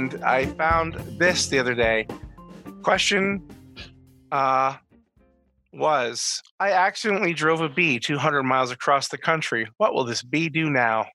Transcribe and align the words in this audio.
and 0.00 0.24
I 0.24 0.46
found 0.46 0.94
this 1.18 1.48
the 1.48 1.58
other 1.58 1.74
day. 1.74 2.06
Question 2.82 3.46
uh, 4.32 4.76
was 5.74 6.42
I 6.58 6.72
accidentally 6.72 7.34
drove 7.34 7.60
a 7.60 7.68
bee 7.68 7.98
200 7.98 8.42
miles 8.42 8.70
across 8.70 9.08
the 9.08 9.18
country. 9.18 9.68
What 9.76 9.92
will 9.92 10.04
this 10.04 10.22
bee 10.22 10.48
do 10.48 10.70
now? 10.70 11.06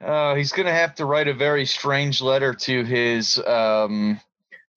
uh, 0.00 0.34
he's 0.36 0.52
going 0.52 0.66
to 0.66 0.72
have 0.72 0.94
to 0.94 1.04
write 1.04 1.28
a 1.28 1.34
very 1.34 1.66
strange 1.66 2.22
letter 2.22 2.54
to 2.54 2.84
his 2.84 3.36
um, 3.46 4.18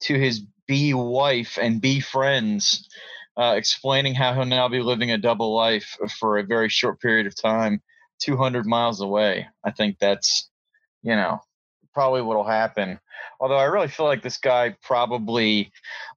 to 0.02 0.20
his 0.20 0.41
bee 0.68 0.93
wife 0.93 1.57
and 1.62 1.79
bee 1.79 2.01
friends, 2.01 2.89
uh, 3.37 3.54
explaining 3.56 4.14
how 4.14 4.34
he'll 4.34 4.46
now 4.46 4.68
be 4.68 4.82
living 4.82 5.12
a 5.12 5.18
double 5.18 5.56
life 5.56 5.98
for 6.20 6.37
a 6.37 6.43
very 6.43 6.68
short 6.68 7.00
period 7.00 7.28
of 7.28 7.42
time, 7.42 7.82
200 8.19 8.65
miles 8.65 9.01
away. 9.01 9.47
I 9.64 9.71
think 9.71 9.97
that's, 10.00 10.50
you 11.04 11.15
know, 11.15 11.42
probably 11.93 12.21
what'll 12.21 12.43
happen. 12.43 13.00
Although 13.39 13.57
I 13.57 13.65
really 13.65 13.87
feel 13.87 14.06
like 14.06 14.21
this 14.21 14.37
guy 14.37 14.75
probably 14.82 15.71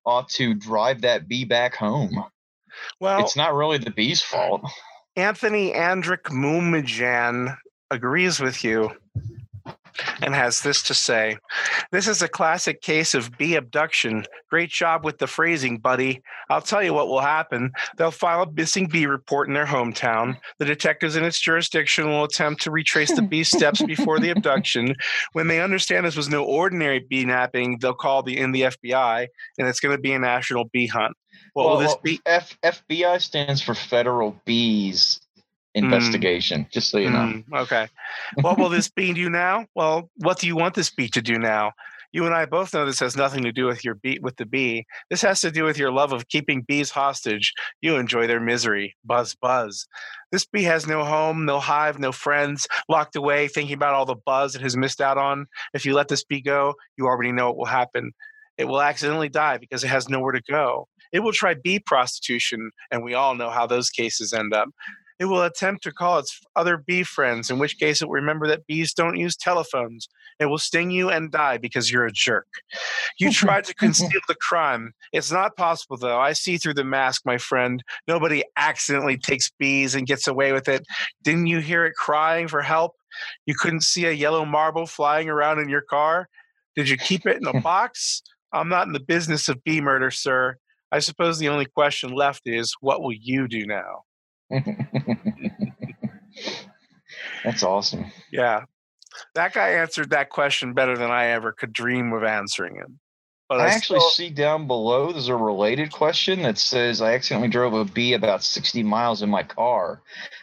ought 0.04 0.28
to 0.30 0.54
drive 0.54 1.02
that 1.02 1.28
bee 1.28 1.44
back 1.44 1.74
home. 1.74 2.24
Well, 3.00 3.20
it's 3.20 3.36
not 3.36 3.54
really 3.54 3.78
the 3.78 3.90
bee's 3.90 4.22
fault. 4.22 4.62
Anthony 5.16 5.72
Andrick 5.72 6.24
Mumajan 6.24 7.56
agrees 7.90 8.38
with 8.38 8.62
you 8.62 8.92
and 10.22 10.34
has 10.34 10.60
this 10.60 10.82
to 10.82 10.94
say 10.94 11.36
This 11.92 12.08
is 12.08 12.22
a 12.22 12.28
classic 12.28 12.80
case 12.80 13.14
of 13.14 13.36
bee 13.38 13.56
abduction. 13.56 14.24
Great 14.50 14.70
job 14.70 15.04
with 15.04 15.18
the 15.18 15.26
phrasing, 15.26 15.78
buddy. 15.78 16.22
I'll 16.50 16.62
tell 16.62 16.82
you 16.82 16.94
what 16.94 17.08
will 17.08 17.20
happen. 17.20 17.72
They'll 17.96 18.10
file 18.10 18.42
a 18.42 18.52
missing 18.52 18.86
bee 18.86 19.06
report 19.06 19.48
in 19.48 19.54
their 19.54 19.66
hometown. 19.66 20.38
The 20.58 20.64
detectives 20.64 21.16
in 21.16 21.24
its 21.24 21.40
jurisdiction 21.40 22.08
will 22.08 22.24
attempt 22.24 22.62
to 22.62 22.70
retrace 22.70 23.14
the 23.14 23.22
bee's 23.22 23.48
steps 23.48 23.82
before 23.82 24.18
the 24.18 24.30
abduction. 24.30 24.94
When 25.32 25.48
they 25.48 25.60
understand 25.60 26.06
this 26.06 26.16
was 26.16 26.28
no 26.28 26.44
ordinary 26.44 27.00
bee 27.00 27.24
napping, 27.24 27.78
they'll 27.80 27.94
call 27.94 28.22
the 28.22 28.38
in 28.38 28.52
the 28.52 28.62
FBI, 28.62 29.26
and 29.58 29.68
it's 29.68 29.80
going 29.80 29.96
to 29.96 30.00
be 30.00 30.12
a 30.12 30.18
national 30.18 30.64
bee 30.72 30.86
hunt. 30.86 31.16
What 31.52 31.66
well, 31.66 31.74
will 31.74 31.80
this 31.80 31.88
well, 31.88 32.00
be? 32.02 32.20
F- 32.26 32.58
FBI 32.62 33.20
stands 33.20 33.60
for 33.60 33.74
Federal 33.74 34.40
Bees 34.44 35.20
Investigation, 35.84 36.64
mm. 36.64 36.70
just 36.70 36.90
so 36.90 36.98
you 36.98 37.10
know. 37.10 37.18
Mm, 37.18 37.44
okay. 37.62 37.88
What 38.40 38.58
will 38.58 38.68
this 38.68 38.88
bee 38.88 39.12
do 39.12 39.30
now? 39.30 39.66
Well, 39.74 40.10
what 40.16 40.38
do 40.38 40.46
you 40.46 40.56
want 40.56 40.74
this 40.74 40.90
bee 40.90 41.08
to 41.08 41.22
do 41.22 41.38
now? 41.38 41.72
You 42.10 42.24
and 42.24 42.34
I 42.34 42.46
both 42.46 42.72
know 42.72 42.86
this 42.86 43.00
has 43.00 43.16
nothing 43.16 43.44
to 43.44 43.52
do 43.52 43.66
with 43.66 43.84
your 43.84 43.94
bee 43.94 44.18
with 44.22 44.36
the 44.36 44.46
bee. 44.46 44.86
This 45.10 45.20
has 45.22 45.42
to 45.42 45.50
do 45.50 45.64
with 45.64 45.76
your 45.76 45.92
love 45.92 46.12
of 46.12 46.28
keeping 46.28 46.62
bees 46.62 46.90
hostage. 46.90 47.52
You 47.82 47.96
enjoy 47.96 48.26
their 48.26 48.40
misery. 48.40 48.96
Buzz 49.04 49.34
buzz. 49.34 49.86
This 50.32 50.46
bee 50.46 50.62
has 50.62 50.86
no 50.86 51.04
home, 51.04 51.44
no 51.44 51.60
hive, 51.60 51.98
no 51.98 52.12
friends, 52.12 52.66
locked 52.88 53.14
away, 53.14 53.46
thinking 53.46 53.74
about 53.74 53.94
all 53.94 54.06
the 54.06 54.14
buzz 54.14 54.54
it 54.54 54.62
has 54.62 54.76
missed 54.76 55.02
out 55.02 55.18
on. 55.18 55.46
If 55.74 55.84
you 55.84 55.94
let 55.94 56.08
this 56.08 56.24
bee 56.24 56.40
go, 56.40 56.74
you 56.96 57.06
already 57.06 57.32
know 57.32 57.48
what 57.48 57.58
will 57.58 57.64
happen. 57.66 58.12
It 58.56 58.66
will 58.66 58.80
accidentally 58.80 59.28
die 59.28 59.58
because 59.58 59.84
it 59.84 59.88
has 59.88 60.08
nowhere 60.08 60.32
to 60.32 60.42
go. 60.50 60.88
It 61.12 61.20
will 61.20 61.32
try 61.32 61.54
bee 61.54 61.78
prostitution, 61.78 62.70
and 62.90 63.02
we 63.02 63.14
all 63.14 63.34
know 63.34 63.50
how 63.50 63.66
those 63.66 63.90
cases 63.90 64.32
end 64.32 64.52
up. 64.52 64.68
It 65.18 65.24
will 65.24 65.42
attempt 65.42 65.82
to 65.82 65.92
call 65.92 66.18
its 66.18 66.40
other 66.54 66.76
bee 66.76 67.02
friends, 67.02 67.50
in 67.50 67.58
which 67.58 67.78
case 67.78 68.00
it 68.00 68.06
will 68.06 68.14
remember 68.14 68.46
that 68.46 68.66
bees 68.66 68.94
don't 68.94 69.16
use 69.16 69.36
telephones. 69.36 70.08
It 70.38 70.46
will 70.46 70.58
sting 70.58 70.90
you 70.90 71.10
and 71.10 71.30
die 71.32 71.58
because 71.58 71.90
you're 71.90 72.06
a 72.06 72.12
jerk. 72.12 72.46
You 73.18 73.32
tried 73.32 73.64
to 73.64 73.74
conceal 73.74 74.20
the 74.28 74.36
crime. 74.36 74.92
It's 75.12 75.32
not 75.32 75.56
possible, 75.56 75.96
though. 75.96 76.18
I 76.18 76.32
see 76.32 76.56
through 76.56 76.74
the 76.74 76.84
mask, 76.84 77.22
my 77.24 77.38
friend. 77.38 77.82
Nobody 78.06 78.44
accidentally 78.56 79.16
takes 79.16 79.50
bees 79.58 79.94
and 79.94 80.06
gets 80.06 80.28
away 80.28 80.52
with 80.52 80.68
it. 80.68 80.86
Didn't 81.24 81.46
you 81.46 81.58
hear 81.58 81.84
it 81.84 81.94
crying 81.94 82.46
for 82.46 82.62
help? 82.62 82.94
You 83.46 83.54
couldn't 83.54 83.82
see 83.82 84.06
a 84.06 84.12
yellow 84.12 84.44
marble 84.44 84.86
flying 84.86 85.28
around 85.28 85.58
in 85.58 85.68
your 85.68 85.82
car? 85.82 86.28
Did 86.76 86.88
you 86.88 86.96
keep 86.96 87.26
it 87.26 87.38
in 87.38 87.46
a 87.46 87.60
box? 87.62 88.22
I'm 88.52 88.68
not 88.68 88.86
in 88.86 88.92
the 88.92 89.00
business 89.00 89.48
of 89.48 89.62
bee 89.64 89.80
murder, 89.80 90.10
sir. 90.10 90.56
I 90.90 91.00
suppose 91.00 91.38
the 91.38 91.48
only 91.48 91.66
question 91.66 92.12
left 92.12 92.42
is 92.46 92.74
what 92.80 93.02
will 93.02 93.12
you 93.12 93.46
do 93.48 93.66
now? 93.66 94.04
That's 97.44 97.62
awesome. 97.62 98.06
Yeah. 98.32 98.64
That 99.34 99.52
guy 99.52 99.70
answered 99.70 100.10
that 100.10 100.30
question 100.30 100.74
better 100.74 100.96
than 100.96 101.10
I 101.10 101.26
ever 101.28 101.52
could 101.52 101.72
dream 101.72 102.12
of 102.12 102.24
answering 102.24 102.76
it. 102.76 102.86
But 103.48 103.60
I, 103.60 103.64
I 103.64 103.68
actually 103.68 104.00
still... 104.00 104.10
see 104.10 104.30
down 104.30 104.66
below 104.66 105.10
there's 105.10 105.28
a 105.28 105.36
related 105.36 105.90
question 105.90 106.42
that 106.42 106.58
says 106.58 107.00
I 107.00 107.14
accidentally 107.14 107.48
drove 107.48 107.72
a 107.72 107.84
bee 107.84 108.12
about 108.12 108.44
60 108.44 108.82
miles 108.82 109.22
in 109.22 109.30
my 109.30 109.42
car. 109.42 110.02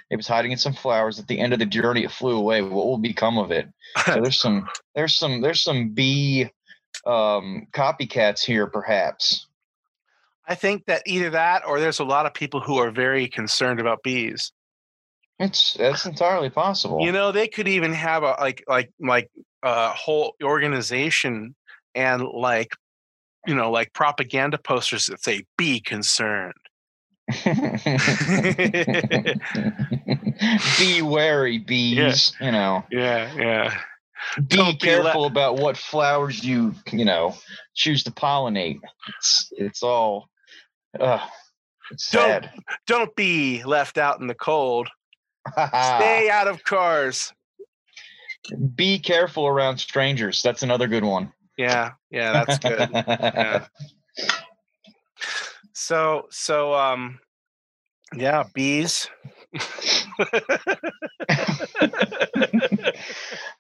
It 0.10 0.16
was 0.16 0.28
hiding 0.28 0.52
in 0.52 0.58
some 0.58 0.74
flowers. 0.74 1.20
At 1.20 1.28
the 1.28 1.40
end 1.40 1.54
of 1.54 1.60
the 1.60 1.66
journey, 1.68 2.04
it 2.04 2.12
flew 2.12 2.36
away. 2.36 2.64
What 2.64 2.88
will 2.88 2.98
become 2.98 3.38
of 3.38 3.52
it? 3.52 3.68
So 4.06 4.22
there's 4.22 4.40
some 4.40 4.68
there's 4.96 5.16
some 5.16 5.42
there's 5.42 5.62
some 5.62 5.90
bee 5.90 6.50
um, 7.06 7.68
copycats 7.74 8.44
here, 8.44 8.68
perhaps. 8.68 9.45
I 10.48 10.56
think 10.56 10.86
that 10.86 11.04
either 11.06 11.32
that 11.32 11.64
or 11.66 11.80
there's 11.80 12.00
a 12.00 12.04
lot 12.04 12.26
of 12.26 12.34
people 12.34 12.60
who 12.60 12.78
are 12.78 12.92
very 12.92 13.28
concerned 13.28 13.80
about 13.80 14.04
bees. 14.04 14.52
It's 15.40 15.74
that's 15.74 16.06
entirely 16.06 16.50
possible. 16.50 17.02
You 17.02 17.12
know, 17.12 17.32
they 17.32 17.48
could 17.48 17.68
even 17.68 17.92
have 17.94 18.24
a 18.24 18.38
like 18.40 18.64
like 18.68 18.92
like 19.00 19.30
a 19.64 19.90
whole 19.90 20.36
organization 20.44 21.56
and 21.94 22.24
like 22.24 22.76
you 23.46 23.56
know 23.56 23.70
like 23.72 23.92
propaganda 23.94 24.58
posters 24.58 25.08
that 25.08 25.22
say 25.24 25.44
"Be 25.58 25.82
concerned." 25.82 26.54
be 30.80 31.02
wary, 31.02 31.58
bees. 31.58 32.34
Yeah. 32.40 32.46
You 32.46 32.52
know. 32.52 32.86
Yeah, 32.92 33.34
yeah. 33.36 33.78
Be 34.38 34.56
Don't 34.56 34.80
careful 34.80 35.24
be 35.24 35.34
about 35.34 35.58
what 35.58 35.76
flowers 35.76 36.44
you 36.46 36.76
you 36.92 37.04
know 37.04 37.36
choose 37.74 38.04
to 38.06 38.12
pollinate. 38.12 38.80
It's 39.18 39.52
it's 39.58 39.84
all 39.84 40.30
uh, 41.00 41.20
don't 42.12 42.46
don't 42.88 43.16
be 43.16 43.64
left 43.64 43.98
out 43.98 44.20
in 44.20 44.28
the 44.28 44.36
cold. 44.36 44.90
Stay 45.52 46.30
out 46.32 46.48
of 46.48 46.64
cars. 46.64 47.34
Be 48.76 49.00
careful 49.00 49.48
around 49.48 49.78
strangers. 49.78 50.42
That's 50.42 50.64
another 50.64 50.88
good 50.88 51.04
one. 51.04 51.32
Yeah, 51.58 51.92
yeah, 52.12 52.44
that's 52.46 52.60
good. 52.60 52.90
yeah. 52.92 53.66
So 55.78 56.28
so 56.32 56.74
um 56.74 57.20
yeah, 58.16 58.46
bees. 58.54 59.10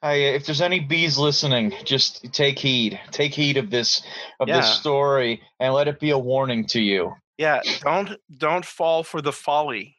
Hey, 0.05 0.35
if 0.35 0.45
there's 0.45 0.61
any 0.61 0.81
bees 0.81 1.17
listening, 1.17 1.73
just 1.83 2.31
take 2.31 2.59
heed. 2.59 2.99
Take 3.09 3.33
heed 3.33 3.57
of 3.57 3.71
this 3.71 4.03
of 4.39 4.47
yeah. 4.47 4.57
this 4.57 4.75
story 4.75 5.41
and 5.59 5.73
let 5.73 5.87
it 5.87 5.99
be 5.99 6.11
a 6.11 6.17
warning 6.17 6.67
to 6.67 6.79
you. 6.79 7.15
Yeah, 7.37 7.61
don't 7.81 8.11
don't 8.37 8.65
fall 8.65 9.03
for 9.03 9.21
the 9.21 9.33
folly 9.33 9.97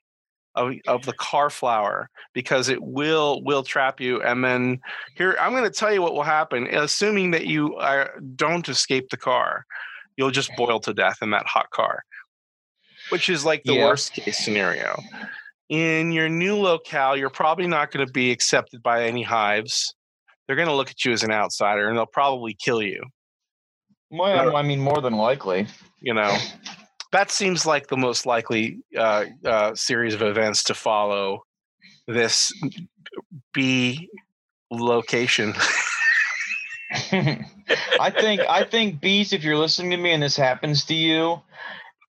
of 0.55 0.73
of 0.87 1.05
the 1.05 1.13
car 1.13 1.51
flower 1.51 2.09
because 2.33 2.69
it 2.69 2.83
will 2.83 3.43
will 3.45 3.63
trap 3.63 4.01
you. 4.01 4.23
And 4.23 4.43
then 4.43 4.81
here 5.17 5.37
I'm 5.41 5.53
going 5.53 5.65
to 5.65 5.71
tell 5.71 5.93
you 5.93 6.03
what 6.03 6.15
will 6.15 6.23
happen. 6.23 6.67
Assuming 6.67 7.31
that 7.33 7.47
you 7.47 7.77
are, 7.77 8.15
don't 8.35 8.69
escape 8.69 9.11
the 9.11 9.17
car, 9.17 9.67
you'll 10.17 10.31
just 10.31 10.51
boil 10.57 10.81
to 10.81 10.95
death 10.95 11.19
in 11.23 11.31
that 11.31 11.47
hot 11.47 11.71
car, 11.71 12.03
which 13.11 13.29
is 13.29 13.45
like 13.45 13.63
the 13.65 13.75
yeah. 13.75 13.85
worst 13.85 14.13
case 14.13 14.39
scenario. 14.39 14.99
In 15.69 16.13
your 16.13 16.29
new 16.29 16.57
locale, 16.57 17.17
you're 17.17 17.29
probably 17.29 17.67
not 17.67 17.91
going 17.91 18.07
to 18.07 18.13
be 18.13 18.31
accepted 18.31 18.83
by 18.83 19.05
any 19.05 19.23
hives. 19.23 19.95
They're 20.47 20.57
going 20.57 20.69
to 20.69 20.75
look 20.75 20.91
at 20.91 21.05
you 21.05 21.13
as 21.13 21.25
an 21.25 21.33
outsider, 21.33 21.89
and 21.89 21.99
they'll 21.99 22.07
probably 22.07 22.55
kill 22.55 22.81
you. 22.81 23.03
Well, 24.11 24.57
I 24.57 24.63
mean, 24.63 24.79
more 24.79 25.01
than 25.01 25.15
likely. 25.15 25.67
You 26.01 26.15
know, 26.15 26.37
that 27.17 27.31
seems 27.31 27.65
like 27.65 27.87
the 27.87 27.97
most 27.97 28.27
likely 28.27 28.79
uh, 28.95 29.25
uh, 29.43 29.75
series 29.75 30.13
of 30.13 30.21
events 30.21 30.63
to 30.65 30.75
follow 30.75 31.45
this 32.07 32.53
B 33.55 34.11
location. 34.71 35.55
I 37.13 38.11
think 38.11 38.43
I 38.43 38.65
think 38.65 39.01
bees. 39.01 39.33
If 39.33 39.43
you're 39.45 39.57
listening 39.57 39.93
to 39.93 39.97
me 39.97 40.13
and 40.13 40.23
this 40.23 40.37
happens 40.37 40.85
to 40.85 40.95
you, 40.95 41.41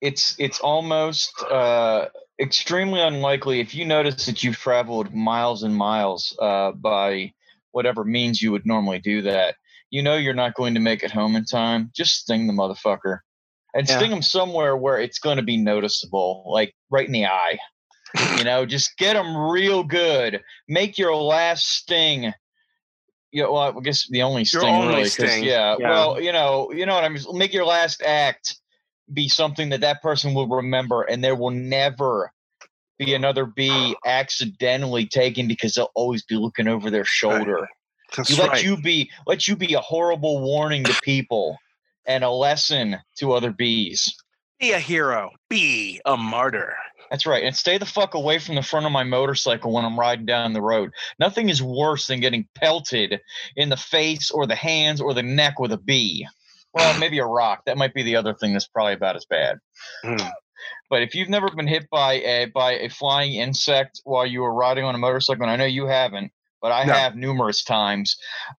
it's 0.02 0.36
it's 0.38 0.60
almost 0.60 1.32
uh, 1.50 2.08
extremely 2.38 3.00
unlikely 3.00 3.60
if 3.60 3.74
you 3.74 3.86
notice 3.86 4.26
that 4.26 4.44
you've 4.44 4.58
traveled 4.58 5.14
miles 5.14 5.62
and 5.62 5.74
miles 5.74 6.36
uh, 6.38 6.72
by 6.72 7.32
whatever 7.70 8.04
means 8.04 8.42
you 8.42 8.52
would 8.52 8.66
normally 8.66 8.98
do 8.98 9.22
that. 9.22 9.54
You 9.88 10.02
know 10.02 10.16
you're 10.16 10.34
not 10.34 10.54
going 10.54 10.74
to 10.74 10.80
make 10.80 11.02
it 11.02 11.10
home 11.10 11.34
in 11.34 11.46
time. 11.46 11.90
Just 11.94 12.20
sting 12.20 12.46
the 12.46 12.52
motherfucker 12.52 13.20
and 13.78 13.88
yeah. 13.88 13.96
sting 13.96 14.10
them 14.10 14.22
somewhere 14.22 14.76
where 14.76 14.98
it's 14.98 15.20
going 15.20 15.36
to 15.36 15.42
be 15.42 15.56
noticeable, 15.56 16.42
like 16.46 16.74
right 16.90 17.06
in 17.06 17.12
the 17.12 17.26
eye. 17.26 17.58
you 18.36 18.42
know, 18.42 18.66
just 18.66 18.96
get 18.98 19.12
them 19.12 19.36
real 19.36 19.84
good. 19.84 20.42
Make 20.66 20.98
your 20.98 21.14
last 21.14 21.64
sting. 21.68 22.32
You 23.30 23.44
know, 23.44 23.52
well, 23.52 23.78
I 23.78 23.80
guess 23.80 24.08
the 24.08 24.22
only 24.22 24.44
sting, 24.44 24.64
only 24.64 24.96
really, 24.96 25.08
sting. 25.08 25.44
Yeah, 25.44 25.76
yeah, 25.78 25.90
Well, 25.90 26.20
you 26.20 26.32
know, 26.32 26.72
you 26.72 26.86
know 26.86 26.94
what 26.94 27.04
I 27.04 27.08
mean. 27.08 27.22
Make 27.34 27.52
your 27.52 27.66
last 27.66 28.02
act 28.02 28.56
be 29.12 29.28
something 29.28 29.68
that 29.68 29.82
that 29.82 30.02
person 30.02 30.34
will 30.34 30.48
remember, 30.48 31.02
and 31.02 31.22
there 31.22 31.36
will 31.36 31.52
never, 31.52 32.32
be 32.98 33.14
another 33.14 33.46
bee 33.46 33.94
accidentally 34.04 35.06
taken 35.06 35.46
because 35.46 35.74
they'll 35.74 35.92
always 35.94 36.24
be 36.24 36.34
looking 36.34 36.66
over 36.66 36.90
their 36.90 37.04
shoulder. 37.04 37.68
That's 38.16 38.28
You 38.30 38.36
let 38.38 38.48
right. 38.48 38.64
you 38.64 38.76
be 38.76 39.08
let 39.24 39.46
you 39.46 39.54
be 39.54 39.74
a 39.74 39.80
horrible 39.80 40.42
warning 40.42 40.82
to 40.82 40.98
people 41.02 41.58
and 42.08 42.24
a 42.24 42.30
lesson 42.30 42.96
to 43.18 43.32
other 43.32 43.52
bees. 43.52 44.12
Be 44.58 44.72
a 44.72 44.80
hero. 44.80 45.30
Be 45.48 46.00
a 46.04 46.16
martyr. 46.16 46.74
That's 47.10 47.26
right. 47.26 47.44
And 47.44 47.56
stay 47.56 47.78
the 47.78 47.86
fuck 47.86 48.14
away 48.14 48.38
from 48.38 48.56
the 48.56 48.62
front 48.62 48.86
of 48.86 48.92
my 48.92 49.04
motorcycle 49.04 49.72
when 49.72 49.84
I'm 49.84 49.98
riding 49.98 50.26
down 50.26 50.52
the 50.52 50.62
road. 50.62 50.90
Nothing 51.18 51.48
is 51.48 51.62
worse 51.62 52.06
than 52.06 52.20
getting 52.20 52.48
pelted 52.54 53.20
in 53.56 53.68
the 53.68 53.76
face 53.76 54.30
or 54.30 54.46
the 54.46 54.56
hands 54.56 55.00
or 55.00 55.14
the 55.14 55.22
neck 55.22 55.60
with 55.60 55.72
a 55.72 55.78
bee. 55.78 56.26
Well, 56.74 56.98
maybe 57.00 57.18
a 57.18 57.26
rock. 57.26 57.62
That 57.66 57.78
might 57.78 57.94
be 57.94 58.02
the 58.02 58.16
other 58.16 58.34
thing 58.34 58.52
that's 58.52 58.66
probably 58.66 58.94
about 58.94 59.16
as 59.16 59.26
bad. 59.26 59.58
Hmm. 60.02 60.16
But 60.90 61.02
if 61.02 61.14
you've 61.14 61.28
never 61.28 61.50
been 61.50 61.68
hit 61.68 61.88
by 61.90 62.14
a 62.14 62.46
by 62.46 62.72
a 62.72 62.88
flying 62.88 63.34
insect 63.34 64.00
while 64.04 64.26
you 64.26 64.40
were 64.40 64.52
riding 64.52 64.84
on 64.84 64.94
a 64.94 64.98
motorcycle, 64.98 65.42
and 65.42 65.50
I 65.50 65.56
know 65.56 65.66
you 65.66 65.86
haven't, 65.86 66.32
but 66.60 66.72
I 66.72 66.84
No. 66.84 66.92
have 66.94 67.16
numerous 67.16 67.62
times, 67.62 68.16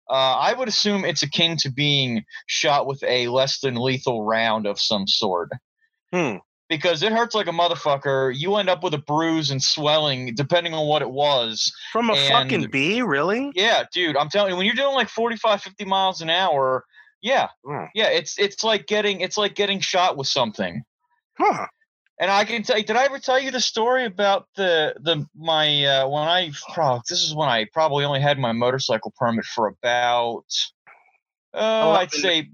uh, 0.10 0.14
I 0.14 0.54
would 0.54 0.68
assume 0.68 1.06
it's 1.06 1.24
akin 1.24 1.58
to 1.58 1.70
being 1.72 2.24
shot 2.48 2.88
with 2.88 3.04
a 3.04 3.28
less 3.28 3.60
than 3.60 3.76
lethal 3.76 4.24
round 4.24 4.66
of 4.66 4.80
some 4.80 5.08
sort 5.08 5.50
Hmm. 6.14 6.38
because 6.70 7.04
it 7.04 7.12
hurts 7.12 7.36
like 7.36 7.48
a 7.48 7.52
motherfucker. 7.52 8.34
You 8.36 8.56
end 8.56 8.70
up 8.70 8.84
with 8.84 8.94
a 8.94 9.00
bruise 9.00 9.50
and 9.52 9.62
swelling, 9.62 10.34
depending 10.36 10.74
on 10.74 10.86
what 10.88 11.02
it 11.02 11.10
was. 11.12 11.72
From 11.92 12.10
a 12.10 12.16
fucking 12.28 12.70
bee, 12.70 13.02
really? 13.02 13.52
Yeah, 13.56 13.84
dude, 13.94 14.16
I'm 14.18 14.30
telling 14.30 14.52
you, 14.52 14.58
when 14.58 14.66
you're 14.66 14.76
doing 14.76 14.96
like 14.96 15.10
45, 15.10 15.62
50 15.62 15.86
miles 15.86 16.22
an 16.22 16.30
hour, 16.30 16.86
yeah, 17.22 17.50
Hmm. 17.66 17.86
yeah, 17.94 18.08
it's 18.08 18.40
it's 18.40 18.64
like 18.64 18.88
getting 18.88 19.20
it's 19.22 19.38
like 19.38 19.54
getting 19.56 19.82
shot 19.82 20.16
with 20.16 20.28
something. 20.28 20.84
Huh. 21.38 21.68
And 22.20 22.30
I 22.30 22.44
can 22.44 22.64
tell 22.64 22.78
you, 22.78 22.84
did 22.84 22.98
I 22.98 23.06
ever 23.06 23.18
tell 23.18 23.40
you 23.40 23.50
the 23.50 23.62
story 23.62 24.06
about 24.06 24.48
the 24.56 24.94
the 25.00 25.26
my 25.36 25.86
uh, 25.86 26.10
when 26.10 26.24
I 26.24 26.52
oh, 26.78 27.02
this 27.08 27.24
is 27.24 27.34
when 27.34 27.48
I 27.48 27.66
probably 27.72 28.04
only 28.04 28.20
had 28.20 28.38
my 28.38 28.52
motorcycle 28.52 29.14
permit 29.18 29.46
for 29.46 29.68
about 29.68 30.44
oh 31.54 31.92
I'd 31.92 32.12
say 32.12 32.50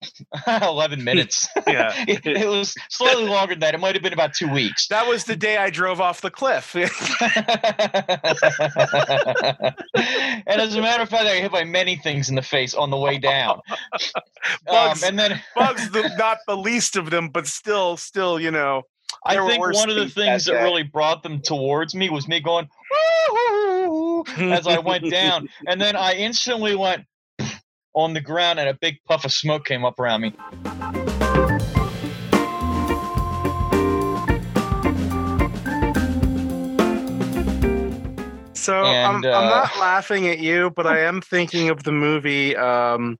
eleven 0.62 1.04
minutes. 1.04 1.46
Yeah. 1.66 1.92
it, 2.08 2.26
it 2.26 2.48
was 2.48 2.74
slightly 2.90 3.24
longer 3.24 3.54
than 3.54 3.60
that. 3.60 3.74
It 3.74 3.80
might 3.80 3.94
have 3.94 4.02
been 4.02 4.12
about 4.12 4.34
two 4.34 4.50
weeks. 4.50 4.88
That 4.88 5.06
was 5.06 5.24
the 5.24 5.36
day 5.36 5.56
I 5.56 5.70
drove 5.70 6.00
off 6.00 6.20
the 6.20 6.30
cliff. 6.30 6.74
and 6.74 6.90
as 10.60 10.74
a 10.74 10.82
matter 10.82 11.02
of 11.02 11.08
fact, 11.08 11.24
I 11.24 11.36
hit 11.36 11.52
by 11.52 11.64
many 11.64 11.96
things 11.96 12.28
in 12.28 12.34
the 12.34 12.42
face 12.42 12.74
on 12.74 12.90
the 12.90 12.96
way 12.96 13.16
down. 13.16 13.60
Bugs. 14.66 15.02
Um, 15.02 15.08
and 15.08 15.18
then 15.18 15.40
Bugs, 15.54 15.88
the, 15.90 16.12
not 16.18 16.38
the 16.46 16.56
least 16.56 16.96
of 16.96 17.10
them, 17.10 17.28
but 17.28 17.46
still, 17.46 17.96
still, 17.96 18.40
you 18.40 18.50
know. 18.50 18.82
I 19.24 19.34
there 19.34 19.46
think 19.46 19.60
one 19.60 19.90
of 19.90 19.96
the 19.96 20.08
things 20.08 20.44
that 20.44 20.52
that 20.52 20.58
day. 20.58 20.64
really 20.64 20.82
brought 20.82 21.22
them 21.22 21.40
towards 21.40 21.94
me 21.94 22.10
was 22.10 22.28
me 22.28 22.40
going 22.40 22.68
as 24.38 24.66
I 24.66 24.78
went 24.78 25.10
down, 25.10 25.48
and 25.66 25.80
then 25.80 25.96
I 25.96 26.14
instantly 26.14 26.74
went 26.74 27.04
on 27.94 28.14
the 28.14 28.20
ground, 28.20 28.58
and 28.58 28.68
a 28.68 28.74
big 28.74 28.98
puff 29.08 29.24
of 29.24 29.32
smoke 29.32 29.64
came 29.64 29.84
up 29.84 29.98
around 29.98 30.22
me. 30.22 30.34
So 38.62 38.80
I'm, 38.80 39.16
And, 39.16 39.26
I'm 39.26 39.44
uh, 39.44 39.50
not 39.50 39.76
laughing 39.80 40.28
at 40.28 40.38
you, 40.38 40.70
but 40.70 40.86
I 40.86 41.00
am 41.00 41.20
thinking 41.20 41.68
of 41.68 41.82
the 41.82 41.90
movie 41.90 42.56
um, 42.56 43.18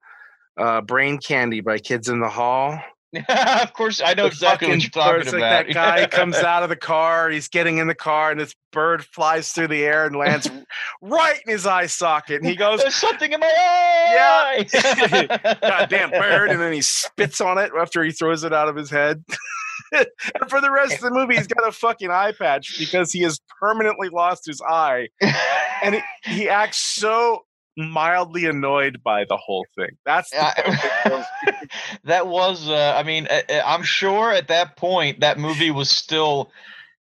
uh, 0.56 0.80
Brain 0.82 1.18
Candy 1.18 1.60
by 1.60 1.78
Kids 1.78 2.08
in 2.08 2.20
the 2.20 2.28
Hall. 2.28 2.78
of 3.28 3.72
course, 3.74 4.00
I 4.04 4.14
know 4.14 4.24
The 4.24 4.28
exactly 4.28 4.68
what 4.68 4.82
you're 4.82 4.90
talking 4.90 5.12
birds, 5.18 5.32
like 5.32 5.40
about. 5.40 5.66
that 5.66 5.72
guy 5.74 6.06
comes 6.06 6.36
out 6.36 6.62
of 6.62 6.68
the 6.68 6.76
car, 6.76 7.30
he's 7.30 7.48
getting 7.48 7.78
in 7.78 7.86
the 7.88 7.94
car, 7.94 8.30
and 8.30 8.40
this 8.40 8.54
bird 8.72 9.04
flies 9.04 9.52
through 9.52 9.68
the 9.68 9.84
air 9.84 10.06
and 10.06 10.16
lands 10.16 10.50
right 11.02 11.40
in 11.46 11.52
his 11.52 11.66
eye 11.66 11.86
socket. 11.86 12.40
And 12.40 12.46
he 12.48 12.56
goes, 12.56 12.80
There's 12.80 12.94
something 12.94 13.32
in 13.32 13.40
my 13.40 13.46
eye. 13.46 14.66
Yeah. 14.72 15.56
goddamn 15.60 16.10
bird 16.10 16.50
and 16.50 16.60
then 16.60 16.72
he 16.72 16.80
spits 16.82 17.40
on 17.40 17.58
it 17.58 17.70
after 17.78 18.02
he 18.02 18.10
throws 18.12 18.44
it 18.44 18.52
out 18.52 18.68
of 18.68 18.76
his 18.76 18.90
head 18.90 19.24
and 19.92 20.06
for 20.48 20.60
the 20.60 20.70
rest 20.70 20.94
of 20.94 21.00
the 21.00 21.10
movie 21.10 21.36
he's 21.36 21.46
got 21.46 21.66
a 21.66 21.72
fucking 21.72 22.10
eye 22.10 22.32
patch 22.38 22.78
because 22.78 23.12
he 23.12 23.20
has 23.20 23.40
permanently 23.60 24.08
lost 24.08 24.46
his 24.46 24.60
eye 24.68 25.08
and 25.82 25.94
he, 25.96 26.00
he 26.24 26.48
acts 26.48 26.78
so 26.78 27.44
mildly 27.76 28.46
annoyed 28.46 29.02
by 29.02 29.24
the 29.24 29.36
whole 29.36 29.66
thing. 29.76 29.96
That's 30.04 30.30
part 30.30 30.56
that 30.56 31.02
kills 31.04 31.26
me. 31.46 31.68
that 32.04 32.26
was 32.26 32.68
uh, 32.68 32.94
i 32.96 33.02
mean 33.02 33.26
uh, 33.30 33.40
i'm 33.64 33.82
sure 33.82 34.32
at 34.32 34.48
that 34.48 34.76
point 34.76 35.20
that 35.20 35.38
movie 35.38 35.70
was 35.70 35.90
still 35.90 36.50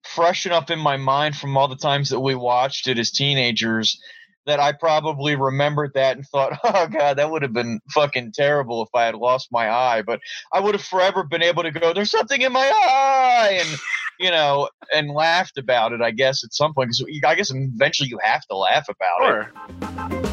fresh 0.04 0.46
enough 0.46 0.70
in 0.70 0.78
my 0.78 0.96
mind 0.96 1.36
from 1.36 1.56
all 1.56 1.68
the 1.68 1.76
times 1.76 2.10
that 2.10 2.20
we 2.20 2.34
watched 2.34 2.88
it 2.88 2.98
as 2.98 3.10
teenagers 3.10 4.00
that 4.46 4.58
i 4.60 4.72
probably 4.72 5.36
remembered 5.36 5.92
that 5.94 6.16
and 6.16 6.26
thought 6.26 6.58
oh 6.64 6.86
god 6.88 7.16
that 7.16 7.30
would 7.30 7.42
have 7.42 7.52
been 7.52 7.80
fucking 7.92 8.32
terrible 8.32 8.82
if 8.82 8.88
i 8.94 9.04
had 9.04 9.14
lost 9.14 9.48
my 9.52 9.70
eye. 9.70 10.02
But 10.02 10.20
i 10.52 10.60
would 10.60 10.74
have 10.74 10.84
forever 10.84 11.22
been 11.22 11.42
able 11.42 11.62
to 11.62 11.70
go 11.70 11.92
there's 11.92 12.10
something 12.10 12.40
in 12.40 12.52
my 12.52 12.66
eye! 12.66 13.58
and 13.60 13.78
you 14.18 14.30
know 14.30 14.68
and 14.92 15.10
laughed 15.10 15.58
about 15.58 15.92
it 15.92 16.00
i 16.00 16.10
guess 16.10 16.44
at 16.44 16.52
some 16.52 16.74
point 16.74 16.90
because 16.90 17.22
i 17.24 17.34
guess 17.34 17.50
eventually 17.50 18.08
you 18.08 18.18
have 18.22 18.42
to 18.46 18.56
laugh 18.56 18.86
about 18.88 19.46
it 19.46 20.31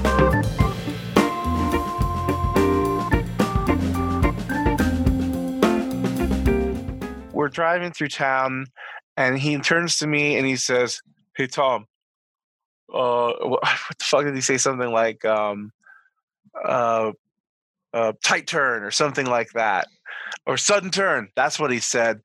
We're 7.39 7.47
driving 7.47 7.93
through 7.93 8.09
town, 8.09 8.65
and 9.15 9.39
he 9.39 9.57
turns 9.59 9.99
to 9.99 10.07
me 10.07 10.35
and 10.35 10.45
he 10.45 10.57
says, 10.57 10.99
"Hey 11.37 11.47
Tom, 11.47 11.85
uh, 12.93 13.31
wha- 13.39 13.59
what 13.61 13.97
the 13.97 14.03
fuck 14.03 14.25
did 14.25 14.35
he 14.35 14.41
say? 14.41 14.57
Something 14.57 14.91
like, 14.91 15.23
um, 15.23 15.71
uh, 16.61 17.13
uh, 17.93 18.11
tight 18.21 18.45
turn 18.45 18.83
or 18.83 18.91
something 18.91 19.25
like 19.25 19.51
that, 19.53 19.87
or 20.45 20.57
sudden 20.57 20.91
turn. 20.91 21.29
That's 21.37 21.57
what 21.57 21.71
he 21.71 21.79
said. 21.79 22.19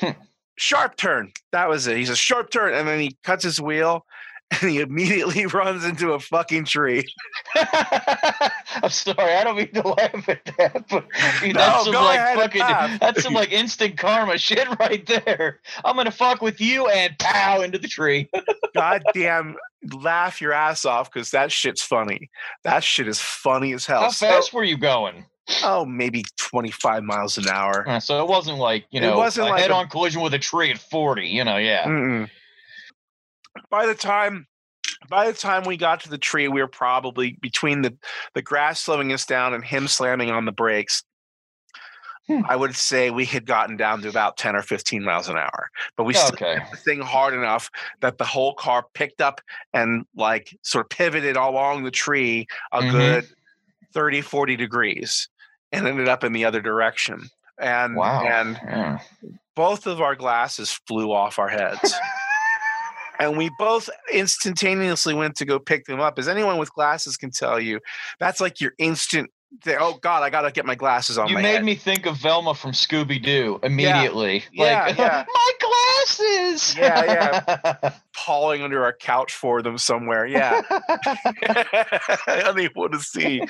sharp 0.56 0.96
turn. 0.96 1.32
That 1.50 1.68
was 1.68 1.88
it. 1.88 1.96
He 1.96 2.06
says 2.06 2.18
sharp 2.18 2.50
turn, 2.50 2.72
and 2.72 2.86
then 2.86 3.00
he 3.00 3.18
cuts 3.24 3.42
his 3.42 3.60
wheel, 3.60 4.06
and 4.62 4.70
he 4.70 4.80
immediately 4.80 5.46
runs 5.54 5.84
into 5.84 6.12
a 6.12 6.20
fucking 6.20 6.64
tree. 6.64 7.04
I'm 7.54 8.90
sorry, 8.90 9.34
I 9.34 9.44
don't 9.44 9.56
mean 9.56 9.72
to 9.72 9.82
laugh 9.88 10.28
at 10.28 10.44
that, 10.58 10.86
but 10.88 11.06
dude, 11.40 11.54
No, 11.54 11.60
that's 11.60 11.84
some 11.84 11.94
like 11.94 12.36
fucking 12.36 12.98
that's 13.00 13.22
some 13.22 13.34
like 13.34 13.52
instant 13.52 13.96
karma 13.98 14.38
shit 14.38 14.66
right 14.78 15.04
there. 15.06 15.60
I'm 15.84 15.96
gonna 15.96 16.10
fuck 16.10 16.40
with 16.42 16.60
you 16.60 16.88
and 16.88 17.16
pow 17.18 17.60
into 17.62 17.78
the 17.78 17.88
tree. 17.88 18.28
Goddamn, 18.74 19.56
laugh 19.94 20.40
your 20.40 20.52
ass 20.52 20.84
off 20.84 21.12
because 21.12 21.30
that 21.30 21.52
shit's 21.52 21.82
funny. 21.82 22.30
That 22.64 22.82
shit 22.84 23.08
is 23.08 23.20
funny 23.20 23.72
as 23.72 23.86
hell. 23.86 24.02
How 24.02 24.08
So- 24.10 24.26
fast 24.28 24.52
were 24.52 24.64
you 24.64 24.76
going? 24.76 25.26
oh, 25.64 25.84
maybe 25.84 26.22
25 26.38 27.02
miles 27.02 27.36
an 27.36 27.48
hour. 27.48 27.84
Uh, 27.88 27.98
so 27.98 28.22
it 28.22 28.28
wasn't 28.28 28.58
like 28.58 28.84
you 28.92 29.00
know, 29.00 29.12
It 29.14 29.16
wasn't 29.16 29.48
a 29.48 29.50
like 29.50 29.60
head-on 29.62 29.88
collision 29.88 30.20
with 30.22 30.32
a 30.32 30.38
tree 30.38 30.70
at 30.70 30.78
40. 30.78 31.26
You 31.26 31.42
know, 31.42 31.56
yeah. 31.56 31.86
Mm-mm. 31.86 32.30
By 33.70 33.86
the 33.86 33.94
time 33.94 34.46
by 35.08 35.26
the 35.26 35.32
time 35.36 35.62
we 35.64 35.76
got 35.76 36.00
to 36.00 36.08
the 36.10 36.18
tree, 36.18 36.48
we 36.48 36.60
were 36.60 36.68
probably 36.68 37.36
between 37.40 37.82
the, 37.82 37.96
the 38.34 38.42
grass 38.42 38.80
slowing 38.80 39.12
us 39.12 39.24
down 39.24 39.54
and 39.54 39.64
him 39.64 39.86
slamming 39.88 40.30
on 40.30 40.44
the 40.44 40.52
brakes. 40.52 41.02
Hmm. 42.26 42.42
I 42.46 42.54
would 42.56 42.74
say 42.76 43.10
we 43.10 43.24
had 43.24 43.46
gotten 43.46 43.76
down 43.76 44.02
to 44.02 44.08
about 44.08 44.36
10 44.36 44.54
or 44.56 44.62
15 44.62 45.02
miles 45.02 45.28
an 45.28 45.36
hour, 45.36 45.70
but 45.96 46.04
we 46.04 46.12
still 46.14 46.32
Okay. 46.34 46.54
hit 46.54 46.62
the 46.70 46.76
thing 46.76 47.00
hard 47.00 47.32
enough 47.34 47.70
that 48.00 48.18
the 48.18 48.24
whole 48.24 48.54
car 48.54 48.84
picked 48.94 49.20
up 49.20 49.40
and 49.72 50.04
like 50.14 50.54
sort 50.62 50.84
of 50.86 50.90
pivoted 50.90 51.36
along 51.36 51.84
the 51.84 51.90
tree 51.90 52.46
a 52.72 52.82
Mhm. 52.82 52.90
good 52.90 53.28
30, 53.94 54.20
40 54.20 54.56
degrees 54.56 55.28
and 55.72 55.86
ended 55.86 56.08
up 56.08 56.24
in 56.24 56.32
the 56.32 56.44
other 56.44 56.60
direction. 56.60 57.28
And 57.58 57.96
Wow. 57.96 58.22
and 58.26 58.60
Yeah. 58.64 58.98
both 59.56 59.86
of 59.86 60.00
our 60.00 60.14
glasses 60.14 60.72
flew 60.86 61.12
off 61.12 61.38
our 61.38 61.48
heads. 61.48 61.94
And 63.20 63.36
we 63.36 63.50
both 63.58 63.88
instantaneously 64.12 65.14
went 65.14 65.36
to 65.36 65.44
go 65.44 65.58
pick 65.60 65.84
them 65.84 66.00
up. 66.00 66.18
As 66.18 66.26
anyone 66.26 66.58
with 66.58 66.72
glasses 66.74 67.16
can 67.16 67.30
tell 67.30 67.60
you, 67.60 67.78
that's 68.18 68.40
like 68.40 68.60
your 68.60 68.72
instant. 68.78 69.30
Thing. 69.64 69.78
Oh 69.80 69.98
God, 70.00 70.22
I 70.22 70.30
gotta 70.30 70.52
get 70.52 70.64
my 70.64 70.76
glasses 70.76 71.18
on 71.18 71.28
You 71.28 71.34
made 71.34 71.44
head. 71.54 71.64
me 71.64 71.74
think 71.74 72.06
of 72.06 72.16
Velma 72.18 72.54
from 72.54 72.70
Scooby 72.70 73.20
Doo 73.20 73.58
immediately. 73.64 74.44
Yeah, 74.52 74.86
like, 74.86 74.96
yeah. 74.96 75.24
my 75.34 75.52
glasses. 75.60 75.89
Yeah, 76.76 77.04
yeah. 77.04 77.92
Pawing 78.16 78.62
under 78.62 78.84
our 78.84 78.92
couch 78.92 79.32
for 79.32 79.62
them 79.62 79.78
somewhere. 79.78 80.26
Yeah, 80.26 80.60
unable 82.26 82.88
to 82.88 82.98
see. 83.00 83.42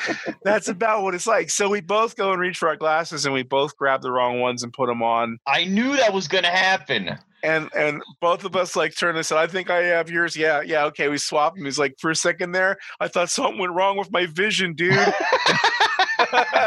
That's 0.45 0.69
about 0.69 1.03
what 1.03 1.15
it's 1.15 1.27
like. 1.27 1.51
So 1.51 1.69
we 1.69 1.81
both 1.81 2.17
go 2.17 2.33
and 2.33 2.41
reach 2.41 2.59
for 2.59 2.69
our 2.69 2.77
glasses, 2.77 3.25
and 3.25 3.35
we 3.35 3.43
both 3.43 3.77
grab 3.77 4.03
the 4.03 4.13
wrong 4.13 4.41
ones 4.41 4.63
and 4.63 4.73
put 4.73 4.87
them 4.87 5.03
on. 5.03 5.39
I 5.47 5.65
knew 5.65 5.97
that 5.97 6.13
was 6.13 6.29
gonna 6.29 6.49
happen. 6.49 7.19
and 7.43 7.71
and 7.75 8.03
both 8.21 8.45
of 8.45 8.55
us 8.55 8.77
like 8.77 8.97
turned 8.97 9.17
and 9.17 9.27
said, 9.27 9.39
"I 9.39 9.47
think 9.47 9.71
I 9.71 9.83
have 9.85 10.11
yours." 10.11 10.37
Yeah, 10.37 10.61
yeah, 10.63 10.85
okay. 10.87 11.09
We 11.09 11.19
swapped 11.19 11.57
them. 11.57 11.65
He's 11.65 11.79
like, 11.79 11.95
for 11.99 12.11
a 12.11 12.17
second 12.17 12.53
there, 12.53 12.77
I 13.01 13.09
thought 13.09 13.31
something 13.31 13.59
went 13.59 13.73
wrong 13.73 13.97
with 13.97 14.13
my 14.13 14.27
vision, 14.27 14.75
dude. 14.75 14.93
and 14.93 15.15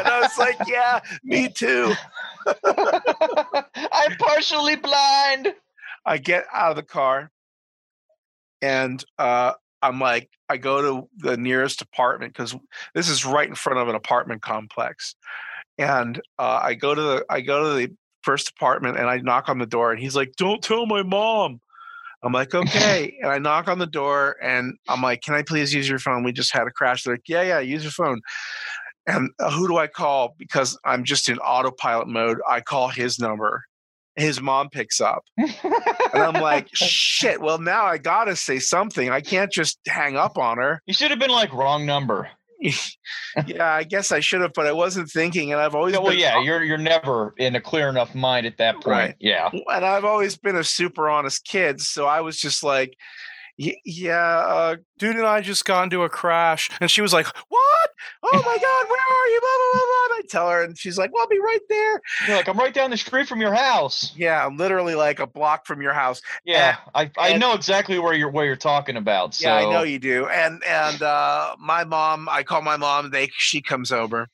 I 0.08 0.20
was 0.22 0.38
like, 0.38 0.58
"Yeah, 0.68 1.00
me 1.24 1.48
too." 1.50 1.94
I'm 2.66 4.18
partially 4.18 4.76
blind. 4.76 5.54
I 6.06 6.18
get 6.18 6.46
out 6.54 6.72
of 6.72 6.76
the 6.76 6.84
car, 6.84 7.32
and 8.62 9.04
uh, 9.18 9.54
I'm 9.82 10.00
like, 10.00 10.30
I 10.50 10.58
go 10.58 10.82
to 10.82 11.10
the 11.18 11.38
nearest 11.38 11.82
apartment 11.82 12.34
because 12.34 12.56
this 12.94 13.10
is 13.10 13.26
right 13.26 13.48
in 13.48 13.56
front 13.56 13.80
of 13.80 13.88
an 13.88 13.96
apartment 13.96 14.42
complex, 14.42 15.16
and 15.78 16.22
uh, 16.40 16.60
I 16.62 16.74
go 16.74 16.94
to 16.94 17.02
the 17.02 17.26
I 17.30 17.42
go 17.42 17.70
to 17.70 17.76
the 17.78 17.94
first 18.22 18.50
apartment 18.50 18.98
and 18.98 19.10
I 19.10 19.18
knock 19.18 19.50
on 19.50 19.60
the 19.60 19.66
door, 19.66 19.92
and 19.92 20.02
he's 20.02 20.16
like, 20.16 20.34
"Don't 20.38 20.62
tell 20.62 20.86
my 20.86 21.04
mom." 21.04 21.60
I'm 22.24 22.32
like, 22.32 22.56
okay. 22.56 23.18
and 23.22 23.30
I 23.30 23.38
knock 23.38 23.68
on 23.68 23.80
the 23.80 23.86
door 23.86 24.38
and 24.42 24.76
I'm 24.88 25.02
like, 25.02 25.22
can 25.22 25.36
I 25.36 25.44
please 25.44 25.74
use 25.74 25.90
your 25.90 26.00
phone? 26.00 26.24
We 26.24 26.32
just 26.32 26.54
had 26.54 26.68
a 26.68 26.72
crash. 26.72 27.04
They're 27.04 27.16
like, 27.16 27.28
yeah, 27.28 27.42
yeah, 27.42 27.60
use 27.60 27.84
your 27.84 27.92
phone. 27.92 28.22
And 29.06 29.32
uh, 29.40 29.52
who 29.52 29.68
do 29.68 29.78
I 29.78 29.88
call? 29.88 30.36
Because 30.38 30.78
I'm 30.86 31.04
just 31.04 31.28
in 31.28 31.38
autopilot 31.40 32.08
mode. 32.08 32.40
I 32.50 32.62
call 32.62 32.88
his 32.88 33.20
number. 33.20 33.66
His 34.16 34.42
mom 34.42 34.70
picks 34.70 35.02
up. 35.02 35.24
and 35.38 35.52
I'm 36.14 36.42
like, 36.42 36.70
shit, 36.74 37.42
well, 37.42 37.58
now 37.58 37.86
I 37.86 37.98
got 37.98 38.26
to 38.26 38.36
say 38.36 38.60
something. 38.60 39.10
I 39.10 39.22
can't 39.22 39.52
just 39.52 39.80
hang 39.88 40.18
up 40.18 40.38
on 40.38 40.58
her. 40.58 40.82
You 40.86 40.94
should 40.94 41.10
have 41.12 41.20
been 41.20 41.32
like, 41.32 41.52
wrong 41.54 41.86
number. 41.86 42.30
yeah, 43.46 43.74
I 43.74 43.84
guess 43.84 44.12
I 44.12 44.20
should 44.22 44.42
have, 44.42 44.54
but 44.54 44.68
I 44.68 44.72
wasn't 44.72 45.10
thinking. 45.10 45.52
And 45.52 45.60
I've 45.60 45.76
always 45.76 45.94
yeah, 45.94 46.00
well, 46.00 46.12
been, 46.12 46.20
yeah, 46.20 46.42
you're 46.42 46.64
you're 46.64 46.78
never 46.78 47.34
in 47.38 47.56
a 47.56 47.62
clear 47.62 47.90
enough 47.90 48.16
mind 48.16 48.46
at 48.46 48.58
that 48.58 48.76
point. 48.76 48.88
Right. 48.88 49.16
Yeah, 49.20 49.50
and 49.52 49.86
I've 49.86 50.06
always 50.06 50.38
been 50.38 50.56
a 50.56 50.64
super 50.64 51.10
honest 51.10 51.46
kid, 51.46 51.82
so 51.82 52.06
I 52.06 52.22
was 52.22 52.38
just 52.38 52.64
like, 52.64 52.90
"Y- 52.90 52.96
yeah, 53.58 54.18
uh, 54.18 54.76
dude 54.98 55.16
and 55.16 55.26
I 55.26 55.42
just 55.42 55.66
got 55.66 55.84
into 55.84 56.04
a 56.04 56.10
crash, 56.10 56.70
and 56.82 56.90
she 56.90 57.02
was 57.02 57.14
like, 57.14 57.26
what? 57.26 57.90
Oh 58.24 58.42
my 58.44 58.58
god, 58.58 58.90
where 58.90 59.00
are 59.00 59.28
you? 59.28 59.40
Blah 59.40 59.50
blah 59.58 59.72
blah 59.74 59.86
blah. 59.86 60.16
And 60.16 60.24
I 60.24 60.28
tell 60.28 60.50
her, 60.50 60.64
and 60.64 60.78
she's 60.78 60.98
like, 60.98 61.14
well, 61.14 61.22
I'll 61.24 61.28
be 61.30 61.40
right 61.40 61.60
there. 61.70 62.02
you're 62.28 62.38
like 62.38 62.48
I'm 62.48 62.58
right 62.58 62.74
down 62.74 62.90
the 62.90 62.98
street 62.98 63.28
from 63.28 63.42
your 63.42 63.54
house. 63.54 64.12
Yeah, 64.16 64.48
literally 64.48 64.96
like 64.96 65.20
a 65.20 65.28
block 65.28 65.68
from 65.68 65.82
your 65.82 65.94
house. 65.94 66.22
Yeah, 66.46 66.78
I, 66.96 67.12
I 67.18 67.30
and- 67.30 67.40
know 67.40 67.54
exactly 67.54 68.00
where 68.00 68.14
you're 68.14 68.32
where 68.32 68.46
you're 68.46 68.56
talking 68.56 68.98
about. 68.98 69.36
So 69.36 69.48
Yeah, 69.48 69.56
I 69.56 69.72
know 69.72 69.84
you 69.84 70.00
do. 70.00 70.28
And 70.28 70.64
and 70.68 71.02
uh, 71.02 71.56
my 71.60 71.84
mom, 71.84 72.28
I 72.30 72.44
call 72.44 72.62
my 72.62 72.78
mom. 72.78 73.12
They 73.12 73.30
she 73.38 73.62
comes 73.62 73.92
over, 73.92 74.28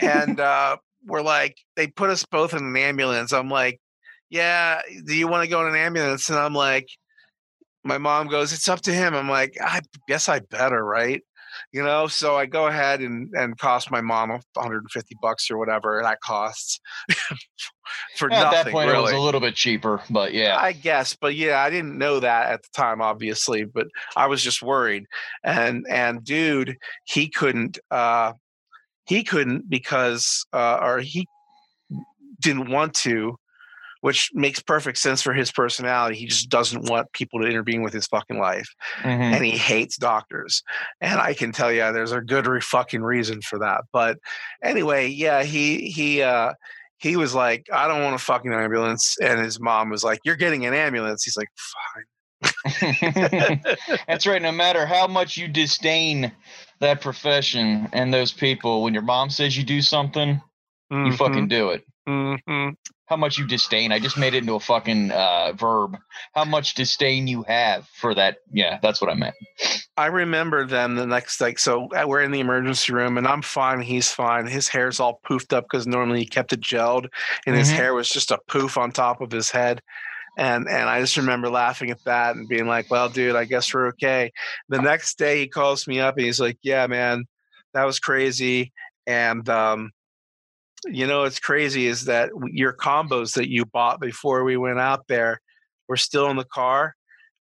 and 0.00 0.38
uh, 0.40 0.76
we're 1.06 1.22
like, 1.22 1.56
they 1.76 1.86
put 1.86 2.10
us 2.10 2.24
both 2.24 2.52
in 2.52 2.64
an 2.64 2.76
ambulance. 2.76 3.32
I'm 3.32 3.48
like, 3.48 3.80
yeah, 4.30 4.80
do 5.06 5.14
you 5.14 5.26
want 5.28 5.44
to 5.44 5.50
go 5.50 5.66
in 5.66 5.74
an 5.74 5.80
ambulance? 5.80 6.28
And 6.28 6.38
I'm 6.38 6.54
like, 6.54 6.88
my 7.84 7.98
mom 7.98 8.28
goes, 8.28 8.52
it's 8.52 8.68
up 8.68 8.80
to 8.82 8.92
him. 8.92 9.14
I'm 9.14 9.28
like, 9.28 9.56
I 9.60 9.80
guess 10.08 10.28
I 10.28 10.40
better, 10.40 10.84
right? 10.84 11.22
You 11.72 11.82
know, 11.82 12.06
so 12.06 12.36
I 12.36 12.46
go 12.46 12.66
ahead 12.66 13.00
and 13.00 13.30
and 13.34 13.58
cost 13.58 13.90
my 13.90 14.00
mom 14.00 14.30
150 14.30 15.16
bucks 15.20 15.50
or 15.50 15.58
whatever 15.58 16.00
that 16.02 16.20
costs 16.20 16.80
for 18.16 18.32
At 18.32 18.42
nothing. 18.42 18.50
that 18.50 18.72
point, 18.72 18.90
it 18.90 18.96
was 18.96 19.12
a 19.12 19.18
little 19.18 19.40
bit 19.40 19.54
cheaper, 19.54 20.00
but 20.08 20.32
yeah. 20.32 20.56
I 20.58 20.72
guess, 20.72 21.14
but 21.20 21.34
yeah, 21.34 21.60
I 21.60 21.68
didn't 21.68 21.98
know 21.98 22.20
that 22.20 22.50
at 22.52 22.62
the 22.62 22.68
time, 22.74 23.02
obviously, 23.02 23.64
but 23.64 23.86
I 24.16 24.26
was 24.26 24.42
just 24.42 24.62
worried. 24.62 25.04
And 25.44 25.84
and 25.90 26.24
dude, 26.24 26.76
he 27.04 27.28
couldn't 27.28 27.78
uh 27.90 28.32
he 29.06 29.22
couldn't 29.22 29.68
because 29.68 30.46
uh 30.54 30.78
or 30.80 31.00
he 31.00 31.26
didn't 32.40 32.70
want 32.70 32.94
to, 32.94 33.36
which 34.02 34.30
makes 34.34 34.60
perfect 34.60 34.98
sense 34.98 35.22
for 35.22 35.32
his 35.32 35.50
personality. 35.50 36.16
He 36.16 36.26
just 36.26 36.48
doesn't 36.48 36.90
want 36.90 37.12
people 37.12 37.40
to 37.40 37.46
intervene 37.46 37.82
with 37.82 37.92
his 37.92 38.06
fucking 38.06 38.38
life. 38.38 38.68
Mhm. 39.02 39.32
And 39.34 39.44
he 39.44 39.52
hates 39.52 39.96
doctors. 39.96 40.62
And 41.00 41.18
I 41.20 41.34
can 41.34 41.50
tell 41.52 41.72
you 41.72 41.90
there's 41.92 42.12
a 42.12 42.20
good 42.20 42.46
re- 42.46 42.60
fucking 42.60 43.02
reason 43.02 43.40
for 43.42 43.58
that. 43.60 43.82
But 43.92 44.18
anyway, 44.62 45.06
yeah, 45.08 45.42
he 45.44 45.88
he 45.90 46.20
uh 46.22 46.52
he 46.98 47.16
was 47.16 47.34
like, 47.34 47.66
I 47.72 47.88
don't 47.88 48.02
want 48.02 48.14
a 48.14 48.18
fucking 48.18 48.52
ambulance. 48.52 49.16
And 49.20 49.40
his 49.40 49.58
mom 49.58 49.88
was 49.90 50.04
like, 50.04 50.20
You're 50.24 50.36
getting 50.36 50.66
an 50.66 50.74
ambulance. 50.74 51.24
He's 51.24 51.36
like, 51.36 51.48
Fine. 51.56 52.04
That's 54.08 54.26
right. 54.26 54.42
No 54.42 54.52
matter 54.52 54.84
how 54.86 55.06
much 55.06 55.36
you 55.36 55.48
disdain 55.48 56.32
that 56.80 57.00
profession 57.00 57.88
and 57.92 58.12
those 58.12 58.32
people, 58.32 58.82
when 58.82 58.94
your 58.94 59.02
mom 59.04 59.30
says 59.30 59.56
you 59.56 59.62
do 59.64 59.80
something, 59.80 60.40
you 60.90 61.12
fucking 61.16 61.48
do 61.48 61.70
it. 61.70 61.84
hmm 62.06 62.70
How 63.12 63.16
much 63.18 63.36
you 63.36 63.46
disdain. 63.46 63.92
I 63.92 63.98
just 63.98 64.16
made 64.16 64.32
it 64.32 64.38
into 64.38 64.54
a 64.54 64.60
fucking 64.60 65.10
uh, 65.10 65.52
verb. 65.52 65.98
How 66.34 66.46
much 66.46 66.72
disdain 66.72 67.26
you 67.26 67.42
have 67.42 67.86
for 67.88 68.14
that. 68.14 68.38
Yeah, 68.50 68.78
that's 68.82 69.02
what 69.02 69.10
I 69.10 69.14
meant. 69.14 69.34
I 69.98 70.06
remember 70.06 70.66
them 70.66 70.94
the 70.94 71.06
next 71.06 71.38
like 71.38 71.58
so 71.58 71.88
uh, 71.92 72.06
we're 72.08 72.22
in 72.22 72.30
the 72.30 72.40
emergency 72.40 72.90
room 72.94 73.18
and 73.18 73.28
I'm 73.28 73.42
fine, 73.42 73.82
he's 73.82 74.10
fine. 74.10 74.46
His 74.46 74.66
hair's 74.66 74.98
all 74.98 75.20
poofed 75.28 75.52
up 75.52 75.64
because 75.64 75.86
normally 75.86 76.20
he 76.20 76.26
kept 76.26 76.54
it 76.54 76.62
gelled 76.62 77.06
and 77.46 77.54
his 77.54 77.68
Mhm. 77.70 77.76
hair 77.76 77.92
was 77.92 78.08
just 78.08 78.30
a 78.30 78.38
poof 78.48 78.78
on 78.78 78.92
top 78.92 79.20
of 79.20 79.30
his 79.30 79.50
head. 79.50 79.82
And 80.38 80.66
and 80.66 80.88
I 80.88 80.98
just 81.02 81.18
remember 81.18 81.50
laughing 81.50 81.90
at 81.90 82.02
that 82.06 82.34
and 82.34 82.48
being 82.48 82.66
like, 82.66 82.90
Well, 82.90 83.10
dude, 83.10 83.36
I 83.36 83.44
guess 83.44 83.74
we're 83.74 83.88
okay. 83.88 84.32
The 84.70 84.80
next 84.80 85.18
day 85.18 85.40
he 85.40 85.48
calls 85.48 85.86
me 85.86 86.00
up 86.00 86.16
and 86.16 86.24
he's 86.24 86.40
like, 86.40 86.56
Yeah, 86.62 86.86
man, 86.86 87.26
that 87.74 87.84
was 87.84 87.98
crazy. 88.00 88.72
And 89.06 89.46
um 89.50 89.90
you 90.86 91.06
know 91.06 91.22
what's 91.22 91.38
crazy 91.40 91.86
is 91.86 92.06
that 92.06 92.30
your 92.50 92.72
combos 92.72 93.34
that 93.34 93.48
you 93.48 93.64
bought 93.64 94.00
before 94.00 94.44
we 94.44 94.56
went 94.56 94.78
out 94.80 95.06
there 95.08 95.40
were 95.88 95.96
still 95.96 96.30
in 96.30 96.36
the 96.36 96.44
car 96.44 96.94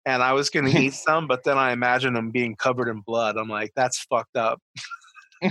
and 0.08 0.22
I 0.22 0.32
was 0.32 0.48
going 0.48 0.72
to 0.72 0.80
eat 0.80 0.94
some, 0.94 1.26
but 1.26 1.44
then 1.44 1.58
I 1.58 1.72
imagined 1.72 2.16
them 2.16 2.30
being 2.30 2.56
covered 2.56 2.88
in 2.88 3.00
blood. 3.00 3.36
I'm 3.36 3.48
like, 3.48 3.72
that's 3.76 3.98
fucked 4.04 4.36
up. 4.36 4.60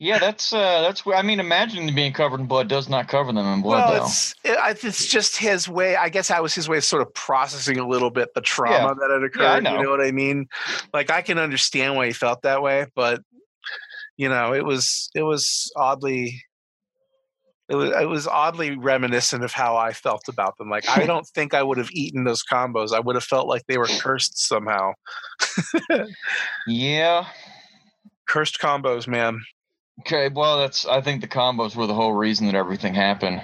yeah, 0.00 0.18
that's 0.18 0.52
uh, 0.52 0.80
that's 0.80 1.02
I 1.06 1.22
mean, 1.22 1.38
imagining 1.38 1.86
them 1.86 1.94
being 1.94 2.12
covered 2.12 2.40
in 2.40 2.46
blood 2.46 2.66
does 2.66 2.88
not 2.88 3.06
cover 3.06 3.32
them 3.32 3.46
in 3.46 3.62
blood, 3.62 3.90
well, 3.90 3.98
though. 4.00 4.04
it's 4.06 4.34
it, 4.42 4.84
it's 4.84 5.06
just 5.06 5.36
his 5.36 5.68
way. 5.68 5.94
I 5.96 6.08
guess 6.08 6.28
that 6.28 6.42
was 6.42 6.54
his 6.54 6.68
way 6.68 6.78
of 6.78 6.84
sort 6.84 7.02
of 7.02 7.12
processing 7.14 7.78
a 7.78 7.86
little 7.86 8.10
bit 8.10 8.30
the 8.34 8.40
trauma 8.40 8.94
that 8.94 9.10
had 9.10 9.22
occurred. 9.22 9.62
Yeah, 9.64 9.70
I 9.70 9.72
You 9.74 9.78
know. 9.78 9.82
know 9.84 9.90
what 9.90 10.00
I 10.00 10.10
mean? 10.10 10.48
Like 10.92 11.10
I 11.10 11.22
can 11.22 11.38
understand 11.38 11.94
why 11.94 12.06
he 12.06 12.12
felt 12.12 12.42
that 12.42 12.62
way, 12.62 12.86
but 12.96 13.22
you 14.18 14.28
know, 14.28 14.52
it 14.52 14.66
was 14.66 15.08
it 15.14 15.22
was 15.22 15.72
oddly. 15.76 16.42
It 17.70 17.76
was, 17.76 17.90
it 17.90 18.08
was 18.08 18.26
oddly 18.26 18.78
reminiscent 18.78 19.44
of 19.44 19.52
how 19.52 19.76
I 19.76 19.92
felt 19.92 20.22
about 20.26 20.56
them. 20.56 20.70
Like 20.70 20.88
I 20.88 21.04
don't 21.04 21.26
think 21.34 21.54
I 21.54 21.62
would 21.62 21.78
have 21.78 21.90
eaten 21.92 22.24
those 22.24 22.42
combos. 22.42 22.92
I 22.92 23.00
would 23.00 23.14
have 23.14 23.24
felt 23.24 23.46
like 23.46 23.62
they 23.68 23.78
were 23.78 23.86
cursed 23.86 24.38
somehow. 24.38 24.92
Yeah. 26.66 27.26
Cursed 28.28 28.58
combos, 28.60 29.06
man. 29.08 29.40
Okay. 30.00 30.28
Well, 30.34 30.58
that's. 30.58 30.86
I 30.86 31.00
think 31.00 31.20
the 31.20 31.28
combos 31.28 31.76
were 31.76 31.86
the 31.86 31.94
whole 31.94 32.12
reason 32.12 32.46
that 32.46 32.54
everything 32.54 32.94
happened. 32.94 33.42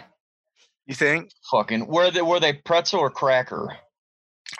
You 0.86 0.94
think? 0.94 1.30
Fucking. 1.50 1.86
Were 1.86 2.10
they 2.10 2.22
were 2.22 2.40
they 2.40 2.52
pretzel 2.52 3.00
or 3.00 3.10
cracker? 3.10 3.76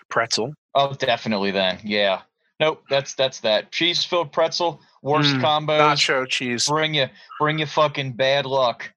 Pretzel. 0.08 0.52
Oh, 0.74 0.94
definitely. 0.94 1.50
Then. 1.50 1.78
Yeah. 1.84 2.22
Nope. 2.60 2.84
That's 2.88 3.14
that's 3.14 3.40
that 3.40 3.72
cheese 3.72 4.04
filled 4.04 4.32
pretzel. 4.32 4.80
Worst 5.02 5.34
Mm, 5.34 5.40
combos. 5.40 5.80
Nacho 5.80 6.28
cheese. 6.28 6.66
Bring 6.68 6.94
you 6.94 7.06
bring 7.40 7.58
you 7.58 7.66
fucking 7.66 8.12
bad 8.12 8.46
luck. 8.46 8.92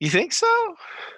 You 0.00 0.10
think 0.10 0.32
so? 0.32 0.46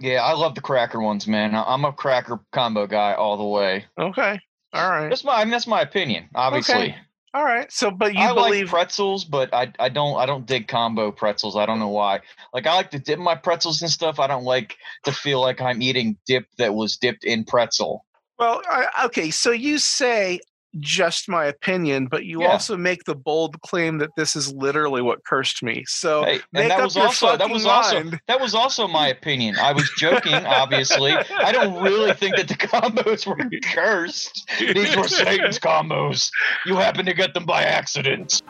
Yeah, 0.00 0.22
I 0.22 0.32
love 0.32 0.54
the 0.54 0.60
cracker 0.60 1.00
ones, 1.00 1.26
man. 1.26 1.54
I'm 1.54 1.84
a 1.84 1.92
cracker 1.92 2.40
combo 2.52 2.86
guy 2.86 3.14
all 3.14 3.36
the 3.36 3.44
way. 3.44 3.84
Okay. 3.98 4.40
All 4.72 4.90
right. 4.90 5.08
That's 5.08 5.24
my 5.24 5.34
I 5.34 5.44
mean, 5.44 5.50
that's 5.50 5.66
my 5.66 5.82
opinion, 5.82 6.28
obviously. 6.34 6.94
All 7.32 7.44
right. 7.44 7.70
So, 7.70 7.90
but 7.92 8.14
you 8.14 8.20
I 8.20 8.32
like 8.32 8.34
believe 8.34 8.68
pretzels, 8.68 9.24
but 9.24 9.54
I 9.54 9.72
I 9.78 9.88
don't 9.88 10.18
I 10.18 10.26
don't 10.26 10.46
dig 10.46 10.68
combo 10.68 11.12
pretzels. 11.12 11.54
I 11.54 11.64
don't 11.66 11.78
know 11.78 11.88
why. 11.88 12.20
Like 12.52 12.66
I 12.66 12.74
like 12.74 12.90
to 12.92 12.98
dip 12.98 13.18
my 13.18 13.34
pretzels 13.34 13.82
and 13.82 13.90
stuff. 13.90 14.18
I 14.18 14.26
don't 14.26 14.44
like 14.44 14.76
to 15.04 15.12
feel 15.12 15.40
like 15.40 15.60
I'm 15.60 15.80
eating 15.82 16.16
dip 16.26 16.46
that 16.58 16.74
was 16.74 16.96
dipped 16.96 17.24
in 17.24 17.44
pretzel. 17.44 18.04
Well, 18.38 18.62
okay. 19.04 19.30
So 19.30 19.50
you 19.50 19.78
say 19.78 20.40
just 20.78 21.28
my 21.28 21.46
opinion, 21.46 22.06
but 22.06 22.24
you 22.24 22.42
Yeah. 22.42 22.48
also 22.52 22.76
make 22.76 23.04
the 23.04 23.14
bold 23.14 23.60
claim 23.62 23.98
that 23.98 24.10
this 24.16 24.36
is 24.36 24.52
literally 24.52 25.02
what 25.02 25.24
cursed 25.24 25.62
me. 25.62 25.84
So 25.88 26.24
Hey, 26.24 26.40
make 26.52 26.62
and 26.62 26.70
that 26.70 26.78
up 26.78 26.84
was 26.84 26.96
your 26.96 27.06
also 27.06 27.36
that 27.36 27.50
was 27.50 27.66
also 27.66 27.94
mind. 28.04 28.20
that 28.28 28.40
was 28.40 28.54
also 28.54 28.86
my 28.86 29.08
opinion. 29.16 29.56
I 29.58 29.72
was 29.72 29.90
joking, 29.98 30.34
obviously. 30.46 31.12
I 31.12 31.50
don't 31.52 31.82
really 31.82 32.12
think 32.14 32.36
that 32.36 32.48
the 32.48 32.54
combos 32.54 33.26
were 33.26 33.36
cursed. 33.74 34.48
These 34.58 34.96
were 34.96 35.08
Satan's 35.08 35.58
combos. 35.58 36.30
You 36.66 36.76
happen 36.76 37.04
to 37.06 37.14
get 37.14 37.34
them 37.34 37.44
by 37.46 37.64
accident. 37.64 38.40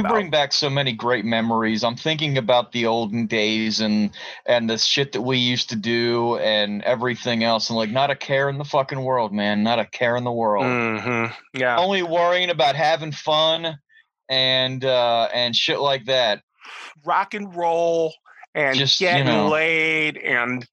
You 0.00 0.06
about- 0.06 0.14
bring 0.14 0.30
back 0.30 0.52
so 0.52 0.68
many 0.70 0.92
great 0.92 1.24
memories. 1.24 1.84
I'm 1.84 1.96
thinking 1.96 2.38
about 2.38 2.72
the 2.72 2.86
olden 2.86 3.26
days 3.26 3.80
and 3.80 4.10
and 4.46 4.68
the 4.68 4.78
shit 4.78 5.12
that 5.12 5.20
we 5.22 5.36
used 5.38 5.68
to 5.70 5.76
do 5.76 6.36
and 6.38 6.82
everything 6.82 7.44
else 7.44 7.68
and 7.70 7.76
like 7.76 7.90
not 7.90 8.10
a 8.10 8.16
care 8.16 8.48
in 8.48 8.58
the 8.58 8.64
fucking 8.64 9.00
world, 9.02 9.32
man. 9.32 9.62
Not 9.62 9.78
a 9.78 9.84
care 9.84 10.16
in 10.16 10.24
the 10.24 10.32
world. 10.32 10.64
Mhm. 10.64 11.32
Yeah. 11.54 11.76
Only 11.78 12.02
worrying 12.02 12.50
about 12.50 12.76
having 12.76 13.12
fun 13.12 13.78
and 14.28 14.84
uh 14.84 15.28
and 15.34 15.54
shit 15.54 15.80
like 15.80 16.06
that. 16.06 16.42
Rock 17.04 17.34
and 17.34 17.54
roll 17.54 18.14
and 18.54 18.76
Just, 18.76 19.00
you 19.00 19.06
getting 19.08 19.26
know. 19.26 19.48
laid 19.48 20.16
and 20.16 20.66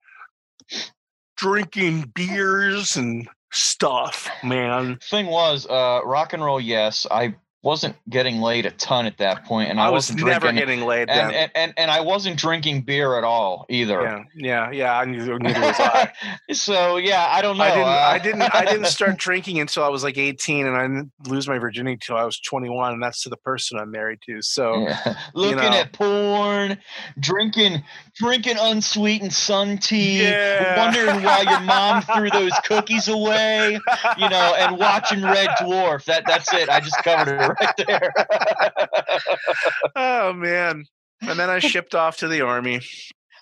drinking 1.36 2.12
beers 2.14 2.96
and 2.96 3.28
stuff, 3.52 4.28
man. 4.42 4.98
Thing 5.10 5.26
was, 5.26 5.66
uh 5.66 6.00
rock 6.04 6.32
and 6.32 6.44
roll, 6.44 6.60
yes. 6.60 7.06
I 7.10 7.34
wasn't 7.68 7.94
getting 8.08 8.40
laid 8.40 8.64
a 8.64 8.70
ton 8.70 9.04
at 9.04 9.18
that 9.18 9.44
point, 9.44 9.68
and 9.70 9.78
I, 9.78 9.88
I 9.88 9.90
was 9.90 10.10
wasn't 10.10 10.26
never 10.26 10.40
drinking, 10.40 10.58
getting 10.66 10.86
laid 10.86 11.10
and, 11.10 11.30
then. 11.30 11.34
and, 11.34 11.50
and 11.54 11.74
and 11.76 11.90
I 11.90 12.00
wasn't 12.00 12.38
drinking 12.38 12.80
beer 12.80 13.18
at 13.18 13.24
all 13.24 13.66
either. 13.68 14.00
yeah, 14.34 14.70
yeah, 14.70 14.70
yeah. 14.70 15.04
Neither, 15.04 15.38
neither 15.38 15.60
was 15.60 15.76
I. 15.78 16.10
so 16.52 16.96
yeah, 16.96 17.26
I 17.30 17.42
don't 17.42 17.58
know. 17.58 17.64
I 17.64 18.18
didn't. 18.18 18.40
uh, 18.40 18.48
I 18.48 18.52
didn't. 18.52 18.54
I 18.54 18.64
didn't 18.64 18.86
start 18.98 19.18
drinking 19.18 19.60
until 19.60 19.84
I 19.84 19.88
was 19.88 20.02
like 20.02 20.16
18, 20.16 20.66
and 20.66 20.76
I 20.76 20.82
didn't 20.82 21.12
lose 21.26 21.46
my 21.46 21.58
virginity 21.58 21.92
until 21.92 22.16
I 22.16 22.24
was 22.24 22.40
21, 22.40 22.94
and 22.94 23.02
that's 23.02 23.22
to 23.24 23.28
the 23.28 23.36
person 23.36 23.78
I'm 23.78 23.90
married 23.90 24.20
to. 24.26 24.40
So 24.40 24.78
Yeah. 24.78 25.14
Looking 25.34 25.56
know. 25.58 25.68
at 25.68 25.92
porn, 25.92 26.78
drinking 27.20 27.82
drinking 28.14 28.56
unsweetened 28.58 29.32
sun 29.34 29.76
tea, 29.76 30.22
Yeah. 30.22 30.82
wondering 30.82 31.22
why 31.22 31.42
your 31.42 31.60
mom 31.60 32.00
threw 32.02 32.30
those 32.30 32.52
cookies 32.64 33.08
away, 33.08 33.78
you 34.16 34.28
know, 34.30 34.54
and 34.58 34.78
watching 34.78 35.22
Red 35.22 35.50
Dwarf. 35.60 36.04
That 36.06 36.24
that's 36.26 36.50
it. 36.54 36.70
I 36.70 36.80
just 36.80 36.96
covered 37.04 37.28
it 37.40 37.57
right 37.60 37.74
there. 37.86 38.12
oh 39.96 40.32
man. 40.32 40.84
And 41.22 41.38
then 41.38 41.50
I 41.50 41.58
shipped 41.58 41.94
off 41.94 42.18
to 42.18 42.28
the 42.28 42.42
army. 42.42 42.80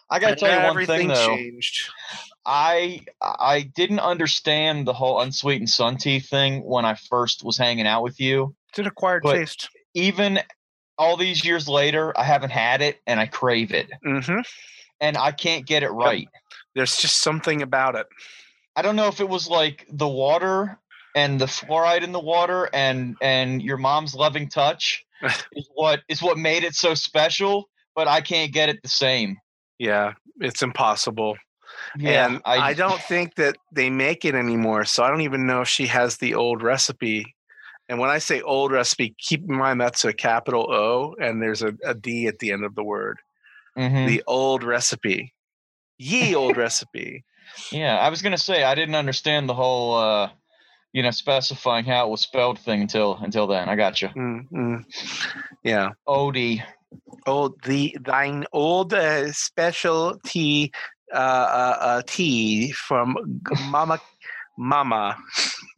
I 0.09 0.19
gotta 0.19 0.37
tell 0.37 0.51
you 0.51 0.57
one 0.57 0.67
everything 0.67 0.99
thing 0.99 1.09
though. 1.09 1.27
changed. 1.37 1.91
I 2.45 3.01
I 3.21 3.63
didn't 3.75 4.01
understand 4.01 4.87
the 4.87 4.93
whole 4.93 5.21
unsweetened 5.21 5.69
sun 5.71 5.97
tea 5.97 6.21
thing 6.21 6.63
when 6.65 6.85
I 6.85 6.95
first 6.95 7.45
was 7.45 7.59
hanging 7.59 7.87
out 7.87 8.03
with 8.03 8.21
you. 8.21 8.55
It's 8.71 8.79
an 8.79 8.87
acquired 8.87 9.23
But- 9.23 9.35
taste. 9.35 9.69
Even 9.95 10.41
all 10.99 11.17
these 11.17 11.45
years 11.45 11.69
later, 11.69 12.13
I 12.19 12.23
haven't 12.25 12.51
had 12.51 12.83
it 12.83 13.01
and 13.07 13.19
I 13.19 13.27
crave 13.27 13.73
it. 13.73 13.91
hmm 14.05 14.41
And 15.01 15.17
I 15.17 15.33
can't 15.33 15.67
get 15.67 15.83
it 15.83 15.89
right. 15.91 16.29
There's 16.75 16.97
just 16.97 17.19
something 17.21 17.63
about 17.63 17.95
it. 17.97 18.07
I 18.77 18.83
don't 18.83 18.97
know 18.97 19.09
if 19.09 19.21
it 19.21 19.29
was 19.29 19.49
like 19.49 19.87
the 19.91 20.07
water 20.09 20.79
and 21.17 21.41
the 21.41 21.47
fluoride 21.47 22.03
in 22.03 22.13
the 22.13 22.21
water 22.21 22.69
and 22.73 23.17
and 23.21 23.61
your 23.63 23.79
mom's 23.79 24.15
loving 24.15 24.49
touch 24.49 25.05
is 25.53 25.69
what 25.75 26.03
is 26.09 26.23
what 26.23 26.39
made 26.39 26.63
it 26.63 26.77
so 26.77 26.95
special, 26.95 27.69
but 27.97 28.07
I 28.07 28.21
can't 28.21 28.53
get 28.53 28.69
it 28.69 28.83
the 28.83 28.89
same. 28.89 29.39
Yeah, 29.79 30.13
it's 30.39 30.63
impossible. 30.63 31.37
Yeah, 31.99 32.27
and 32.27 32.41
I, 32.45 32.75
don't 32.75 33.01
think 33.03 33.35
that 33.35 33.57
they 33.73 33.91
make 33.91 34.25
it 34.25 34.35
anymore. 34.35 34.85
So 34.85 35.03
I 35.03 35.09
don't 35.09 35.23
even 35.23 35.47
know 35.47 35.63
if 35.63 35.69
she 35.69 35.87
has 35.87 36.17
the 36.17 36.35
old 36.35 36.63
recipe. 36.63 37.35
And 37.89 37.99
when 37.99 38.09
I 38.09 38.19
say 38.19 38.41
old 38.41 38.73
recipe, 38.73 39.15
keep 39.19 39.43
in 39.49 39.57
mind 39.57 39.81
that's 39.81 40.05
a 40.05 40.13
capital 40.13 40.73
O 40.73 41.15
and 41.21 41.43
there's 41.43 41.63
a, 41.63 41.73
a 41.85 41.95
D 41.95 42.27
at 42.29 42.39
the 42.39 42.53
end 42.53 42.65
of 42.65 42.75
the 42.75 42.85
word. 42.85 43.19
Mhm. 43.77 44.07
The 44.07 44.23
old 44.27 44.63
recipe. 44.65 45.35
Ye 45.99 46.35
old 46.35 46.57
recipe. 46.57 47.25
Yeah, 47.71 47.97
I 47.97 48.11
was 48.11 48.23
gonna 48.23 48.39
say 48.39 48.65
I 48.65 48.75
didn't 48.75 48.97
understand 48.97 49.49
the 49.49 49.55
whole 49.55 49.95
uh 49.95 50.31
you 50.97 51.03
know 51.03 51.11
specifying 51.11 51.85
how 51.85 52.07
it 52.07 52.11
was 52.11 52.23
spelled 52.23 52.59
thing 52.59 52.81
until 52.81 53.19
until 53.21 53.47
then. 53.47 53.69
I 53.69 53.77
got 53.77 54.01
you. 54.01 54.09
Mm, 54.09 54.49
mm. 54.51 54.85
Yeah. 55.63 55.91
Odie. 56.09 56.63
Old 57.27 57.63
the 57.65 57.95
thine 58.01 58.47
old 58.51 58.95
uh, 58.95 59.31
specialty 59.33 60.73
uh, 61.13 61.17
uh, 61.17 61.77
uh, 61.81 62.03
tea 62.07 62.73
from 62.73 63.43
Mama 63.67 64.01
Mama. 64.57 65.19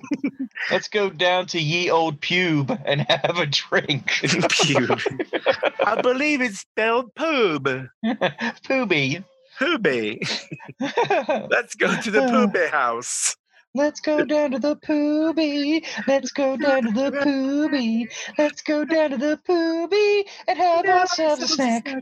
Let's 0.71 0.87
go 0.87 1.11
down 1.11 1.47
to 1.47 1.61
ye 1.61 1.91
old 1.91 2.21
pube 2.21 2.81
and 2.87 3.01
have 3.01 3.39
a 3.39 3.47
drink. 3.47 4.07
Pube. 4.23 5.75
I 5.85 6.01
believe 6.01 6.41
it's 6.41 6.61
spelled 6.61 7.13
poob. 7.17 7.89
Pooby. 8.05 9.25
Poobie. 9.59 11.51
Let's 11.51 11.75
go 11.75 12.01
to 12.01 12.11
the 12.13 12.21
poobie 12.21 12.71
house. 12.71 13.35
Let's 13.75 14.01
go 14.01 14.25
down 14.25 14.53
to 14.53 14.59
the 14.59 14.77
poobie. 14.77 15.87
Let's 16.07 16.33
go 16.33 16.57
down 16.57 16.85
to 16.85 16.91
the 16.91 17.11
poobie. 17.11 18.11
Let's 18.39 18.63
go 18.63 18.85
down 18.85 19.11
to 19.11 19.17
the 19.19 19.39
poobie 19.49 20.25
and 20.47 20.59
have 20.59 20.87
ourselves 20.87 21.43
a 21.43 21.49
snack. 21.49 21.95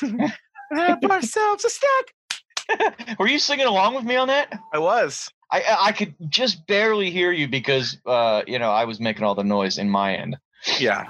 Have 0.74 1.04
ourselves 1.04 1.66
a 1.66 1.70
snack. 1.70 3.16
Were 3.18 3.28
you 3.28 3.38
singing 3.38 3.66
along 3.66 3.94
with 3.94 4.04
me 4.04 4.16
on 4.16 4.28
that? 4.28 4.58
I 4.72 4.78
was. 4.78 5.30
I 5.50 5.60
I 5.60 5.76
I 5.88 5.92
could 5.92 6.14
just 6.30 6.66
barely 6.66 7.10
hear 7.10 7.30
you 7.30 7.46
because 7.46 7.98
uh 8.06 8.42
you 8.46 8.58
know 8.58 8.70
I 8.70 8.86
was 8.86 8.98
making 8.98 9.24
all 9.24 9.34
the 9.34 9.44
noise 9.44 9.76
in 9.76 9.90
my 9.90 10.14
end. 10.16 10.38
Yeah. 10.78 11.08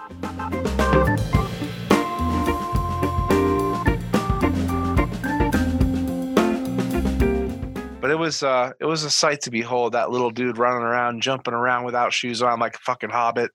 But 8.03 8.11
it 8.11 8.19
was 8.19 8.43
uh 8.43 8.73
it 8.81 8.85
was 8.85 9.05
a 9.05 9.11
sight 9.11 9.43
to 9.43 9.53
behold, 9.53 9.93
that 9.93 10.11
little 10.11 10.33
dude 10.33 10.59
running 10.59 10.83
around, 10.83 11.23
jumping 11.23 11.55
around 11.55 11.85
without 11.85 12.13
shoes 12.13 12.43
on 12.43 12.59
like 12.59 12.75
a 12.75 12.81
fucking 12.81 13.11
hobbit. 13.11 13.53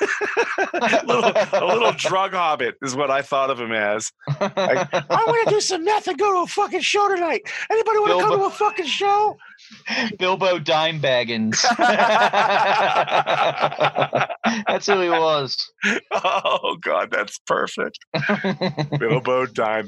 a, 0.00 1.04
little, 1.06 1.32
a 1.52 1.64
little 1.64 1.92
drug 1.92 2.32
hobbit 2.32 2.74
is 2.82 2.96
what 2.96 3.08
I 3.08 3.22
thought 3.22 3.50
of 3.50 3.60
him 3.60 3.70
as. 3.70 4.10
I 4.28 5.06
want 5.08 5.48
to 5.48 5.54
do 5.54 5.60
some 5.60 5.84
meth 5.84 6.08
and 6.08 6.18
go 6.18 6.32
to 6.32 6.38
a 6.40 6.46
fucking 6.48 6.80
show 6.80 7.08
tonight. 7.14 7.42
Anybody 7.70 7.98
want 8.00 8.18
to 8.18 8.24
come 8.24 8.40
to 8.40 8.46
a 8.46 8.50
fucking 8.50 8.86
show? 8.86 9.36
Bilbo 10.18 10.58
Dime 10.58 11.00
Baggins. 11.00 11.62
That's 14.66 14.86
who 14.86 15.00
he 15.00 15.08
was. 15.08 15.70
Oh 16.10 16.78
god, 16.80 17.12
that's 17.12 17.38
perfect. 17.38 18.00
Bilbo 18.98 19.46
Dime 19.46 19.86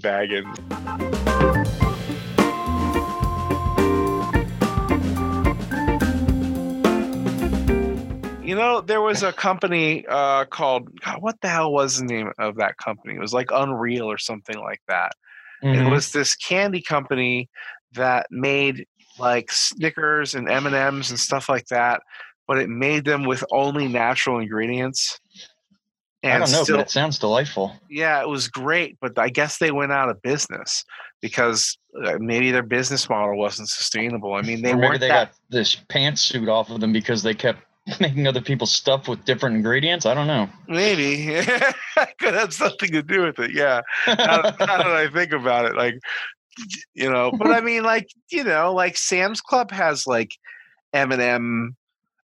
You 8.49 8.55
know, 8.55 8.81
there 8.81 9.03
was 9.03 9.23
a 9.23 9.31
company 9.31 10.07
uh, 10.09 10.47
called 10.47 10.99
God, 11.03 11.21
what 11.21 11.39
the 11.43 11.51
hell 11.51 11.71
was 11.71 11.99
the 11.99 12.07
name 12.07 12.33
of 12.39 12.57
that 12.57 12.79
company? 12.79 13.15
It 13.15 13.21
was 13.21 13.35
like 13.35 13.51
Unreal 13.53 14.11
or 14.11 14.17
something 14.17 14.59
like 14.59 14.81
that. 14.89 15.13
It 15.63 15.67
Mhm. 15.67 15.91
was 15.91 16.13
this 16.13 16.35
candy 16.35 16.81
company 16.81 17.51
that 17.93 18.27
made 18.31 18.87
like 19.19 19.53
Snickers 19.53 20.35
and 20.35 20.49
M 20.49 20.65
and 20.65 20.75
M's 20.75 21.11
and 21.11 21.21
stuff 21.21 21.51
like 21.51 21.67
that, 21.67 22.01
but 22.47 22.57
it 22.57 22.71
made 22.71 23.05
them 23.05 23.25
with 23.25 23.45
only 23.53 23.87
natural 23.87 24.39
ingredients. 24.39 25.21
I 26.25 26.39
don't 26.39 26.51
know, 26.51 26.63
still- 26.65 26.79
but 26.79 26.87
it 26.87 26.91
sounds 26.91 27.19
delightful. 27.19 27.77
yeah, 27.91 28.23
it 28.23 28.29
was 28.29 28.49
great, 28.49 28.97
but 29.03 29.19
I 29.19 29.29
guess 29.29 29.59
they 29.59 29.73
went 29.73 29.93
out 29.93 30.09
of 30.09 30.23
business 30.23 30.85
because 31.21 31.77
uh, 32.03 32.17
maybe 32.19 32.51
their 32.51 32.63
business 32.63 33.11
model 33.11 33.37
wasn't 33.37 33.69
sustainable. 33.69 34.33
I 34.33 34.41
mean, 34.43 34.63
they 34.63 34.73
or 34.73 34.77
maybe 34.77 34.97
they 34.99 35.09
that, 35.09 35.33
got 35.33 35.35
this 35.51 35.77
pantsuit 35.91 36.49
off 36.49 36.71
of 36.71 36.81
them 36.81 36.93
because 36.93 37.23
they 37.23 37.35
kept 37.35 37.61
making 38.01 38.27
other 38.27 38.41
people's 38.41 38.73
stuff 38.73 39.09
with 39.09 39.25
different 39.25 39.57
ingredients. 39.57 40.07
I 40.07 40.15
don't 40.15 40.27
know. 40.27 40.49
maybe 40.67 41.27
could 42.19 42.35
have 42.35 42.53
something 42.53 42.91
to 42.93 43.03
do 43.03 43.23
with 43.23 43.39
it. 43.39 43.53
Yeah, 43.53 43.83
now, 44.07 44.15
now 44.15 44.51
that 44.59 44.87
I 44.87 45.09
think 45.09 45.33
about 45.33 45.67
it, 45.67 45.77
like 45.77 45.99
you 46.95 47.11
know, 47.11 47.31
but 47.31 47.49
I 47.49 47.61
mean, 47.61 47.83
like 47.83 48.09
you 48.31 48.45
know, 48.45 48.73
like 48.73 48.97
Sam's 48.97 49.41
Club 49.41 49.71
has 49.71 50.07
like 50.07 50.33
M 50.93 51.13
and 51.13 51.23
M 51.23 51.77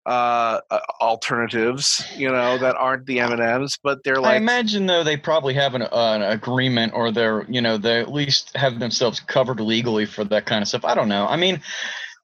uh 0.07 0.59
uh, 0.71 0.79
alternatives 0.99 2.03
you 2.17 2.27
know 2.27 2.57
that 2.57 2.75
aren't 2.75 3.05
the 3.05 3.19
m&ms 3.19 3.77
but 3.83 4.03
they're 4.03 4.19
like 4.19 4.33
I 4.33 4.37
imagine 4.37 4.87
though 4.87 5.03
they 5.03 5.15
probably 5.15 5.53
have 5.53 5.75
an, 5.75 5.83
uh, 5.83 5.87
an 5.91 6.23
agreement 6.23 6.93
or 6.95 7.11
they're 7.11 7.45
you 7.47 7.61
know 7.61 7.77
they 7.77 7.99
at 7.99 8.11
least 8.11 8.57
have 8.57 8.79
themselves 8.79 9.19
covered 9.19 9.59
legally 9.59 10.07
for 10.07 10.23
that 10.23 10.47
kind 10.47 10.63
of 10.63 10.67
stuff. 10.67 10.85
I 10.85 10.95
don't 10.95 11.07
know. 11.07 11.27
I 11.27 11.35
mean, 11.35 11.61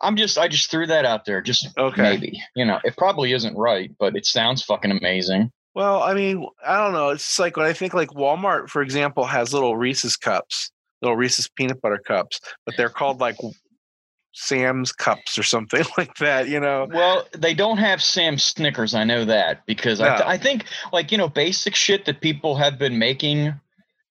I'm 0.02 0.16
just 0.16 0.38
I 0.38 0.48
just 0.48 0.70
threw 0.72 0.86
that 0.88 1.06
out 1.06 1.26
there. 1.26 1.42
Just 1.42 1.68
Okay. 1.78 2.02
maybe 2.02 2.40
you 2.56 2.66
know 2.66 2.80
it 2.84 2.96
probably 2.98 3.34
isn't 3.34 3.56
right, 3.56 3.92
but 4.00 4.16
it 4.16 4.26
sounds 4.26 4.64
fucking 4.64 4.92
amazing. 4.92 5.52
Well, 5.76 6.02
I 6.02 6.14
mean, 6.16 6.46
I 6.66 6.78
don't 6.78 6.94
know. 6.94 7.10
It's 7.10 7.38
like 7.38 7.56
when 7.56 7.68
I 7.68 7.74
think 7.74 7.94
like 7.94 8.10
Walmart, 8.10 8.70
for 8.70 8.82
example, 8.82 9.26
has 9.26 9.54
little 9.54 9.78
Reese's 9.78 10.18
cups, 10.18 10.72
little 11.02 11.16
Reese's 11.16 11.48
peanut 11.48 11.82
butter 11.82 12.00
cups, 12.00 12.40
but 12.66 12.76
they're 12.78 12.90
called 12.90 13.20
like 13.20 13.36
Sam's 14.34 14.92
cups 14.92 15.38
or 15.38 15.44
something 15.44 15.84
like 15.98 16.16
that, 16.18 16.48
you 16.48 16.60
know? 16.60 16.88
Well, 16.92 17.28
they 17.38 17.54
don't 17.54 17.78
have 17.78 18.02
Sam 18.02 18.38
Snickers. 18.38 18.94
I 18.94 19.04
know 19.04 19.26
that 19.26 19.66
because 19.66 20.00
I, 20.02 20.16
th- 20.18 20.28
I 20.28 20.38
think 20.38 20.66
like 20.94 21.12
you 21.12 21.18
know 21.18 21.28
basic 21.28 21.76
shit 21.76 22.06
that 22.06 22.22
people 22.22 22.56
have 22.56 22.78
been 22.78 22.98
making 23.00 23.54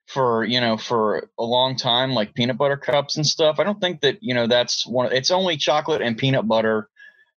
for 0.07 0.45
you 0.45 0.61
know 0.61 0.77
for 0.77 1.29
a 1.39 1.45
long 1.45 1.77
time, 1.77 2.13
like 2.13 2.35
peanut 2.35 2.57
butter 2.57 2.77
cups 2.77 3.17
and 3.17 3.27
stuff. 3.27 3.59
I 3.59 3.65
don't 3.65 3.81
think 3.81 4.01
that 4.01 4.19
you 4.21 4.35
know 4.35 4.47
that's 4.47 4.87
one. 4.87 5.13
It's 5.13 5.31
only 5.31 5.57
chocolate 5.57 6.03
and 6.03 6.17
peanut 6.17 6.47
butter. 6.47 6.89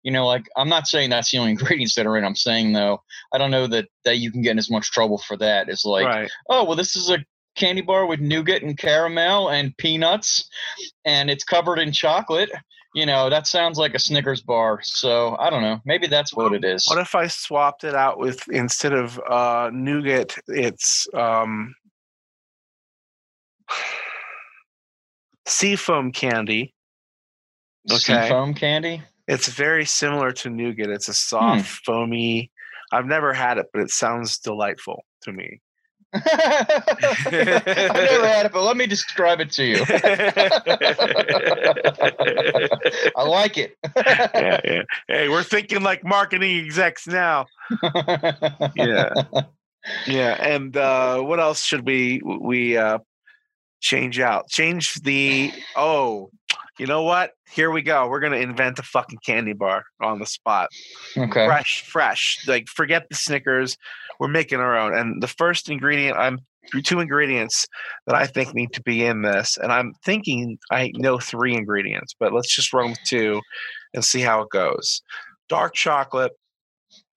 You 0.03 0.13
know, 0.13 0.27
like 0.27 0.49
I'm 0.57 0.69
not 0.69 0.87
saying 0.87 1.11
that's 1.11 1.31
the 1.31 1.39
only 1.39 1.51
ingredients 1.53 1.95
that 1.95 2.07
are 2.07 2.17
in. 2.17 2.25
I'm 2.25 2.37
saying 2.37 2.73
though, 2.73 3.03
I 3.33 3.39
don't 3.39 3.51
know 3.51 3.67
that 3.69 3.89
that 4.05 4.19
you 4.19 4.31
can 4.31 4.43
get 4.43 4.53
in 4.53 4.59
as 4.59 4.71
much 4.71 4.91
trouble 4.91 5.19
for 5.19 5.37
that 5.39 5.69
as 5.69 5.85
like 5.85 6.07
right. 6.07 6.31
oh 6.49 6.65
well 6.65 6.77
this 6.77 6.95
is 6.97 7.11
a 7.11 7.25
candy 7.57 7.81
bar 7.81 8.07
with 8.07 8.21
nougat 8.21 8.63
and 8.63 8.79
caramel 8.79 9.49
and 9.49 9.77
peanuts 9.79 10.49
and 11.05 11.29
it's 11.29 11.43
covered 11.43 11.81
in 11.81 11.91
chocolate 11.91 12.51
you 12.95 13.05
know 13.05 13.29
that 13.29 13.49
sounds 13.49 13.79
like 13.79 13.95
a 13.95 13.99
snickers 13.99 14.41
bar 14.41 14.79
so 14.83 15.37
i 15.41 15.51
don't 15.51 15.63
know 15.63 15.81
maybe 15.85 16.07
that's 16.07 16.33
what 16.33 16.53
it 16.53 16.65
is 16.65 16.85
What 16.87 16.99
if 16.99 17.15
I 17.15 17.27
swapped 17.27 17.85
it 17.85 17.95
out 17.95 18.19
with 18.19 18.49
instead 18.49 18.93
of 18.93 19.21
uh, 19.29 19.71
nougat, 19.73 20.37
it's 20.47 21.07
um, 21.15 21.75
seafoam 25.47 26.13
candy. 26.13 26.75
okay. 27.91 28.29
foam 28.29 28.55
candy 28.55 29.03
It's 29.27 29.49
very 29.49 29.85
similar 29.85 30.33
to 30.33 30.51
nougat. 30.51 30.91
It's 30.91 31.09
a 31.09 31.15
soft, 31.15 31.85
foamy, 31.85 32.51
I've 32.93 33.07
never 33.07 33.33
had 33.33 33.59
it, 33.59 33.67
but 33.73 33.83
it 33.83 33.91
sounds 33.91 34.39
delightful 34.39 35.05
to 35.23 35.33
me. 35.33 35.61
I've 36.15 36.25
never 36.25 38.27
had 38.27 38.47
it, 38.47 38.53
but 38.53 38.63
let 38.63 38.79
me 38.79 38.87
describe 38.87 39.41
it 39.41 39.51
to 39.53 39.65
you. 39.65 39.77
I 43.15 43.25
like 43.25 43.59
it. 43.59 43.77
yeah, 43.97 44.61
yeah. 44.65 44.83
Hey, 45.07 45.29
we're 45.29 45.43
thinking 45.43 45.83
like 45.83 46.03
marketing 46.05 46.65
execs 46.65 47.07
now. 47.07 47.45
Yeah. 48.75 49.13
Yeah, 50.07 50.37
and 50.41 50.77
uh, 50.77 51.21
what 51.21 51.41
else 51.41 51.63
should 51.63 51.87
we 51.87 52.21
we 52.25 52.77
uh, 52.77 52.99
change 53.81 54.21
out? 54.21 54.49
Change 54.49 54.95
the 55.03 55.53
oh, 55.77 56.31
you 56.79 56.87
know 56.87 57.03
what? 57.03 57.33
Here 57.51 57.71
we 57.71 57.83
go. 57.83 58.09
We're 58.09 58.21
gonna 58.21 58.37
invent 58.37 58.79
a 58.79 58.83
fucking 58.83 59.19
candy 59.25 59.53
bar 59.53 59.85
on 60.01 60.19
the 60.19 60.27
spot. 60.27 60.69
Okay. 61.17 61.47
Fresh, 61.47 61.83
fresh. 61.83 62.45
Like 62.47 62.69
forget 62.69 63.09
the 63.09 63.17
Snickers. 63.17 63.77
We're 64.21 64.29
making 64.29 64.61
our 64.61 64.77
own. 64.77 64.97
And 64.97 65.23
the 65.23 65.29
first 65.29 65.71
ingredient, 65.71 66.17
I'm 66.17 66.39
two 66.85 67.01
ingredients 67.01 67.67
that 68.07 68.15
I 68.15 68.27
think 68.27 68.55
need 68.55 68.73
to 68.75 68.83
be 68.83 69.05
in 69.05 69.23
this, 69.23 69.57
and 69.61 69.73
I'm 69.73 69.95
thinking 70.05 70.59
I 70.71 70.93
know 70.97 71.19
three 71.19 71.55
ingredients, 71.55 72.15
but 72.19 72.33
let's 72.33 72.55
just 72.55 72.73
run 72.73 72.91
with 72.91 73.03
two 73.05 73.41
and 73.95 74.05
see 74.05 74.21
how 74.21 74.43
it 74.43 74.51
goes. 74.51 75.03
Dark 75.49 75.75
chocolate, 75.75 76.33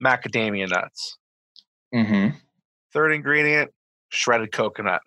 macadamia 0.02 0.68
nuts. 0.68 1.18
Mm-hmm. 1.94 2.36
Third 2.92 3.12
ingredient, 3.12 3.70
shredded 4.08 4.52
coconut. 4.52 5.02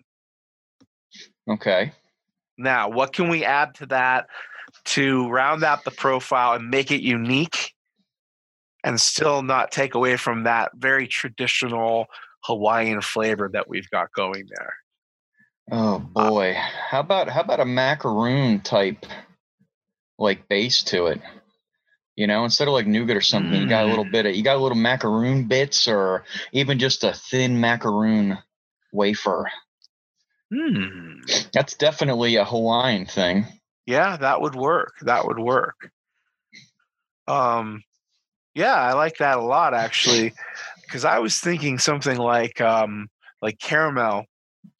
Okay. 1.48 1.92
Now, 2.58 2.88
what 2.88 3.12
can 3.12 3.28
we 3.28 3.44
add 3.44 3.74
to 3.76 3.86
that 3.86 4.28
to 4.86 5.28
round 5.28 5.62
out 5.62 5.84
the 5.84 5.90
profile 5.90 6.54
and 6.54 6.70
make 6.70 6.90
it 6.90 7.02
unique 7.02 7.72
and 8.84 9.00
still 9.00 9.42
not 9.42 9.72
take 9.72 9.94
away 9.94 10.16
from 10.16 10.44
that 10.44 10.72
very 10.76 11.06
traditional 11.06 12.06
Hawaiian 12.44 13.00
flavor 13.00 13.50
that 13.52 13.68
we've 13.68 13.90
got 13.90 14.12
going 14.12 14.48
there? 14.56 14.74
Oh 15.70 15.96
uh, 16.14 16.30
boy. 16.30 16.54
How 16.54 17.00
about 17.00 17.28
how 17.28 17.40
about 17.40 17.60
a 17.60 17.64
macaroon 17.64 18.60
type 18.60 19.04
like 20.18 20.48
base 20.48 20.82
to 20.84 21.06
it? 21.06 21.20
You 22.14 22.26
know, 22.26 22.44
instead 22.44 22.68
of 22.68 22.74
like 22.74 22.86
nougat 22.86 23.16
or 23.16 23.20
something, 23.20 23.60
you 23.60 23.68
got 23.68 23.84
a 23.84 23.88
little 23.88 24.04
mm. 24.04 24.12
bit 24.12 24.26
of 24.26 24.34
you 24.36 24.42
got 24.42 24.56
a 24.56 24.62
little 24.62 24.78
macaroon 24.78 25.48
bits 25.48 25.88
or 25.88 26.24
even 26.52 26.78
just 26.78 27.04
a 27.04 27.12
thin 27.12 27.60
macaroon 27.60 28.38
wafer. 28.92 29.50
Hmm. 30.52 31.20
That's 31.52 31.74
definitely 31.74 32.36
a 32.36 32.44
Hawaiian 32.44 33.06
thing. 33.06 33.46
Yeah, 33.86 34.16
that 34.16 34.40
would 34.40 34.54
work. 34.54 34.94
That 35.02 35.26
would 35.26 35.38
work. 35.38 35.90
Um, 37.28 37.82
yeah, 38.54 38.74
I 38.74 38.94
like 38.94 39.18
that 39.18 39.38
a 39.38 39.42
lot 39.42 39.74
actually, 39.74 40.32
because 40.82 41.04
I 41.04 41.18
was 41.18 41.38
thinking 41.38 41.78
something 41.78 42.16
like 42.16 42.60
um, 42.60 43.08
like 43.42 43.58
caramel. 43.58 44.24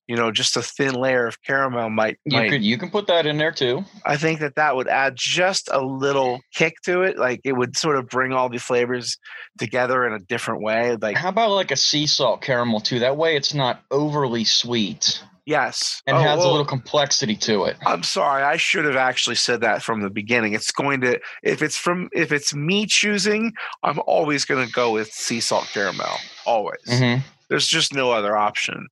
You 0.08 0.14
know, 0.14 0.30
just 0.30 0.56
a 0.56 0.62
thin 0.62 0.94
layer 0.94 1.26
of 1.26 1.42
caramel 1.42 1.90
might. 1.90 2.18
You 2.24 2.38
might 2.38 2.50
could 2.50 2.62
you 2.62 2.78
can 2.78 2.90
put 2.90 3.08
that 3.08 3.26
in 3.26 3.38
there 3.38 3.50
too. 3.50 3.84
I 4.04 4.16
think 4.16 4.38
that 4.38 4.54
that 4.54 4.76
would 4.76 4.86
add 4.86 5.14
just 5.16 5.68
a 5.72 5.84
little 5.84 6.40
kick 6.54 6.76
to 6.84 7.02
it. 7.02 7.18
Like 7.18 7.40
it 7.42 7.54
would 7.54 7.76
sort 7.76 7.96
of 7.96 8.08
bring 8.08 8.32
all 8.32 8.48
the 8.48 8.58
flavors 8.58 9.18
together 9.58 10.06
in 10.06 10.12
a 10.12 10.20
different 10.20 10.62
way. 10.62 10.94
Like 10.94 11.16
How 11.16 11.30
about 11.30 11.50
like 11.50 11.72
a 11.72 11.76
sea 11.76 12.06
salt 12.06 12.40
caramel 12.40 12.80
too? 12.80 13.00
That 13.00 13.16
way 13.16 13.34
it's 13.34 13.52
not 13.52 13.82
overly 13.90 14.44
sweet 14.44 15.20
yes, 15.46 16.02
and 16.06 16.16
Oh, 16.16 16.20
has 16.20 16.44
a 16.44 16.48
little 16.48 16.66
complexity 16.66 17.36
to 17.36 17.64
it. 17.64 17.76
I'm 17.86 18.02
sorry, 18.02 18.42
I 18.42 18.56
should 18.56 18.84
have 18.84 18.96
actually 18.96 19.36
said 19.36 19.60
that 19.62 19.82
from 19.82 20.00
the 20.02 20.10
beginning. 20.10 20.52
It's 20.52 20.70
going 20.70 21.00
to 21.02 21.18
if 21.42 21.62
it's 21.62 21.76
from 21.78 22.08
if 22.12 22.32
it's 22.32 22.54
me 22.54 22.84
choosing, 22.86 23.52
I'm 23.82 24.00
always 24.06 24.44
going 24.44 24.66
to 24.66 24.72
go 24.72 24.90
with 24.92 25.10
sea 25.12 25.40
salt 25.40 25.68
caramel. 25.72 26.18
Always. 26.44 26.80
hmm 26.88 27.16
There's 27.48 27.66
just 27.66 27.94
no 27.94 28.10
other 28.12 28.36
option 28.36 28.88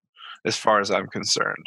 as 0.46 0.56
far 0.56 0.80
as 0.80 0.90
I'm 0.90 1.08
concerned. 1.08 1.66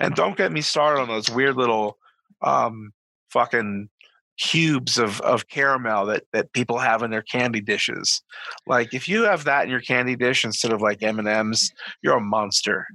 And 0.00 0.14
don't 0.14 0.36
get 0.36 0.52
me 0.52 0.60
started 0.60 1.00
on 1.02 1.08
those 1.08 1.28
weird 1.30 1.56
little 1.56 1.98
um 2.42 2.92
fucking 3.30 3.88
cubes 4.36 4.98
of 4.98 5.20
of 5.20 5.48
caramel 5.48 6.06
that 6.06 6.24
that 6.32 6.52
people 6.52 6.78
have 6.78 7.02
in 7.02 7.10
their 7.10 7.22
candy 7.22 7.60
dishes. 7.60 8.20
Like 8.66 8.92
if 8.92 9.08
you 9.08 9.22
have 9.22 9.44
that 9.44 9.64
in 9.64 9.70
your 9.70 9.80
candy 9.80 10.16
dish 10.16 10.44
instead 10.44 10.72
of 10.72 10.82
like 10.82 11.02
M&Ms, 11.02 11.70
you're 12.02 12.16
a 12.16 12.20
monster. 12.20 12.86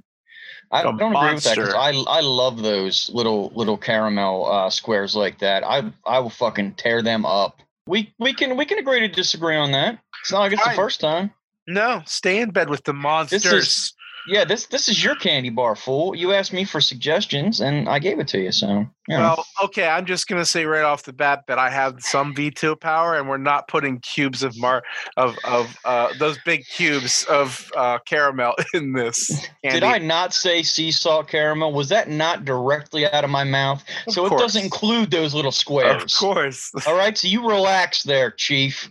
I 0.72 0.80
A 0.80 0.82
don't 0.84 0.94
agree 0.94 1.34
with 1.34 1.44
that 1.44 1.56
because. 1.56 1.74
I 1.74 1.90
I 2.08 2.20
love 2.20 2.62
those 2.62 3.10
little 3.12 3.50
little 3.54 3.76
caramel 3.76 4.46
uh, 4.50 4.70
squares 4.70 5.16
like 5.16 5.38
that. 5.38 5.64
I 5.64 5.92
I 6.06 6.18
will 6.20 6.30
fucking 6.30 6.74
tear 6.74 7.02
them 7.02 7.26
up. 7.26 7.60
We 7.86 8.12
we 8.18 8.32
can 8.32 8.56
we 8.56 8.64
can 8.64 8.78
agree 8.78 9.00
to 9.00 9.08
disagree 9.08 9.56
on 9.56 9.72
that. 9.72 9.98
It's 10.22 10.30
not 10.32 10.40
like 10.40 10.52
it's 10.52 10.62
Fine. 10.62 10.74
the 10.74 10.76
first 10.80 11.00
time. 11.00 11.32
No, 11.66 12.02
stay 12.06 12.40
in 12.40 12.50
bed 12.50 12.68
with 12.70 12.84
the 12.84 12.92
monsters. 12.92 13.44
is- 13.52 13.92
Yeah, 14.26 14.44
this 14.44 14.66
this 14.66 14.88
is 14.88 15.02
your 15.02 15.14
candy 15.14 15.50
bar, 15.50 15.76
fool. 15.76 16.14
You 16.14 16.32
asked 16.32 16.52
me 16.52 16.64
for 16.64 16.80
suggestions 16.80 17.60
and 17.60 17.88
I 17.88 17.98
gave 17.98 18.18
it 18.18 18.28
to 18.28 18.40
you. 18.40 18.52
So. 18.52 18.86
Well, 19.08 19.44
okay, 19.64 19.88
I'm 19.88 20.06
just 20.06 20.28
gonna 20.28 20.44
say 20.44 20.64
right 20.66 20.84
off 20.84 21.02
the 21.02 21.12
bat 21.12 21.44
that 21.48 21.58
I 21.58 21.68
have 21.70 22.00
some 22.00 22.34
veto 22.34 22.76
power, 22.76 23.16
and 23.16 23.28
we're 23.28 23.38
not 23.38 23.66
putting 23.66 23.98
cubes 24.00 24.42
of 24.42 24.56
mar 24.58 24.84
of 25.16 25.36
of 25.44 25.76
uh, 25.84 26.12
those 26.18 26.38
big 26.44 26.64
cubes 26.66 27.24
of 27.24 27.70
uh, 27.76 27.98
caramel 28.06 28.54
in 28.74 28.92
this. 28.92 29.28
Candy. 29.64 29.80
Did 29.80 29.82
I 29.82 29.98
not 29.98 30.32
say 30.32 30.62
sea 30.62 30.92
salt 30.92 31.28
caramel? 31.28 31.72
Was 31.72 31.88
that 31.88 32.08
not 32.08 32.44
directly 32.44 33.06
out 33.10 33.24
of 33.24 33.30
my 33.30 33.44
mouth? 33.44 33.82
Of 34.06 34.14
so 34.14 34.26
it 34.26 34.38
doesn't 34.38 34.62
include 34.62 35.10
those 35.10 35.34
little 35.34 35.52
squares. 35.52 36.02
Of 36.02 36.18
course. 36.18 36.70
All 36.86 36.96
right, 36.96 37.16
so 37.16 37.26
you 37.26 37.48
relax 37.48 38.04
there, 38.04 38.30
Chief. 38.30 38.90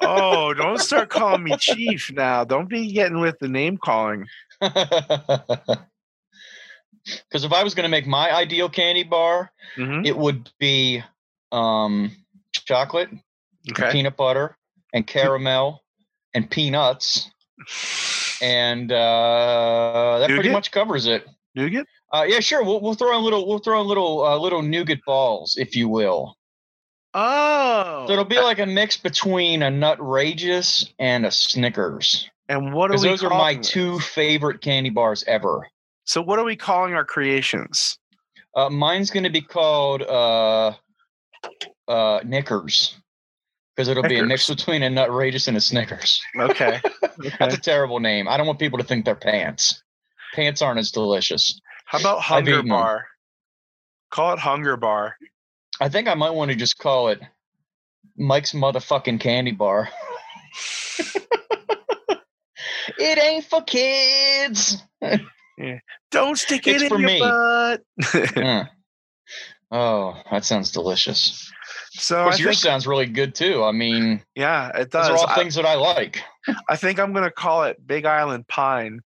Oh, 0.00 0.54
don't 0.54 0.78
start 0.80 1.08
calling 1.08 1.42
me 1.44 1.56
chief 1.58 2.10
now. 2.12 2.44
Don't 2.44 2.68
be 2.68 2.92
getting 2.92 3.20
with 3.20 3.38
the 3.40 3.48
name 3.48 3.78
calling. 3.78 4.26
Because 7.04 7.44
if 7.44 7.52
I 7.52 7.64
was 7.64 7.74
going 7.74 7.84
to 7.84 7.88
make 7.90 8.06
my 8.06 8.32
ideal 8.32 8.68
candy 8.68 9.02
bar, 9.02 9.50
hmm 9.76 10.04
it 10.04 10.16
would 10.16 10.50
be 10.60 11.02
um, 11.50 12.12
chocolate, 12.52 13.08
Okay. 13.70 13.90
peanut 13.92 14.16
butter, 14.16 14.56
and 14.92 15.06
caramel, 15.06 15.82
and 16.34 16.48
peanuts, 16.50 17.30
and 18.40 18.90
uh, 18.92 20.18
that 20.20 20.30
pretty 20.30 20.50
much 20.50 20.70
covers 20.70 21.06
it. 21.06 21.26
Nougat. 21.54 21.86
Uh, 22.12 22.24
yeah, 22.26 22.40
sure. 22.40 22.62
We'll, 22.64 22.80
we'll 22.80 22.94
throw 22.94 23.16
in 23.18 23.24
little 23.24 23.46
we'll 23.48 23.58
throw 23.58 23.80
in 23.80 23.86
little 23.86 24.24
uh, 24.24 24.38
little 24.38 24.62
nougat 24.62 25.00
balls, 25.04 25.56
if 25.58 25.74
you 25.76 25.88
will. 25.88 26.36
Oh. 27.14 28.04
So 28.06 28.12
it'll 28.12 28.24
be 28.24 28.40
like 28.40 28.58
a 28.58 28.66
mix 28.66 28.96
between 28.96 29.62
a 29.62 29.70
Nutrageous 29.70 30.90
and 30.98 31.26
a 31.26 31.30
Snickers. 31.30 32.30
and 32.48 32.72
what 32.72 32.90
are 32.90 32.96
we? 32.96 33.02
those 33.08 33.22
are 33.22 33.30
my 33.30 33.54
calling 33.54 33.62
two 33.62 33.98
favorite 34.00 34.60
candy 34.60 34.90
bars 34.90 35.24
ever. 35.26 35.68
So 36.04 36.22
what 36.22 36.38
are 36.38 36.44
we 36.44 36.56
calling 36.56 36.94
our 36.94 37.04
creations? 37.04 37.98
Uh, 38.54 38.68
mine's 38.70 39.10
going 39.10 39.24
to 39.24 39.30
be 39.30 39.40
called 39.40 40.02
uh, 40.02 40.72
uh, 41.88 42.20
Knickers. 42.24 42.96
Because 43.74 43.88
it'll 43.88 44.02
be 44.02 44.18
a 44.18 44.24
mix 44.26 44.48
between 44.48 44.82
a 44.82 44.90
Nutrageous 44.90 45.48
and 45.48 45.56
a 45.56 45.60
Snickers. 45.60 46.20
Okay. 46.38 46.80
That's 47.38 47.54
a 47.54 47.60
terrible 47.60 48.00
name. 48.00 48.28
I 48.28 48.36
don't 48.36 48.46
want 48.46 48.58
people 48.58 48.78
to 48.78 48.84
think 48.84 49.06
they're 49.06 49.14
pants. 49.14 49.82
Pants 50.34 50.60
aren't 50.60 50.78
as 50.78 50.90
delicious. 50.90 51.58
How 51.86 51.98
about 51.98 52.20
hunger 52.20 52.62
bar? 52.62 53.06
Call 54.10 54.34
it 54.34 54.38
hunger 54.38 54.76
bar. 54.76 55.16
I 55.82 55.88
think 55.88 56.06
I 56.06 56.14
might 56.14 56.30
want 56.30 56.50
to 56.52 56.56
just 56.56 56.78
call 56.78 57.08
it 57.08 57.20
Mike's 58.16 58.52
motherfucking 58.52 59.18
candy 59.18 59.50
bar. 59.50 59.88
it 62.98 63.18
ain't 63.18 63.44
for 63.44 63.62
kids. 63.62 64.80
Don't 66.12 66.38
stick 66.38 66.66
It's 66.68 66.82
it 66.82 66.86
in 66.86 66.88
for 66.88 66.98
your 67.00 67.06
me. 67.08 67.18
butt. 67.20 67.82
Mm. 68.02 68.68
Oh, 69.74 70.14
that 70.30 70.44
sounds 70.44 70.70
delicious. 70.70 71.50
so 71.92 72.16
Of 72.16 72.20
I 72.20 72.24
course, 72.24 72.38
yours 72.40 72.56
think, 72.62 72.70
sounds 72.70 72.86
really 72.86 73.06
good 73.06 73.34
too. 73.34 73.64
I 73.64 73.72
mean, 73.72 74.22
yeah, 74.36 74.68
it 74.76 74.90
does. 74.90 75.08
those 75.08 75.16
are 75.18 75.26
all 75.26 75.30
I, 75.30 75.34
things 75.34 75.54
that 75.54 75.64
I 75.64 75.74
like. 75.74 76.22
I 76.68 76.76
think 76.76 77.00
I'm 77.00 77.12
gonna 77.14 77.30
call 77.30 77.64
it 77.64 77.84
Big 77.86 78.04
Island 78.04 78.46
Pine, 78.48 79.00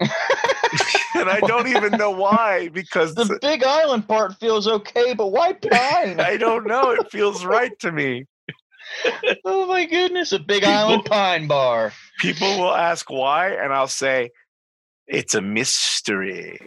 and 1.14 1.28
I 1.28 1.40
don't 1.40 1.68
even 1.68 1.92
know 1.92 2.10
why 2.10 2.68
because 2.68 3.14
the 3.14 3.38
Big 3.40 3.64
Island 3.64 4.06
part 4.08 4.38
feels 4.38 4.66
okay, 4.66 5.14
but 5.14 5.28
why 5.28 5.52
pine? 5.52 6.20
I 6.20 6.36
don't 6.36 6.66
know. 6.66 6.90
It 6.90 7.10
feels 7.10 7.44
right 7.44 7.76
to 7.80 7.92
me. 7.92 8.26
oh 9.44 9.66
my 9.66 9.84
goodness, 9.84 10.32
a 10.32 10.38
Big 10.38 10.62
People- 10.62 10.74
Island 10.74 11.04
pine 11.04 11.46
bar. 11.46 11.92
People 12.20 12.58
will 12.58 12.74
ask 12.74 13.08
why, 13.10 13.50
and 13.50 13.72
I'll 13.72 13.86
say 13.86 14.30
it's 15.06 15.34
a 15.34 15.40
mystery. 15.40 16.58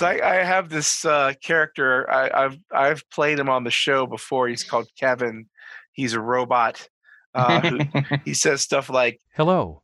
So 0.00 0.06
I, 0.06 0.38
I 0.40 0.44
have 0.44 0.70
this 0.70 1.04
uh, 1.04 1.34
character. 1.42 2.10
I, 2.10 2.44
I've 2.44 2.58
I've 2.72 3.10
played 3.10 3.38
him 3.38 3.50
on 3.50 3.64
the 3.64 3.70
show 3.70 4.06
before. 4.06 4.48
He's 4.48 4.64
called 4.64 4.88
Kevin. 4.98 5.49
He's 5.92 6.14
a 6.14 6.20
robot. 6.20 6.88
Uh, 7.34 7.60
who, 7.60 7.78
he 8.24 8.34
says 8.34 8.62
stuff 8.62 8.90
like, 8.90 9.20
Hello. 9.34 9.82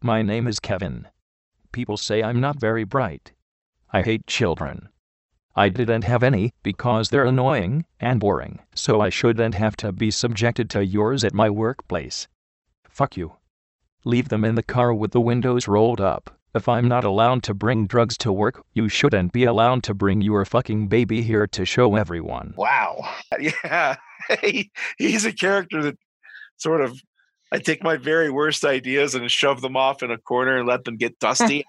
My 0.00 0.22
name 0.22 0.46
is 0.46 0.60
Kevin. 0.60 1.08
People 1.72 1.96
say 1.96 2.22
I'm 2.22 2.40
not 2.40 2.60
very 2.60 2.84
bright. 2.84 3.32
I 3.92 4.02
hate 4.02 4.26
children. 4.26 4.88
I 5.54 5.70
didn't 5.70 6.04
have 6.04 6.22
any 6.22 6.52
because 6.62 7.08
they're 7.08 7.24
annoying 7.24 7.86
and 7.98 8.20
boring, 8.20 8.60
so 8.74 9.00
I 9.00 9.08
shouldn't 9.08 9.54
have 9.54 9.76
to 9.78 9.90
be 9.90 10.10
subjected 10.10 10.68
to 10.70 10.84
yours 10.84 11.24
at 11.24 11.32
my 11.32 11.48
workplace. 11.48 12.28
Fuck 12.88 13.16
you. 13.16 13.36
Leave 14.04 14.28
them 14.28 14.44
in 14.44 14.54
the 14.54 14.62
car 14.62 14.92
with 14.92 15.12
the 15.12 15.20
windows 15.20 15.66
rolled 15.66 16.00
up. 16.00 16.38
If 16.54 16.68
I'm 16.68 16.88
not 16.88 17.04
allowed 17.04 17.42
to 17.44 17.54
bring 17.54 17.86
drugs 17.86 18.16
to 18.18 18.32
work, 18.32 18.64
you 18.72 18.88
shouldn't 18.88 19.32
be 19.32 19.44
allowed 19.44 19.82
to 19.84 19.94
bring 19.94 20.20
your 20.20 20.44
fucking 20.44 20.88
baby 20.88 21.22
here 21.22 21.46
to 21.48 21.64
show 21.64 21.96
everyone. 21.96 22.54
Wow. 22.56 23.14
Yeah, 23.38 23.96
he, 24.42 24.70
he's 24.98 25.24
a 25.24 25.32
character 25.32 25.82
that 25.82 25.98
sort 26.56 26.80
of. 26.80 27.00
I 27.52 27.58
take 27.58 27.80
my 27.80 27.96
very 27.96 28.28
worst 28.28 28.64
ideas 28.64 29.14
and 29.14 29.30
shove 29.30 29.60
them 29.60 29.76
off 29.76 30.02
in 30.02 30.10
a 30.10 30.18
corner 30.18 30.58
and 30.58 30.66
let 30.66 30.82
them 30.82 30.96
get 30.96 31.20
dusty, 31.20 31.64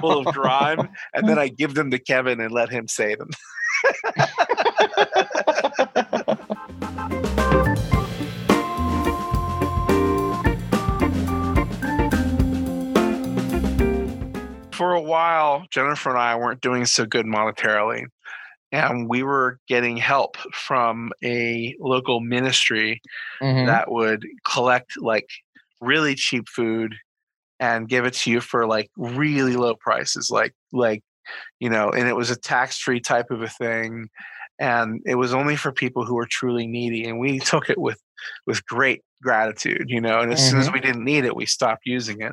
full 0.00 0.24
of 0.24 0.32
grime, 0.32 0.88
and 1.14 1.28
then 1.28 1.36
I 1.36 1.48
give 1.48 1.74
them 1.74 1.90
to 1.90 1.98
Kevin 1.98 2.40
and 2.40 2.52
let 2.52 2.70
him 2.70 2.86
say 2.86 3.16
them. 3.16 3.30
For 14.76 14.92
a 14.92 15.00
while, 15.00 15.64
Jennifer 15.70 16.10
and 16.10 16.18
I 16.18 16.36
weren't 16.36 16.60
doing 16.60 16.84
so 16.84 17.06
good 17.06 17.24
monetarily, 17.24 18.08
and 18.76 19.08
we 19.08 19.22
were 19.22 19.58
getting 19.68 19.96
help 19.96 20.36
from 20.52 21.12
a 21.24 21.74
local 21.80 22.20
ministry 22.20 23.00
Mhm. 23.42 23.66
that 23.66 23.90
would 23.90 24.26
collect 24.50 25.00
like 25.00 25.28
really 25.80 26.14
cheap 26.14 26.48
food 26.48 26.94
and 27.60 27.88
give 27.88 28.04
it 28.04 28.14
to 28.14 28.30
you 28.30 28.40
for 28.40 28.66
like 28.66 28.90
really 28.96 29.56
low 29.56 29.74
prices 29.76 30.30
like 30.30 30.54
like 30.72 31.02
you 31.60 31.70
know 31.70 31.90
and 31.90 32.08
it 32.08 32.16
was 32.16 32.30
a 32.30 32.36
tax 32.36 32.78
free 32.78 33.00
type 33.00 33.30
of 33.30 33.42
a 33.42 33.48
thing 33.48 34.08
and 34.60 35.00
it 35.06 35.16
was 35.16 35.34
only 35.34 35.56
for 35.56 35.72
people 35.72 36.04
who 36.04 36.14
were 36.14 36.26
truly 36.26 36.66
needy 36.66 37.04
and 37.06 37.18
we 37.18 37.38
took 37.40 37.70
it 37.70 37.78
with 37.80 38.00
with 38.46 38.64
great 38.66 39.02
gratitude 39.22 39.86
you 39.88 40.00
know 40.00 40.20
and 40.20 40.32
as 40.32 40.42
soon 40.42 40.60
as 40.60 40.70
we 40.72 40.80
didn't 40.80 41.04
need 41.04 41.24
it 41.24 41.36
we 41.36 41.46
stopped 41.46 41.82
using 41.86 42.20
it 42.20 42.32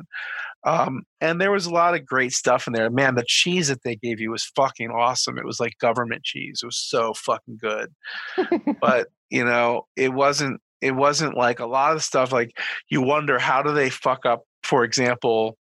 um, 0.64 1.02
and 1.20 1.40
there 1.40 1.50
was 1.50 1.66
a 1.66 1.70
lot 1.70 1.94
of 1.94 2.06
great 2.06 2.32
stuff 2.32 2.66
in 2.66 2.72
there. 2.72 2.90
Man 2.90 3.14
the 3.14 3.24
cheese 3.26 3.68
that 3.68 3.82
they 3.82 3.96
gave 3.96 4.20
you 4.20 4.30
was 4.30 4.44
fucking 4.56 4.90
awesome. 4.90 5.38
It 5.38 5.44
was 5.44 5.60
like 5.60 5.78
government 5.78 6.22
cheese. 6.24 6.60
It 6.62 6.66
was 6.66 6.78
so 6.78 7.14
fucking 7.14 7.58
good. 7.60 7.92
But 8.80 9.08
you 9.30 9.44
know 9.44 9.86
it 9.96 10.12
wasn't 10.12 10.60
it 10.80 10.92
wasn't 10.92 11.36
like 11.36 11.58
a 11.58 11.66
lot 11.66 11.94
of 11.94 12.02
stuff 12.02 12.32
like 12.32 12.56
you 12.88 13.00
wonder 13.00 13.38
how 13.38 13.62
do 13.62 13.72
they 13.72 13.88
fuck 13.88 14.26
up 14.26 14.42
for 14.62 14.84
example 14.84 15.56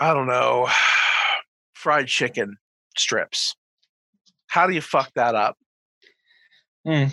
i 0.00 0.14
don't 0.14 0.26
know 0.26 0.68
fried 1.74 2.08
chicken 2.08 2.56
strips. 2.96 3.54
How 4.48 4.66
do 4.66 4.74
you 4.74 4.80
fuck 4.80 5.10
that 5.14 5.34
up? 5.34 5.56
Hmm. 6.86 7.06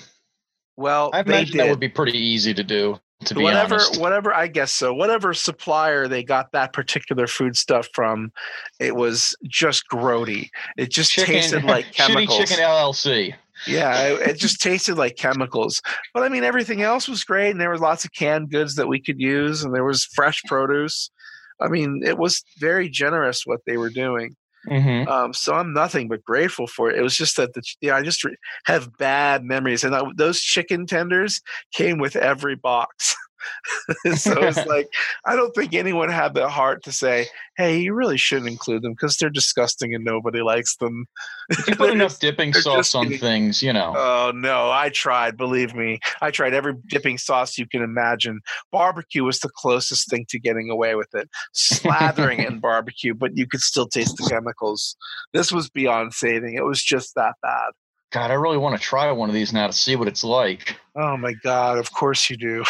well 0.75 1.11
I 1.13 1.19
imagine 1.19 1.57
that 1.57 1.69
would 1.69 1.79
be 1.79 1.89
pretty 1.89 2.17
easy 2.17 2.55
to 2.55 2.63
do. 2.63 2.99
To 3.25 3.35
be 3.35 3.43
whatever 3.43 3.75
honest. 3.75 3.99
whatever 3.99 4.33
i 4.33 4.47
guess 4.47 4.71
so 4.71 4.93
whatever 4.93 5.33
supplier 5.33 6.07
they 6.07 6.23
got 6.23 6.53
that 6.53 6.71
particular 6.71 7.27
food 7.27 7.57
stuff 7.57 7.89
from 7.93 8.31
it 8.79 8.95
was 8.95 9.35
just 9.45 9.83
grody 9.91 10.49
it 10.77 10.89
just 10.89 11.11
Chicken, 11.11 11.35
tasted 11.35 11.63
like 11.65 11.87
shitty 11.87 12.07
chemicals 12.07 12.37
chicken 12.39 12.63
LLC. 12.63 13.35
Yeah, 13.67 14.07
it, 14.07 14.21
it 14.21 14.37
just 14.37 14.61
tasted 14.61 14.97
like 14.97 15.17
chemicals. 15.17 15.81
But 16.13 16.23
I 16.23 16.29
mean, 16.29 16.43
everything 16.43 16.81
else 16.81 17.07
was 17.07 17.23
great, 17.23 17.51
and 17.51 17.59
there 17.59 17.69
were 17.69 17.77
lots 17.77 18.05
of 18.05 18.13
canned 18.13 18.51
goods 18.51 18.75
that 18.75 18.87
we 18.87 19.01
could 19.01 19.19
use, 19.19 19.63
and 19.63 19.73
there 19.73 19.83
was 19.83 20.05
fresh 20.05 20.41
produce. 20.43 21.11
I 21.59 21.67
mean, 21.67 22.01
it 22.05 22.17
was 22.17 22.43
very 22.57 22.89
generous 22.89 23.45
what 23.45 23.61
they 23.65 23.77
were 23.77 23.89
doing. 23.89 24.35
Hmm 24.67 25.03
Um, 25.07 25.33
so 25.33 25.53
I'm 25.55 25.73
nothing 25.73 26.07
but 26.07 26.23
grateful 26.23 26.67
for 26.67 26.89
it. 26.91 26.97
It 26.97 27.01
was 27.01 27.15
just 27.15 27.37
that 27.37 27.53
the 27.53 27.61
ch- 27.61 27.77
yeah, 27.81 27.95
I 27.95 28.03
just 28.03 28.23
re- 28.23 28.35
have 28.65 28.95
bad 28.97 29.43
memories, 29.43 29.83
and 29.83 29.95
I, 29.95 30.01
those 30.15 30.39
chicken 30.41 30.85
tenders 30.85 31.41
came 31.73 31.97
with 31.97 32.15
every 32.15 32.55
box. 32.55 33.15
so 34.15 34.41
it's 34.41 34.65
like 34.67 34.91
I 35.25 35.35
don't 35.35 35.53
think 35.53 35.73
anyone 35.73 36.09
had 36.09 36.33
the 36.33 36.49
heart 36.49 36.83
to 36.83 36.91
say, 36.91 37.27
"Hey, 37.57 37.79
you 37.79 37.93
really 37.93 38.17
shouldn't 38.17 38.49
include 38.49 38.81
them 38.81 38.93
because 38.93 39.17
they're 39.17 39.29
disgusting 39.29 39.93
and 39.93 40.03
nobody 40.03 40.41
likes 40.41 40.75
them." 40.77 41.05
If 41.49 41.67
you 41.67 41.75
put 41.75 41.91
enough 41.91 42.19
dipping 42.19 42.53
sauce 42.53 42.95
on 42.95 43.05
getting- 43.05 43.19
things, 43.19 43.61
you 43.61 43.73
know. 43.73 43.93
Oh 43.95 44.31
no, 44.33 44.69
I 44.71 44.89
tried. 44.89 45.37
Believe 45.37 45.75
me, 45.75 45.99
I 46.21 46.31
tried 46.31 46.53
every 46.53 46.73
dipping 46.87 47.17
sauce 47.17 47.57
you 47.57 47.67
can 47.67 47.81
imagine. 47.81 48.41
Barbecue 48.71 49.23
was 49.23 49.39
the 49.39 49.49
closest 49.49 50.09
thing 50.09 50.25
to 50.29 50.39
getting 50.39 50.69
away 50.69 50.95
with 50.95 51.13
it. 51.13 51.29
Slathering 51.55 52.39
it 52.39 52.49
in 52.49 52.59
barbecue, 52.59 53.13
but 53.13 53.35
you 53.35 53.47
could 53.47 53.61
still 53.61 53.87
taste 53.87 54.17
the 54.17 54.29
chemicals. 54.29 54.95
This 55.33 55.51
was 55.51 55.69
beyond 55.69 56.13
saving. 56.13 56.55
It 56.55 56.65
was 56.65 56.83
just 56.83 57.15
that 57.15 57.35
bad. 57.41 57.71
God, 58.11 58.31
I 58.31 58.35
really 58.35 58.57
want 58.57 58.75
to 58.75 58.81
try 58.81 59.11
one 59.11 59.29
of 59.29 59.35
these 59.35 59.53
now 59.53 59.67
to 59.67 59.73
see 59.73 59.95
what 59.95 60.07
it's 60.07 60.23
like. 60.23 60.75
Oh 60.95 61.15
my 61.15 61.33
god! 61.43 61.77
Of 61.77 61.91
course 61.91 62.29
you 62.29 62.37
do. 62.37 62.63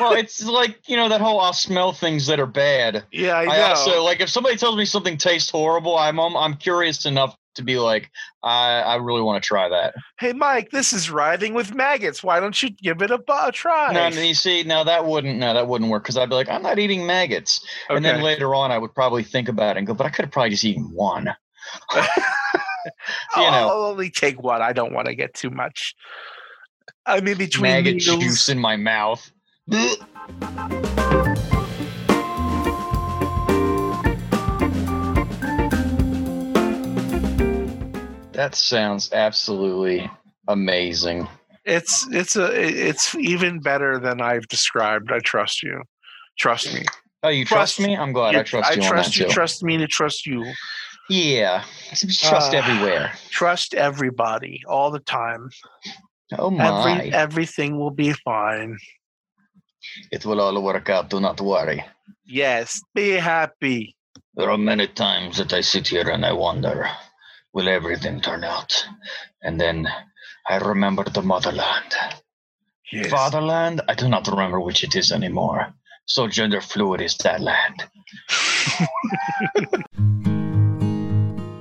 Well, 0.00 0.12
it's 0.12 0.44
like 0.44 0.88
you 0.88 0.96
know 0.96 1.08
that 1.08 1.20
whole 1.20 1.40
I'll 1.40 1.52
smell 1.52 1.92
things 1.92 2.26
that 2.26 2.40
are 2.40 2.46
bad. 2.46 3.04
yeah, 3.12 3.38
I 3.38 3.44
know. 3.44 3.50
I 3.52 3.62
also 3.70 4.02
like 4.02 4.20
if 4.20 4.28
somebody 4.28 4.56
tells 4.56 4.76
me 4.76 4.84
something 4.84 5.16
tastes 5.16 5.50
horrible, 5.50 5.96
I'm 5.96 6.18
um, 6.18 6.36
I'm 6.36 6.54
curious 6.54 7.06
enough 7.06 7.36
to 7.54 7.62
be 7.62 7.78
like, 7.78 8.10
I 8.42 8.80
I 8.80 8.96
really 8.96 9.22
want 9.22 9.42
to 9.42 9.46
try 9.46 9.68
that. 9.68 9.94
hey, 10.18 10.32
Mike, 10.32 10.70
this 10.70 10.92
is 10.92 11.10
writhing 11.10 11.54
with 11.54 11.74
maggots. 11.74 12.22
Why 12.22 12.40
don't 12.40 12.60
you 12.62 12.70
give 12.70 13.02
it 13.02 13.10
a, 13.10 13.20
a 13.28 13.52
try? 13.52 13.92
No, 13.92 14.08
you 14.08 14.34
see, 14.34 14.62
now 14.62 14.84
that 14.84 15.04
wouldn't 15.04 15.38
no 15.38 15.54
that 15.54 15.68
wouldn't 15.68 15.90
work 15.90 16.04
because 16.04 16.16
I'd 16.16 16.28
be 16.28 16.36
like, 16.36 16.48
I'm 16.48 16.62
not 16.62 16.78
eating 16.78 17.06
maggots, 17.06 17.64
okay. 17.86 17.96
and 17.96 18.04
then 18.04 18.22
later 18.22 18.54
on 18.54 18.70
I 18.70 18.78
would 18.78 18.94
probably 18.94 19.24
think 19.24 19.48
about 19.48 19.76
it 19.76 19.78
and 19.78 19.86
go, 19.86 19.94
but 19.94 20.06
I 20.06 20.10
could 20.10 20.24
have 20.24 20.32
probably 20.32 20.50
just 20.50 20.64
eaten 20.64 20.90
one. 20.94 21.34
you 21.94 22.02
I'll, 23.34 23.50
know. 23.52 23.68
I'll 23.68 23.90
only 23.90 24.10
take 24.10 24.42
one. 24.42 24.62
I 24.62 24.72
don't 24.72 24.92
want 24.92 25.08
to 25.08 25.14
get 25.14 25.34
too 25.34 25.50
much. 25.50 25.94
I 27.04 27.20
mean, 27.20 27.38
between 27.38 27.72
Maggot 27.72 27.98
juice 27.98 28.48
in 28.48 28.58
my 28.58 28.76
mouth. 28.76 29.30
That 38.32 38.54
sounds 38.54 39.12
absolutely 39.12 40.08
amazing. 40.46 41.26
It's 41.64 42.06
it's 42.12 42.36
a 42.36 42.46
it's 42.54 43.14
even 43.16 43.60
better 43.60 43.98
than 43.98 44.20
I've 44.20 44.46
described. 44.48 45.10
I 45.12 45.18
trust 45.18 45.62
you. 45.62 45.82
Trust 46.38 46.72
me. 46.72 46.84
Oh, 47.24 47.28
you 47.30 47.44
trust, 47.44 47.76
Trust- 47.76 47.86
me? 47.88 47.96
I'm 47.96 48.12
glad 48.12 48.34
Yeah, 48.34 48.40
I 48.40 48.42
trust 48.44 48.76
you 48.76 48.82
on 48.82 48.88
trust 48.88 49.16
you. 49.16 49.24
too. 49.26 49.30
Trust 49.32 49.62
me 49.64 49.76
to 49.78 49.86
trust 49.88 50.24
you. 50.24 50.44
yeah, 51.10 51.64
trust 51.90 52.54
Ah. 52.54 52.58
everywhere. 52.58 53.12
Trust 53.30 53.74
everybody 53.74 54.62
all 54.68 54.90
the 54.92 55.00
time. 55.00 55.50
Oh 56.38 56.50
my, 56.50 56.92
Every 57.00 57.12
everything 57.12 57.78
will 57.78 57.90
be 57.90 58.12
fine. 58.24 58.78
It 60.10 60.24
will 60.24 60.40
all 60.40 60.62
work 60.62 60.88
out. 60.90 61.10
Do 61.10 61.20
not 61.20 61.40
worry. 61.40 61.84
Yes, 62.24 62.80
be 62.94 63.10
happy. 63.12 63.96
There 64.34 64.50
are 64.50 64.58
many 64.58 64.86
times 64.86 65.38
that 65.38 65.52
I 65.52 65.62
sit 65.62 65.88
here 65.88 66.08
and 66.08 66.24
I 66.24 66.32
wonder, 66.32 66.88
will 67.52 67.68
everything 67.68 68.20
turn 68.20 68.44
out? 68.44 68.86
And 69.42 69.60
then 69.60 69.88
I 70.48 70.58
remember 70.58 71.04
the 71.04 71.22
motherland. 71.22 71.94
Yes. 72.92 73.10
Fatherland? 73.10 73.82
I 73.88 73.94
do 73.94 74.08
not 74.08 74.28
remember 74.28 74.60
which 74.60 74.84
it 74.84 74.94
is 74.96 75.12
anymore. 75.12 75.74
So 76.06 76.26
gender 76.28 76.60
fluid 76.60 77.00
is 77.00 77.16
that 77.18 77.40
land. 77.40 77.84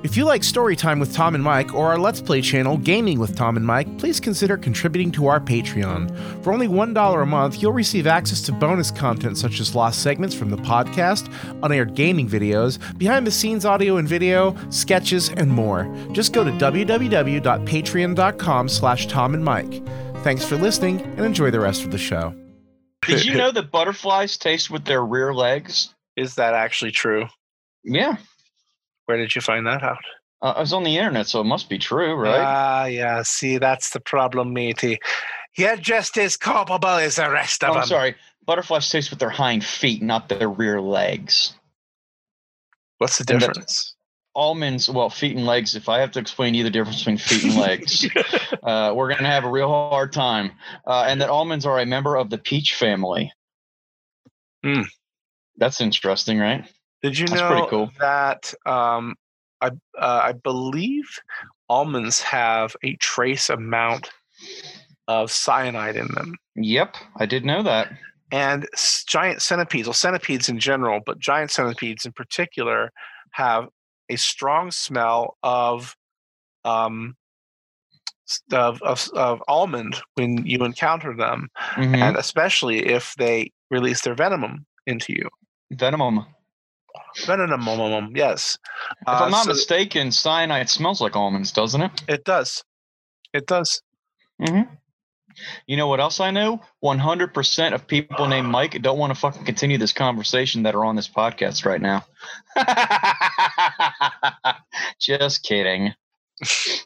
If 0.08 0.15
you 0.15 0.24
like 0.24 0.41
Storytime 0.41 1.02
with 1.02 1.13
Tom 1.13 1.36
and 1.36 1.43
Mike 1.43 1.74
or 1.74 1.89
our 1.89 2.00
Let's 2.00 2.22
Play 2.22 2.39
channel, 2.39 2.78
Gaming 2.78 3.20
with 3.20 3.36
Tom 3.36 3.58
and 3.58 3.65
Mike, 3.65 3.98
please 3.98 4.22
consider 4.22 4.56
contributing 4.56 5.12
to 5.12 5.28
our 5.28 5.41
Patreon. 5.41 6.43
For 6.46 6.54
only 6.54 6.70
$1 6.70 7.22
a 7.22 7.26
month, 7.26 7.62
you'll 7.62 7.74
receive 7.74 8.08
access 8.08 8.41
to 8.43 8.54
bonus 8.54 8.89
content 8.89 9.38
such 9.38 9.60
as 9.60 9.76
lost 9.76 10.02
segments 10.02 10.34
from 10.34 10.50
the 10.50 10.56
podcast, 10.56 11.30
unaired 11.62 11.93
gaming 11.93 12.30
videos, 12.30 12.80
behind 12.98 13.28
the 13.28 13.32
scenes 13.32 13.65
audio 13.65 13.98
and 13.98 14.08
video, 14.08 14.56
sketches, 14.70 15.28
and 15.28 15.52
more. 15.52 15.93
Just 16.13 16.32
go 16.32 16.46
to 16.46 16.52
www.patreon.com 16.52 18.70
slash 18.70 19.08
Tom 19.08 19.34
and 19.34 19.43
Mike. 19.43 19.86
Thanks 20.24 20.46
for 20.46 20.56
listening 20.56 21.02
and 21.02 21.26
enjoy 21.26 21.52
the 21.52 21.60
rest 21.60 21.84
of 21.84 21.91
the 21.91 21.98
show. 21.98 22.34
Did 23.06 23.26
you 23.26 23.36
know 23.36 23.52
that 23.52 23.72
butterflies 23.72 24.38
taste 24.38 24.70
with 24.70 24.86
their 24.86 25.04
rear 25.04 25.34
legs? 25.34 25.93
Is 26.15 26.36
that 26.36 26.54
actually 26.54 26.91
true? 26.91 27.28
Yeah. 27.84 28.15
Where 29.08 29.17
did 29.17 29.34
you 29.34 29.41
find 29.41 29.65
that 29.65 29.84
out? 29.84 30.04
Uh, 30.41 30.54
I 30.58 30.60
was 30.60 30.74
on 30.74 30.84
the 30.84 30.98
internet, 30.98 31.28
so 31.28 31.39
it 31.39 31.46
must 31.46 31.70
be 31.70 31.80
true, 31.80 32.13
right? 32.13 32.43
Ah, 32.43 32.86
yeah. 32.86 33.24
See, 33.24 33.58
that's 33.58 33.89
the 33.89 34.02
problem, 34.02 34.54
matey. 34.54 35.00
You're 35.58 35.78
just 35.78 36.17
as 36.17 36.36
culpable 36.38 36.89
as 36.89 37.15
the 37.15 37.32
rest 37.32 37.63
of 37.63 37.70
Oh, 37.70 37.74
them. 37.74 37.82
I'm 37.84 37.88
sorry. 37.88 38.15
Butterflies 38.46 38.89
taste 38.89 39.10
with 39.10 39.20
their 39.20 39.30
hind 39.30 39.63
feet, 39.63 40.02
not 40.02 40.28
their 40.28 40.50
rear 40.50 40.82
legs. 40.82 41.56
What's 42.98 43.17
the 43.17 43.24
difference? 43.24 43.96
Almonds, 44.36 44.89
well, 44.89 45.10
feet 45.10 45.36
and 45.36 45.46
legs. 45.46 45.76
If 45.76 45.88
I 45.89 46.00
have 46.00 46.12
to 46.12 46.20
explain 46.20 46.54
to 46.54 46.58
you 46.58 46.63
the 46.63 46.70
difference 46.70 47.00
between 47.00 47.17
feet 47.17 47.43
and 47.43 47.56
legs, 47.56 48.06
uh, 48.63 48.93
we're 48.93 49.08
going 49.08 49.24
to 49.24 49.30
have 49.30 49.46
a 49.46 49.50
real 49.50 49.70
hard 49.70 50.12
time. 50.12 50.52
Uh, 50.86 51.06
and 51.08 51.22
that 51.22 51.30
almonds 51.30 51.65
are 51.65 51.80
a 51.80 51.86
member 51.86 52.17
of 52.17 52.30
the 52.30 52.38
peach 52.38 52.76
family. 52.76 53.32
Hmm. 54.63 54.82
That's 55.56 55.80
interesting, 55.80 56.39
right? 56.39 56.70
Did 57.03 57.17
you 57.17 57.27
That's 57.27 57.41
know 57.41 57.67
cool. 57.69 57.91
that 57.99 58.53
um, 58.65 59.15
I 59.62 59.67
uh, 59.99 60.21
I 60.23 60.31
believe 60.33 61.05
almonds 61.69 62.21
have 62.21 62.75
a 62.83 62.95
trace 62.95 63.49
amount 63.49 64.10
of 65.07 65.31
cyanide 65.31 65.95
in 65.95 66.07
them. 66.15 66.36
Yep, 66.55 66.95
I 67.17 67.25
did 67.25 67.45
know 67.45 67.63
that. 67.63 67.91
And 68.31 68.67
giant 69.07 69.41
centipedes, 69.41 69.88
well, 69.88 69.93
centipedes 69.93 70.49
in 70.49 70.60
general, 70.60 70.99
but 71.05 71.17
giant 71.19 71.51
centipedes 71.51 72.05
in 72.05 72.12
particular, 72.12 72.91
have 73.31 73.67
a 74.10 74.15
strong 74.17 74.71
smell 74.71 75.38
of 75.43 75.95
um, 76.65 77.15
of, 78.51 78.81
of, 78.81 79.07
of 79.13 79.41
almond 79.47 80.01
when 80.15 80.45
you 80.45 80.65
encounter 80.65 81.15
them, 81.15 81.47
Mhm. 81.75 81.95
and 81.95 82.17
especially 82.17 82.86
if 82.86 83.13
they 83.15 83.51
release 83.71 84.01
their 84.01 84.15
venom 84.15 84.65
into 84.86 85.13
you. 85.13 85.29
Venom. 85.71 86.25
Venom, 87.25 88.12
yes. 88.15 88.57
If 89.01 89.07
I'm 89.07 89.23
Uh, 89.23 89.29
not 89.29 89.45
so 89.45 89.51
mistaken, 89.51 90.12
cyanide 90.12 90.69
smells 90.69 91.01
like 91.01 91.15
almonds, 91.15 91.51
doesn't 91.51 91.81
it? 91.81 91.91
it 92.07 92.23
does. 92.25 92.63
It 93.33 93.47
does. 93.47 93.81
Mm-hmm. 94.41 94.73
You 95.67 95.77
know 95.77 95.88
what 95.88 95.99
else 95.99 96.19
I 96.19 96.31
know? 96.31 96.62
100% 96.83 97.73
of 97.73 97.86
people 97.88 98.27
named 98.27 98.47
Mike 98.47 98.81
don't 98.81 98.97
want 98.97 99.13
to 99.13 99.19
fucking 99.19 99.45
continue 99.45 99.77
this 99.77 99.93
conversation 99.93 100.63
that 100.63 100.73
are 100.73 100.83
on 100.83 100.95
this 100.95 101.07
podcast 101.07 101.63
right 101.65 101.81
now. 101.81 102.03
Just 104.99 105.43
kidding. 105.43 105.93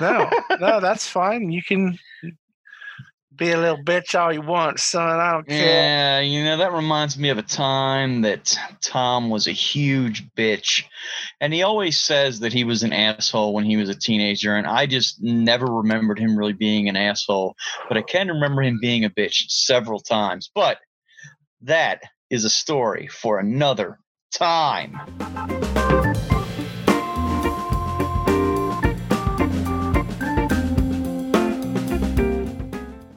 No, 0.00 0.30
no, 0.58 0.80
that's 0.80 1.06
fine. 1.06 1.50
You 1.50 1.62
can 1.62 1.98
be 3.40 3.50
a 3.52 3.58
little 3.58 3.82
bitch 3.82 4.14
all 4.14 4.30
you 4.30 4.42
want, 4.42 4.78
son. 4.78 5.18
I 5.18 5.32
don't 5.32 5.48
care. 5.48 5.58
Yeah, 5.58 6.20
you 6.20 6.44
know, 6.44 6.58
that 6.58 6.72
reminds 6.72 7.18
me 7.18 7.30
of 7.30 7.38
a 7.38 7.42
time 7.42 8.20
that 8.20 8.54
Tom 8.82 9.30
was 9.30 9.46
a 9.46 9.52
huge 9.52 10.28
bitch. 10.36 10.84
And 11.40 11.52
he 11.52 11.62
always 11.62 11.98
says 11.98 12.40
that 12.40 12.52
he 12.52 12.64
was 12.64 12.82
an 12.82 12.92
asshole 12.92 13.54
when 13.54 13.64
he 13.64 13.78
was 13.78 13.88
a 13.88 13.98
teenager. 13.98 14.54
And 14.54 14.66
I 14.66 14.84
just 14.84 15.22
never 15.22 15.66
remembered 15.66 16.18
him 16.18 16.36
really 16.36 16.52
being 16.52 16.88
an 16.90 16.96
asshole. 16.96 17.56
But 17.88 17.96
I 17.96 18.02
can 18.02 18.28
remember 18.28 18.62
him 18.62 18.78
being 18.78 19.06
a 19.06 19.10
bitch 19.10 19.46
several 19.48 20.00
times. 20.00 20.50
But 20.54 20.76
that 21.62 22.02
is 22.28 22.44
a 22.44 22.50
story 22.50 23.08
for 23.08 23.38
another 23.38 23.98
time. 24.34 25.00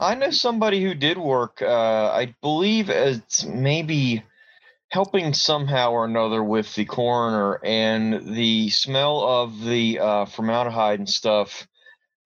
I 0.04 0.14
know 0.14 0.30
somebody 0.30 0.82
who 0.82 0.94
did 0.94 1.16
work, 1.16 1.62
uh, 1.62 2.10
I 2.12 2.34
believe, 2.42 2.90
as 2.90 3.46
maybe 3.46 4.22
helping 4.90 5.32
somehow 5.32 5.92
or 5.92 6.04
another 6.04 6.44
with 6.44 6.74
the 6.74 6.84
coroner 6.84 7.58
and 7.64 8.34
the 8.34 8.68
smell 8.68 9.22
of 9.22 9.64
the 9.64 9.98
uh, 9.98 10.24
formaldehyde 10.26 10.98
and 10.98 11.08
stuff 11.08 11.66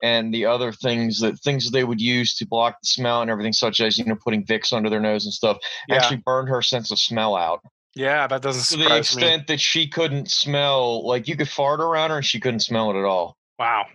and 0.02 0.34
the 0.34 0.46
other 0.46 0.72
things 0.72 1.20
that 1.20 1.38
things 1.40 1.64
that 1.64 1.70
they 1.70 1.84
would 1.84 2.00
use 2.00 2.36
to 2.36 2.46
block 2.46 2.76
the 2.82 2.86
smell 2.86 3.22
and 3.22 3.30
everything 3.30 3.52
such 3.52 3.80
as 3.80 3.96
you 3.96 4.04
know 4.04 4.16
putting 4.22 4.44
vicks 4.44 4.72
under 4.72 4.90
their 4.90 5.00
nose 5.00 5.24
and 5.24 5.32
stuff 5.32 5.56
Yeah, 5.88 5.96
actually 5.96 6.22
burned 6.24 6.48
her 6.48 6.62
sense 6.62 6.90
of 6.90 6.98
smell 6.98 7.34
out 7.34 7.60
yeah, 7.94 8.26
that 8.26 8.42
doesn't 8.42 8.64
to 8.64 8.76
the 8.76 8.84
surprise 8.84 9.16
me. 9.16 9.22
extent 9.22 9.46
that 9.48 9.60
she 9.60 9.88
couldn't 9.88 10.30
smell 10.30 11.06
like 11.06 11.26
you 11.26 11.36
could 11.36 11.48
fart 11.48 11.80
around 11.80 12.10
her 12.10 12.16
and 12.16 12.26
she 12.26 12.38
couldn't 12.38 12.60
smell 12.60 12.90
it 12.90 12.98
at 12.98 13.04
all 13.04 13.36
Wow. 13.58 13.86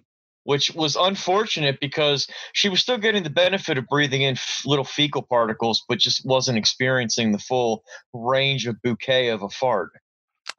Which 0.43 0.71
was 0.75 0.95
unfortunate 0.95 1.79
because 1.79 2.27
she 2.53 2.69
was 2.69 2.79
still 2.82 2.97
getting 2.97 3.23
the 3.23 3.29
benefit 3.29 3.77
of 3.77 3.86
breathing 3.88 4.21
in 4.23 4.34
f- 4.36 4.62
little 4.65 4.86
fecal 4.86 5.21
particles, 5.21 5.84
but 5.88 5.99
just 5.99 6.25
wasn't 6.25 6.58
experiencing 6.58 7.32
the 7.32 7.39
full 7.39 7.84
range 8.13 8.67
of 8.67 8.82
bouquet 8.82 9.29
of 9.29 9.41
a 9.43 9.49
fart 9.49 9.91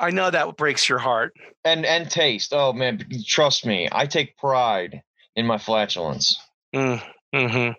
I 0.00 0.10
know 0.10 0.30
that 0.30 0.56
breaks 0.56 0.88
your 0.88 0.98
heart. 0.98 1.34
and 1.64 1.84
and 1.86 2.10
taste. 2.10 2.52
Oh 2.52 2.72
man, 2.72 3.06
trust 3.26 3.64
me, 3.66 3.88
I 3.92 4.06
take 4.06 4.36
pride 4.38 5.02
in 5.36 5.46
my 5.46 5.58
flatulence. 5.58 6.36
Mm, 6.74 7.02
hmm 7.34 7.70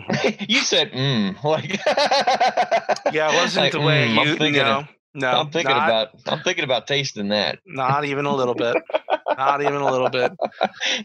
you 0.48 0.60
said 0.60 0.92
mm, 0.92 1.42
like 1.44 1.80
Yeah, 3.14 3.32
it 3.32 3.34
wasn't 3.36 3.64
Like, 3.64 3.72
the 3.72 3.80
way 3.80 4.06
mm, 4.08 4.14
you 4.14 4.20
I'm 4.32 4.38
thinking 4.38 4.62
no, 4.62 4.78
of- 4.80 4.88
no. 5.14 5.28
I'm 5.30 5.50
thinking 5.50 5.74
not, 5.74 5.88
about 5.88 6.08
I'm 6.26 6.40
thinking 6.40 6.64
about 6.64 6.86
tasting 6.86 7.28
that. 7.30 7.58
not 7.66 8.04
even 8.04 8.26
a 8.26 8.34
little 8.34 8.54
bit. 8.54 8.76
Not 9.38 9.62
even 9.62 9.76
a 9.76 9.90
little 9.90 10.10
bit. 10.10 10.32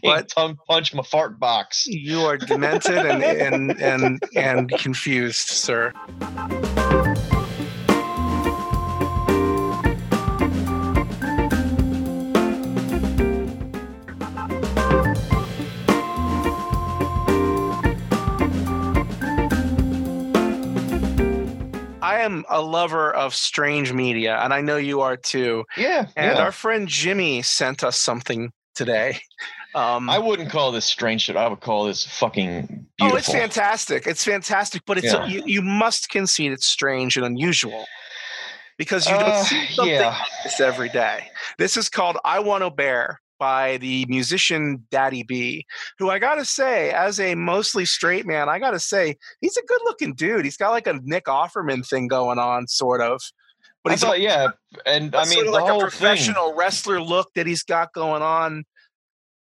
What? 0.00 0.28
tongue 0.28 0.58
punch 0.68 0.92
my 0.92 1.02
fart 1.02 1.38
box. 1.38 1.86
You 1.86 2.20
are 2.20 2.36
demented 2.36 2.98
and 3.06 3.22
and 3.22 3.80
and 3.80 4.22
and 4.34 4.68
confused, 4.70 5.48
sir. 5.48 5.92
I 22.14 22.20
am 22.20 22.44
a 22.48 22.60
lover 22.60 23.12
of 23.12 23.34
strange 23.34 23.92
media, 23.92 24.36
and 24.38 24.52
I 24.54 24.60
know 24.60 24.76
you 24.76 25.00
are 25.00 25.16
too. 25.16 25.64
Yeah, 25.76 26.06
And 26.16 26.36
yeah. 26.36 26.42
our 26.44 26.52
friend 26.52 26.86
Jimmy 26.88 27.42
sent 27.42 27.82
us 27.84 28.00
something 28.00 28.52
today. 28.74 29.18
Um, 29.76 30.08
I 30.08 30.20
wouldn't 30.20 30.50
call 30.50 30.70
this 30.70 30.84
strange 30.84 31.22
shit. 31.22 31.34
I 31.34 31.48
would 31.48 31.58
call 31.58 31.86
this 31.86 32.06
fucking 32.06 32.86
beautiful. 32.96 33.12
Oh, 33.12 33.16
it's 33.16 33.26
fantastic! 33.32 34.06
It's 34.06 34.22
fantastic, 34.22 34.82
but 34.86 34.98
it's 34.98 35.12
Yeah. 35.12 35.26
you, 35.26 35.42
you 35.46 35.62
must 35.62 36.10
concede 36.10 36.52
it's 36.52 36.64
strange 36.68 37.16
and 37.16 37.26
unusual 37.26 37.84
because 38.78 39.04
you 39.08 39.14
don't 39.18 39.30
Uh, 39.30 39.42
see 39.42 39.66
something 39.72 39.92
yeah. 39.92 40.10
like 40.10 40.28
this 40.44 40.60
every 40.60 40.90
day. 40.90 41.26
This 41.58 41.76
is 41.76 41.88
called 41.88 42.18
"I 42.24 42.38
Want 42.38 42.62
to 42.62 42.70
Bear" 42.70 43.20
by 43.38 43.76
the 43.78 44.06
musician 44.08 44.86
Daddy 44.90 45.22
B, 45.22 45.66
who 45.98 46.10
I 46.10 46.18
gotta 46.18 46.44
say, 46.44 46.90
as 46.90 47.20
a 47.20 47.34
mostly 47.34 47.84
straight 47.84 48.26
man, 48.26 48.48
I 48.48 48.58
gotta 48.58 48.80
say 48.80 49.16
he's 49.40 49.56
a 49.56 49.62
good-looking 49.62 50.14
dude. 50.14 50.44
He's 50.44 50.56
got 50.56 50.70
like 50.70 50.86
a 50.86 51.00
Nick 51.02 51.26
Offerman 51.26 51.86
thing 51.86 52.08
going 52.08 52.38
on, 52.38 52.66
sort 52.68 53.00
of. 53.00 53.20
But 53.82 53.92
he's 53.92 54.00
thought, 54.00 54.20
yeah, 54.20 54.48
and 54.86 55.14
I 55.14 55.24
sort 55.24 55.36
mean 55.36 55.46
of 55.46 55.52
the 55.52 55.60
like 55.60 55.68
a 55.68 55.72
whole 55.72 55.80
thing. 55.80 55.90
professional 55.90 56.54
wrestler 56.54 57.00
look 57.00 57.28
that 57.34 57.46
he's 57.46 57.62
got 57.62 57.92
going 57.92 58.22
on. 58.22 58.64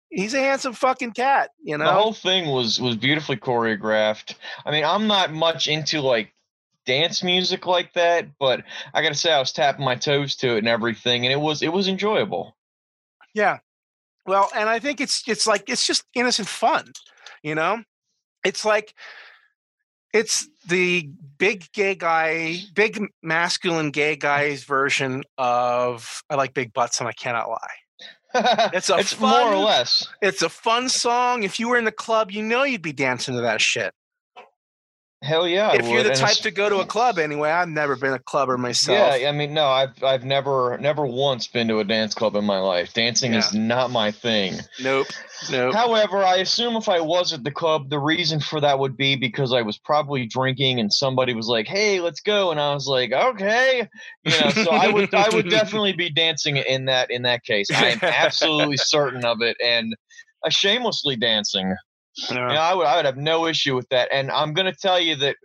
He's 0.09 0.33
a 0.33 0.39
handsome 0.39 0.73
fucking 0.73 1.13
cat, 1.13 1.51
you 1.63 1.77
know. 1.77 1.85
The 1.85 1.91
whole 1.93 2.13
thing 2.13 2.49
was 2.49 2.79
was 2.79 2.95
beautifully 2.95 3.37
choreographed. 3.37 4.35
I 4.65 4.71
mean, 4.71 4.83
I'm 4.83 5.07
not 5.07 5.31
much 5.33 5.67
into 5.67 6.01
like 6.01 6.33
dance 6.85 7.23
music 7.23 7.65
like 7.65 7.93
that, 7.93 8.27
but 8.37 8.63
I 8.93 9.01
gotta 9.01 9.15
say 9.15 9.31
I 9.31 9.39
was 9.39 9.53
tapping 9.53 9.85
my 9.85 9.95
toes 9.95 10.35
to 10.37 10.55
it 10.55 10.59
and 10.59 10.67
everything, 10.67 11.25
and 11.25 11.31
it 11.31 11.39
was 11.39 11.61
it 11.61 11.71
was 11.71 11.87
enjoyable. 11.87 12.55
Yeah. 13.33 13.59
Well, 14.25 14.49
and 14.55 14.69
I 14.69 14.79
think 14.79 15.01
it's 15.01 15.23
it's 15.27 15.45
like 15.45 15.69
it's 15.69 15.85
just 15.85 16.03
innocent 16.13 16.47
fun, 16.47 16.91
you 17.41 17.55
know? 17.55 17.83
It's 18.43 18.63
like 18.65 18.93
it's 20.13 20.47
the 20.67 21.09
big 21.37 21.71
gay 21.73 21.95
guy, 21.95 22.57
big 22.73 23.01
masculine 23.21 23.91
gay 23.91 24.15
guy's 24.15 24.63
version 24.63 25.23
of 25.37 26.23
I 26.29 26.35
like 26.35 26.53
big 26.53 26.71
butts 26.73 26.99
and 26.99 27.09
I 27.09 27.13
cannot 27.13 27.49
lie. 27.49 27.57
it's 28.73 28.89
a 28.89 28.97
it's 28.97 29.19
more 29.19 29.53
or 29.53 29.57
less. 29.57 30.07
It's 30.21 30.41
a 30.41 30.49
fun 30.49 30.89
song. 30.89 31.43
If 31.43 31.59
you 31.59 31.67
were 31.69 31.77
in 31.77 31.85
the 31.85 31.91
club, 31.91 32.31
you 32.31 32.41
know 32.41 32.63
you'd 32.63 32.81
be 32.81 32.93
dancing 32.93 33.35
to 33.35 33.41
that 33.41 33.61
shit. 33.61 33.93
Hell 35.23 35.47
yeah! 35.47 35.71
If 35.71 35.87
you're 35.87 36.03
the 36.03 36.09
and 36.09 36.19
type 36.19 36.35
to 36.37 36.51
go 36.51 36.67
to 36.67 36.79
a 36.79 36.85
club 36.85 37.17
anyway, 37.17 37.49
I've 37.49 37.69
never 37.69 37.95
been 37.95 38.11
a 38.11 38.19
clubber 38.19 38.57
myself. 38.57 39.21
Yeah, 39.21 39.29
I 39.29 39.31
mean, 39.31 39.53
no, 39.53 39.67
I've 39.67 40.03
I've 40.03 40.25
never 40.25 40.77
never 40.79 41.05
once 41.05 41.47
been 41.47 41.69
to 41.69 41.79
a 41.79 41.85
dance 41.85 42.13
club 42.13 42.35
in 42.35 42.43
my 42.43 42.59
life. 42.59 42.93
Dancing 42.93 43.33
is 43.33 43.53
not 43.53 43.89
my 43.89 44.11
thing. 44.11 44.55
Nope. 44.81 45.07
Nope. 45.49 45.73
However, 45.73 46.23
I 46.23 46.37
assume 46.37 46.75
if 46.75 46.89
I 46.89 46.99
was 46.99 47.31
at 47.31 47.45
the 47.45 47.51
club, 47.51 47.89
the 47.89 47.99
reason 47.99 48.41
for 48.41 48.59
that 48.59 48.79
would 48.79 48.97
be 48.97 49.15
because 49.15 49.53
I 49.53 49.61
was 49.61 49.77
probably 49.77 50.25
drinking 50.25 50.81
and 50.81 50.91
somebody 50.91 51.33
was 51.33 51.47
like, 51.47 51.67
"Hey, 51.67 52.01
let's 52.01 52.19
go," 52.19 52.51
and 52.51 52.59
I 52.59 52.73
was 52.73 52.87
like, 52.87 53.13
"Okay," 53.13 53.87
you 54.25 54.31
know. 54.31 54.49
So 54.49 54.71
I 54.71 54.89
would 54.89 55.13
I 55.13 55.29
would 55.29 55.49
definitely 55.49 55.93
be 55.93 56.09
dancing 56.09 56.57
in 56.57 56.85
that 56.85 57.09
in 57.09 57.21
that 57.21 57.45
case. 57.45 57.71
I 57.71 57.91
am 57.91 57.99
absolutely 58.01 58.77
certain 58.77 59.23
of 59.23 59.41
it, 59.41 59.55
and 59.63 59.95
uh, 60.45 60.49
shamelessly 60.49 61.15
dancing. 61.15 61.73
Yeah. 62.29 62.59
I 62.59 62.73
would 62.73 62.85
I 62.85 62.95
would 62.95 63.05
have 63.05 63.17
no 63.17 63.47
issue 63.47 63.75
with 63.75 63.89
that. 63.89 64.09
And 64.11 64.31
I'm 64.31 64.53
gonna 64.53 64.73
tell 64.73 64.99
you 64.99 65.15
that 65.17 65.37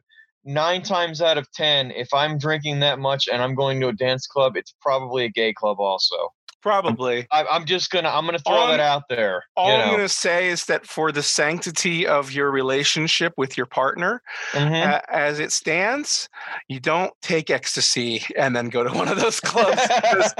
nine 0.44 0.82
times 0.82 1.20
out 1.20 1.38
of 1.38 1.50
ten, 1.52 1.90
if 1.90 2.12
I'm 2.12 2.38
drinking 2.38 2.80
that 2.80 2.98
much 2.98 3.28
and 3.28 3.42
I'm 3.42 3.54
going 3.54 3.80
to 3.80 3.88
a 3.88 3.92
dance 3.92 4.26
club, 4.26 4.56
it's 4.56 4.74
probably 4.80 5.24
a 5.24 5.30
gay 5.30 5.52
club 5.52 5.78
also. 5.80 6.32
Probably. 6.60 7.26
I, 7.30 7.44
I'm 7.44 7.64
just 7.66 7.90
gonna 7.90 8.08
I'm 8.08 8.24
gonna 8.26 8.38
throw 8.40 8.54
All 8.54 8.68
that 8.68 8.80
out 8.80 9.04
there. 9.08 9.44
All 9.56 9.70
I'm 9.80 9.92
know. 9.92 9.96
to 9.98 10.08
say 10.08 10.48
is 10.48 10.64
that 10.64 10.86
for 10.86 11.12
the 11.12 11.22
sanctity 11.22 12.06
of 12.06 12.32
your 12.32 12.50
relationship 12.50 13.32
with 13.36 13.56
your 13.56 13.66
partner, 13.66 14.22
Mhm. 14.52 14.72
a- 14.84 15.14
as 15.14 15.38
it 15.38 15.52
stands, 15.52 16.28
you 16.68 16.80
don't 16.80 17.12
take 17.22 17.48
ecstasy 17.50 18.22
and 18.36 18.56
then 18.56 18.68
go 18.70 18.82
to 18.82 18.90
one 18.92 19.08
of 19.08 19.20
those 19.20 19.38
clubs. 19.50 19.80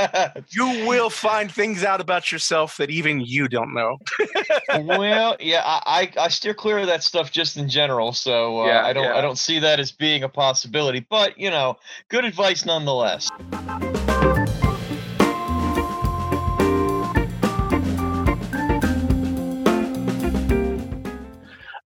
you 0.50 0.86
will 0.88 1.10
find 1.10 1.52
things 1.52 1.84
out 1.84 2.00
about 2.00 2.32
yourself 2.32 2.76
that 2.78 2.90
even 2.90 3.20
you 3.20 3.46
don't 3.48 3.72
know. 3.72 3.98
well, 4.80 5.36
yeah, 5.40 5.62
I, 5.64 6.10
I 6.18 6.24
I 6.24 6.28
steer 6.28 6.54
clear 6.54 6.78
of 6.78 6.86
that 6.88 7.02
stuff 7.04 7.30
just 7.30 7.56
in 7.56 7.68
general, 7.68 8.12
so 8.12 8.62
uh, 8.62 8.66
Yeah, 8.66 8.84
I 8.84 8.92
don't 8.92 9.04
yeah. 9.04 9.16
I 9.16 9.20
don't 9.20 9.38
see 9.38 9.58
that 9.60 9.78
as 9.78 9.92
being 9.92 10.24
a 10.24 10.28
possibility. 10.28 11.06
But 11.08 11.38
you 11.38 11.50
know, 11.50 11.76
good 12.08 12.24
advice 12.24 12.64
nonetheless. 12.64 13.30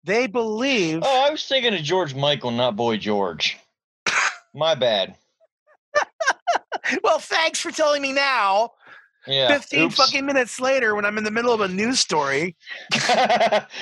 They 0.10 0.28
believe. 0.28 1.02
Oh, 1.04 1.26
I 1.28 1.30
was 1.30 1.46
thinking 1.48 1.74
of 1.74 1.82
George 1.82 2.16
Michael, 2.16 2.52
not 2.52 2.76
Boy 2.76 2.98
George. 2.98 3.58
My 4.54 4.74
bad. 4.76 5.16
well, 7.04 7.20
thanks 7.20 7.60
for 7.60 7.72
telling 7.72 8.02
me 8.02 8.12
now. 8.14 8.72
Yeah. 9.28 9.50
15 9.50 9.80
oops. 9.82 9.96
fucking 9.96 10.26
minutes 10.26 10.60
later 10.60 10.96
when 10.96 11.06
I'm 11.06 11.18
in 11.20 11.24
the 11.24 11.30
middle 11.30 11.54
of 11.54 11.62
a 11.62 11.68
news 11.68 12.00
story. 12.00 12.56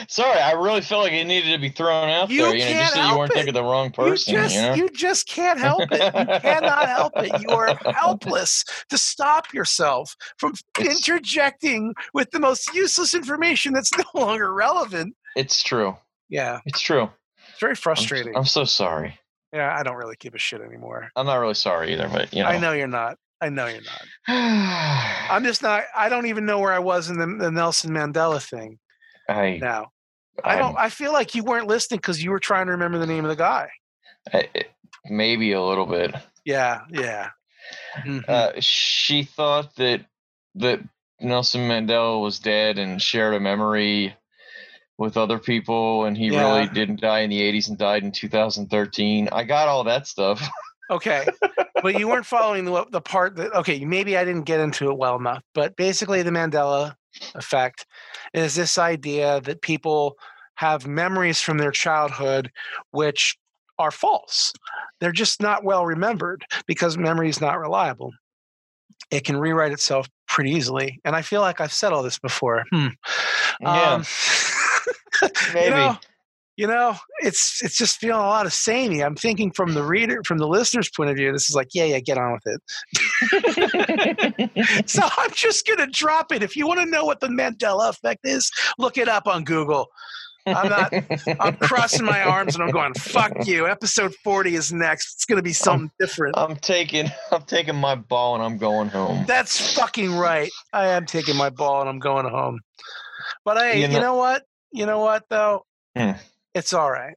Sorry, 0.10 0.40
I 0.40 0.52
really 0.54 0.82
felt 0.82 1.04
like 1.04 1.14
it 1.14 1.24
needed 1.26 1.52
to 1.54 1.58
be 1.60 1.70
thrown 1.70 2.10
out 2.10 2.30
You 2.30 2.42
there. 2.44 2.56
You 2.56 2.62
can't 2.64 2.80
just 2.80 2.94
so 2.96 3.08
you 3.12 3.18
weren't 3.18 3.32
it. 3.32 3.34
thinking 3.36 3.54
the 3.54 3.64
wrong 3.64 3.92
person. 3.92 4.34
you 4.34 4.40
You, 4.42 4.46
just 4.46 4.56
know? 4.58 4.74
you 4.74 4.90
just 4.90 5.28
can't 5.28 5.60
help 5.60 5.84
it. 5.92 6.02
You 6.04 6.40
cannot 6.42 6.90
help 6.90 7.14
it. 7.18 7.40
You 7.42 7.50
are 7.50 7.76
helpless 7.94 8.66
to 8.90 8.98
stop 8.98 9.54
yourself 9.54 10.18
from 10.38 10.54
interjecting 10.82 11.94
with 12.14 12.30
the 12.32 12.40
most 12.40 12.74
useless 12.74 13.14
information 13.14 13.74
that's 13.74 13.92
no 13.98 14.04
longer 14.20 14.54
relevant. 14.54 15.16
it's 15.36 15.64
true. 15.64 15.96
Yeah, 16.30 16.60
It's 16.66 16.80
true. 16.82 17.10
it's 17.50 17.60
very 17.60 17.72
I'm, 17.72 17.76
frustrating. 17.76 18.36
I'm 18.36 18.46
so 18.46 18.64
sorry. 18.66 19.18
yeah, 19.54 19.76
I 19.78 19.84
don't 19.84 19.96
really 19.96 20.16
give 20.20 20.36
a 20.36 20.38
shit 20.40 20.62
anymore. 20.62 21.10
I'm 21.16 21.26
not 21.26 21.36
really 21.38 21.54
sorry 21.54 21.94
either, 21.94 22.10
but 22.10 22.34
you 22.34 22.44
know. 22.44 22.50
I 22.50 22.58
know 22.60 22.74
you're 22.74 22.88
not. 22.88 23.18
I 23.40 23.50
know 23.50 23.68
you're 23.68 23.82
not. 23.82 24.02
I'm. 24.28 25.30
I'm 25.38 25.44
just 25.44 25.62
not. 25.62 25.84
I 25.96 26.10
don't 26.10 26.26
even 26.26 26.46
know 26.46 26.60
where 26.60 26.74
I 26.74 26.80
was 26.80 27.10
in 27.10 27.18
the, 27.18 27.28
the 27.46 27.52
Nelson 27.52 27.92
Mandela 27.92 28.42
thing 28.44 28.80
I. 29.30 29.58
now. 29.62 29.88
I 30.44 30.58
don't. 30.58 30.76
I 30.78 30.90
feel 30.90 31.14
like 31.14 31.34
you 31.36 31.44
weren't 31.44 31.68
listening 31.68 32.00
because 32.00 32.24
you 32.24 32.30
were 32.32 32.40
trying 32.40 32.66
to 32.68 32.72
remember 32.74 32.98
the 33.00 33.08
name 33.08 33.26
of 33.26 33.30
the 33.30 33.36
guy. 33.36 33.70
I, 34.34 34.48
maybe 35.06 35.52
a 35.54 35.62
little 35.64 35.86
bit. 35.88 36.14
Yeah, 36.46 36.82
yeah. 36.90 37.30
Mhm. 38.00 38.28
Uh, 38.28 38.54
she 38.60 39.24
thought 39.24 39.76
that 39.78 40.06
that 40.56 40.80
Nelson 41.20 41.62
Mandela 41.62 42.22
was 42.22 42.40
dead 42.40 42.78
and 42.78 43.02
shared 43.02 43.34
a 43.34 43.40
memory 43.40 44.16
with 44.98 45.18
other 45.18 45.38
people, 45.40 46.06
and 46.06 46.18
he 46.18 46.28
Yeah. 46.28 46.40
really 46.42 46.68
didn't 46.70 47.02
die 47.02 47.20
in 47.20 47.30
the 47.30 47.42
'80s 47.42 47.70
and 47.70 47.78
died 47.78 48.04
in 48.04 48.12
2013. 48.12 49.30
I 49.32 49.44
got 49.44 49.68
all 49.68 49.84
that 49.86 50.08
stuff. 50.08 50.42
Okay, 50.90 51.26
but 51.84 52.00
you 52.00 52.08
weren't 52.08 52.26
following 52.26 52.64
the 52.64 52.86
the 52.92 53.02
part 53.02 53.36
that 53.36 53.52
okay, 53.54 53.84
maybe 53.84 54.16
I 54.18 54.24
didn't 54.24 54.44
get 54.44 54.62
into 54.62 54.90
it 54.90 54.98
well 54.98 55.18
enough. 55.18 55.44
But 55.54 55.76
basically, 55.76 56.22
the 56.24 56.32
Mandela 56.32 56.96
effect 57.36 57.86
is 58.34 58.56
this 58.56 58.78
idea 58.78 59.42
that 59.42 59.62
people 59.62 60.16
have 60.56 60.88
memories 60.88 61.42
from 61.42 61.58
their 61.58 61.72
childhood 61.72 62.50
which 62.92 63.38
are 63.78 63.92
false. 63.92 64.54
They're 65.02 65.12
just 65.12 65.42
not 65.42 65.66
well 65.66 65.86
remembered 65.86 66.46
because 66.68 66.98
memory 66.98 67.28
is 67.28 67.42
not 67.42 67.60
reliable. 67.60 68.14
It 69.12 69.26
can 69.26 69.36
rewrite 69.36 69.74
itself 69.74 70.08
pretty 70.30 70.52
easily, 70.52 71.02
and 71.04 71.18
I 71.18 71.22
feel 71.22 71.42
like 71.42 71.60
I've 71.60 71.74
said 71.74 71.92
all 71.92 72.02
this 72.02 72.18
before. 72.18 72.64
Hmm. 72.72 72.88
Yeah, 73.60 73.94
Um, 73.96 74.04
maybe. 75.54 75.66
you 75.66 75.70
know, 75.72 75.98
you 76.58 76.66
know, 76.68 76.96
it's 77.20 77.62
it's 77.64 77.78
just 77.78 77.98
feeling 77.98 78.20
a 78.22 78.26
lot 78.26 78.46
of 78.48 78.54
samey. 78.54 79.04
I'm 79.04 79.16
thinking 79.16 79.52
from 79.52 79.74
the 79.76 79.84
reader, 79.84 80.24
from 80.26 80.40
the 80.40 80.48
listener's 80.48 80.90
point 80.90 81.10
of 81.12 81.16
view, 81.16 81.32
this 81.32 81.50
is 81.50 81.56
like, 81.56 81.68
yeah, 81.74 81.84
yeah, 81.86 82.00
get 82.00 82.18
on 82.18 82.34
with 82.34 82.60
it. 83.32 84.80
so 84.90 85.04
I'm 85.18 85.32
just 85.32 85.68
gonna 85.68 85.88
drop 85.88 86.32
it. 86.32 86.42
If 86.44 86.56
you 86.56 86.68
want 86.68 86.80
to 86.80 86.86
know 86.86 87.06
what 87.06 87.20
the 87.20 87.28
Mandela 87.28 87.90
effect 87.90 88.22
is, 88.26 88.52
look 88.80 88.98
it 88.98 89.08
up 89.08 89.28
on 89.28 89.44
Google. 89.44 89.88
I'm 90.48 90.70
not. 90.70 90.94
I'm 91.42 91.58
crossing 91.58 92.06
my 92.06 92.22
arms 92.24 92.56
and 92.56 92.64
I'm 92.64 92.72
going, 92.72 92.94
fuck 92.94 93.46
you. 93.46 93.68
Episode 93.68 94.16
40 94.24 94.56
is 94.56 94.72
next. 94.72 95.16
It's 95.16 95.26
gonna 95.26 95.42
be 95.42 95.52
something 95.54 95.92
different. 96.00 96.38
I'm 96.38 96.56
taking 96.56 97.08
I'm 97.32 97.42
taking 97.44 97.76
my 97.76 97.96
ball 97.96 98.34
and 98.36 98.44
I'm 98.44 98.58
going 98.58 98.88
home. 98.90 99.26
That's 99.28 99.76
fucking 99.76 100.16
right. 100.16 100.50
I 100.74 100.88
am 100.88 101.06
taking 101.06 101.36
my 101.36 101.50
ball 101.50 101.82
and 101.82 101.90
I'm 101.90 102.00
going 102.00 102.28
home. 102.28 102.62
But 103.46 103.58
hey, 103.58 103.76
You 103.82 103.88
you 103.88 103.94
know- 103.94 104.00
know 104.00 104.16
what? 104.16 104.44
You 104.72 104.86
know 104.86 105.00
what 105.00 105.26
though? 105.30 105.66
Hmm. 105.96 106.12
It's 106.54 106.74
all 106.74 106.92
right. 106.92 107.16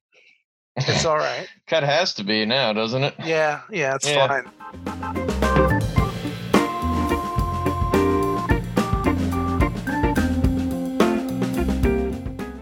It's 0.76 1.04
all 1.04 1.16
right. 1.18 1.48
Kind 1.66 1.84
of 1.84 1.90
has 1.90 2.14
to 2.14 2.24
be 2.24 2.44
now, 2.46 2.72
doesn't 2.72 3.02
it? 3.04 3.14
Yeah, 3.24 3.60
yeah, 3.70 3.96
it's 3.96 4.08
Yeah. 4.08 4.42
fine. 4.42 5.60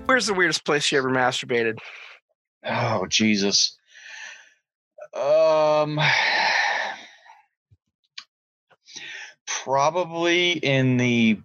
Where's 0.06 0.26
the 0.26 0.34
weirdest 0.34 0.64
place 0.64 0.90
you 0.90 0.98
ever 0.98 1.10
masturbated? 1.10 1.78
Oh 2.64 3.06
Jesus. 3.06 3.76
Um 5.14 6.00
probably 9.46 10.52
in 10.52 10.96
the 10.96 11.38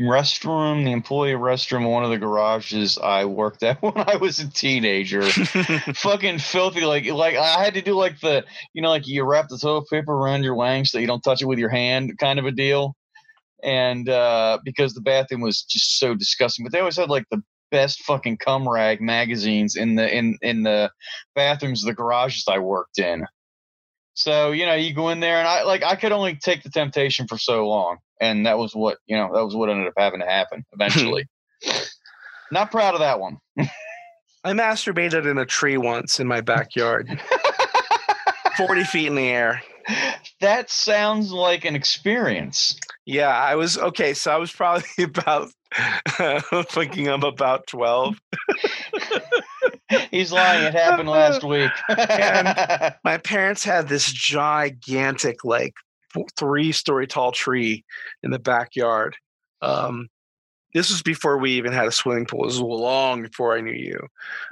restroom, 0.00 0.84
the 0.84 0.92
employee 0.92 1.32
restroom 1.32 1.90
one 1.90 2.04
of 2.04 2.10
the 2.10 2.18
garages 2.18 2.98
I 2.98 3.26
worked 3.26 3.62
at 3.62 3.80
when 3.82 3.96
I 3.96 4.16
was 4.16 4.38
a 4.38 4.48
teenager. 4.48 5.22
Fucking 5.94 6.38
filthy. 6.38 6.84
Like 6.84 7.06
like 7.06 7.36
I 7.36 7.62
had 7.62 7.74
to 7.74 7.82
do 7.82 7.94
like 7.94 8.20
the 8.20 8.44
you 8.72 8.82
know, 8.82 8.88
like 8.88 9.06
you 9.06 9.24
wrap 9.24 9.48
the 9.48 9.58
toilet 9.58 9.88
paper 9.90 10.12
around 10.12 10.42
your 10.42 10.54
wang 10.54 10.84
so 10.84 10.98
you 10.98 11.06
don't 11.06 11.22
touch 11.22 11.42
it 11.42 11.46
with 11.46 11.58
your 11.58 11.70
hand 11.70 12.18
kind 12.18 12.38
of 12.38 12.46
a 12.46 12.52
deal. 12.52 12.96
And 13.62 14.08
uh 14.08 14.58
because 14.64 14.94
the 14.94 15.02
bathroom 15.02 15.42
was 15.42 15.62
just 15.62 15.98
so 15.98 16.14
disgusting. 16.14 16.64
But 16.64 16.72
they 16.72 16.80
always 16.80 16.96
had 16.96 17.10
like 17.10 17.26
the 17.30 17.42
best 17.70 18.02
fucking 18.02 18.38
cum 18.38 18.68
rag 18.68 19.00
magazines 19.00 19.76
in 19.76 19.94
the 19.94 20.16
in 20.16 20.38
in 20.42 20.62
the 20.62 20.90
bathrooms 21.34 21.82
of 21.82 21.88
the 21.88 21.94
garages 21.94 22.44
I 22.48 22.58
worked 22.58 22.98
in. 22.98 23.26
So 24.14 24.52
you 24.52 24.66
know, 24.66 24.74
you 24.74 24.94
go 24.94 25.08
in 25.08 25.20
there, 25.20 25.38
and 25.38 25.48
I 25.48 25.62
like 25.62 25.82
I 25.82 25.96
could 25.96 26.12
only 26.12 26.36
take 26.36 26.62
the 26.62 26.70
temptation 26.70 27.26
for 27.26 27.38
so 27.38 27.68
long, 27.68 27.98
and 28.20 28.46
that 28.46 28.58
was 28.58 28.74
what 28.74 28.98
you 29.06 29.16
know 29.16 29.30
that 29.32 29.44
was 29.44 29.54
what 29.54 29.70
ended 29.70 29.88
up 29.88 29.94
having 29.96 30.20
to 30.20 30.26
happen 30.26 30.64
hmm. 30.70 30.80
eventually. 30.80 31.26
Not 32.52 32.70
proud 32.70 32.94
of 32.94 33.00
that 33.00 33.20
one. 33.20 33.38
I 34.42 34.52
masturbated 34.52 35.30
in 35.30 35.38
a 35.38 35.46
tree 35.46 35.76
once 35.76 36.18
in 36.18 36.26
my 36.26 36.40
backyard, 36.40 37.20
40 38.56 38.84
feet 38.84 39.06
in 39.06 39.14
the 39.14 39.28
air. 39.28 39.62
that 40.40 40.70
sounds 40.70 41.30
like 41.30 41.64
an 41.64 41.76
experience. 41.76 42.78
Yeah, 43.04 43.28
I 43.28 43.56
was 43.56 43.76
okay. 43.76 44.14
So 44.14 44.30
I 44.30 44.36
was 44.36 44.50
probably 44.50 44.88
about 44.98 45.50
thinking 46.70 47.08
I'm 47.08 47.22
about 47.22 47.66
12. 47.66 48.18
He's 50.10 50.32
lying. 50.32 50.64
It 50.64 50.74
happened 50.74 51.08
last 51.20 51.42
week. 51.44 51.70
And- 51.88 52.94
My 53.04 53.18
parents 53.18 53.64
had 53.64 53.88
this 53.88 54.10
gigantic, 54.12 55.44
like 55.44 55.74
three 56.36 56.72
story 56.72 57.06
tall 57.06 57.32
tree 57.32 57.84
in 58.22 58.30
the 58.30 58.38
backyard. 58.38 59.16
Um, 59.62 60.08
this 60.74 60.90
was 60.90 61.02
before 61.02 61.38
we 61.38 61.52
even 61.52 61.72
had 61.72 61.86
a 61.86 61.92
swimming 61.92 62.26
pool. 62.26 62.44
This 62.46 62.58
was 62.58 62.80
long 62.80 63.22
before 63.22 63.56
I 63.56 63.60
knew 63.60 63.72
you. 63.72 63.98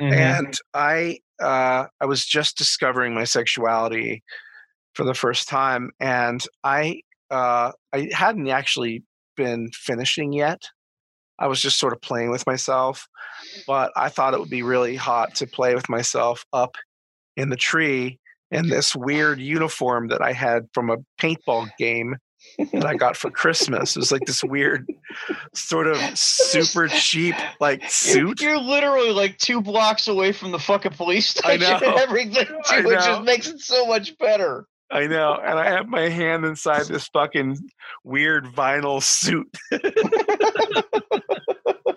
Mhm. 0.00 0.12
and 0.12 0.54
I 0.74 1.18
uh, 1.40 1.86
I 2.00 2.04
was 2.06 2.24
just 2.26 2.58
discovering 2.58 3.14
my 3.14 3.22
sexuality 3.24 4.24
for 4.94 5.04
the 5.04 5.14
first 5.14 5.48
time, 5.48 5.90
and 6.00 6.44
I 6.64 7.02
uh, 7.30 7.70
I 7.92 8.08
hadn't 8.12 8.48
actually 8.48 9.04
been 9.36 9.70
finishing 9.72 10.32
yet. 10.32 10.60
I 11.38 11.46
was 11.46 11.60
just 11.60 11.78
sort 11.78 11.92
of 11.92 12.00
playing 12.00 12.30
with 12.30 12.46
myself, 12.46 13.06
but 13.66 13.92
I 13.96 14.08
thought 14.08 14.34
it 14.34 14.40
would 14.40 14.50
be 14.50 14.62
really 14.62 14.96
hot 14.96 15.36
to 15.36 15.46
play 15.46 15.74
with 15.74 15.88
myself 15.88 16.44
up 16.52 16.76
in 17.36 17.48
the 17.48 17.56
tree 17.56 18.18
in 18.50 18.68
this 18.70 18.96
weird 18.96 19.40
uniform 19.40 20.08
that 20.08 20.22
I 20.22 20.32
had 20.32 20.68
from 20.72 20.90
a 20.90 20.96
paintball 21.20 21.68
game 21.78 22.16
that 22.72 22.86
I 22.86 22.94
got 22.94 23.16
for 23.16 23.30
Christmas. 23.30 23.96
It 23.96 24.00
was 24.00 24.12
like 24.12 24.24
this 24.24 24.42
weird, 24.44 24.86
sort 25.54 25.86
of 25.86 25.96
super 26.16 26.88
cheap 26.88 27.34
like 27.60 27.80
You're- 27.80 27.90
suit. 27.90 28.40
You're, 28.40 28.58
literally 28.58 29.10
like 29.10 29.38
two 29.38 29.60
blocks 29.60 30.08
away 30.08 30.32
from 30.32 30.52
the 30.52 30.58
fucking 30.58 30.92
police 30.92 31.36
I 31.44 31.56
station 31.56 31.88
and 31.88 31.98
everything, 31.98 32.46
too, 32.64 32.84
which 32.84 32.98
just 32.98 33.22
makes 33.22 33.48
it 33.48 33.60
so 33.60 33.86
much 33.86 34.16
better. 34.18 34.66
I 34.90 35.06
know, 35.06 35.34
and 35.34 35.58
I 35.58 35.68
have 35.68 35.86
my 35.86 36.08
hand 36.08 36.46
inside 36.46 36.86
this 36.86 37.08
fucking 37.08 37.58
weird 38.04 38.46
vinyl 38.46 39.02
suit, 39.02 39.54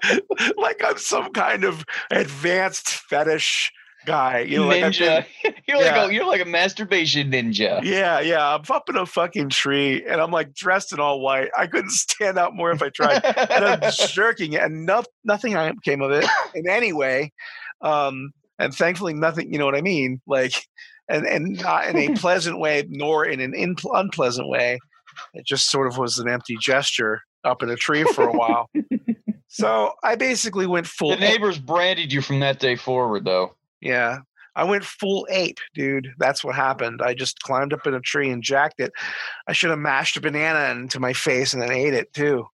like 0.57 0.81
I'm 0.83 0.97
some 0.97 1.31
kind 1.31 1.63
of 1.63 1.85
advanced 2.09 2.89
fetish 2.89 3.71
guy. 4.05 4.39
You 4.39 4.57
know, 4.57 4.67
like 4.67 4.83
ninja. 4.83 5.25
been- 5.43 5.53
you're 5.67 5.77
like 5.77 5.85
yeah. 5.85 6.05
a 6.05 6.11
you're 6.11 6.25
like 6.25 6.41
a 6.41 6.45
masturbation 6.45 7.31
ninja. 7.31 7.81
yeah, 7.83 8.19
yeah. 8.19 8.55
I'm 8.55 8.63
up 8.69 8.89
in 8.89 8.95
a 8.95 9.05
fucking 9.05 9.49
tree, 9.49 10.03
and 10.05 10.21
I'm 10.21 10.31
like 10.31 10.53
dressed 10.53 10.93
in 10.93 10.99
all 10.99 11.21
white. 11.21 11.49
I 11.57 11.67
couldn't 11.67 11.91
stand 11.91 12.37
out 12.37 12.55
more 12.55 12.71
if 12.71 12.81
I 12.81 12.89
tried. 12.89 13.23
and 13.23 13.65
I'm 13.65 13.91
jerking 14.07 14.53
it, 14.53 14.61
and 14.61 14.85
no, 14.85 15.03
nothing 15.23 15.55
came 15.83 16.01
of 16.01 16.11
it 16.11 16.25
in 16.53 16.69
any 16.69 16.93
way. 16.93 17.31
Um, 17.81 18.31
and 18.59 18.73
thankfully, 18.73 19.13
nothing. 19.13 19.51
You 19.51 19.59
know 19.59 19.65
what 19.65 19.75
I 19.75 19.81
mean? 19.81 20.21
Like, 20.27 20.53
and 21.09 21.25
and 21.25 21.61
not 21.61 21.87
in 21.87 21.97
a 21.97 22.13
pleasant 22.15 22.59
way, 22.59 22.85
nor 22.89 23.25
in 23.25 23.39
an 23.39 23.53
in, 23.53 23.75
unpleasant 23.91 24.47
way. 24.47 24.79
It 25.33 25.45
just 25.45 25.69
sort 25.69 25.87
of 25.87 25.97
was 25.97 26.19
an 26.19 26.29
empty 26.29 26.55
gesture 26.59 27.21
up 27.43 27.63
in 27.63 27.69
a 27.69 27.75
tree 27.75 28.03
for 28.03 28.29
a 28.29 28.31
while. 28.31 28.69
So 29.51 29.93
I 30.03 30.15
basically 30.15 30.65
went 30.65 30.87
full. 30.87 31.09
the 31.09 31.17
neighbors 31.17 31.59
branded 31.59 32.11
you 32.11 32.21
from 32.21 32.39
that 32.39 32.59
day 32.59 32.75
forward, 32.75 33.25
though. 33.25 33.55
Yeah. 33.81 34.19
I 34.55 34.63
went 34.65 34.83
full 34.83 35.27
ape, 35.29 35.59
dude. 35.73 36.09
That's 36.17 36.43
what 36.43 36.55
happened. 36.55 37.01
I 37.01 37.13
just 37.13 37.41
climbed 37.41 37.73
up 37.73 37.87
in 37.87 37.93
a 37.93 38.01
tree 38.01 38.31
and 38.31 38.43
jacked 38.43 38.79
it. 38.79 38.91
I 39.47 39.53
should 39.53 39.69
have 39.69 39.79
mashed 39.79 40.17
a 40.17 40.21
banana 40.21 40.77
into 40.77 40.99
my 40.99 41.13
face 41.13 41.53
and 41.53 41.61
then 41.61 41.71
ate 41.71 41.93
it 41.93 42.13
too. 42.13 42.47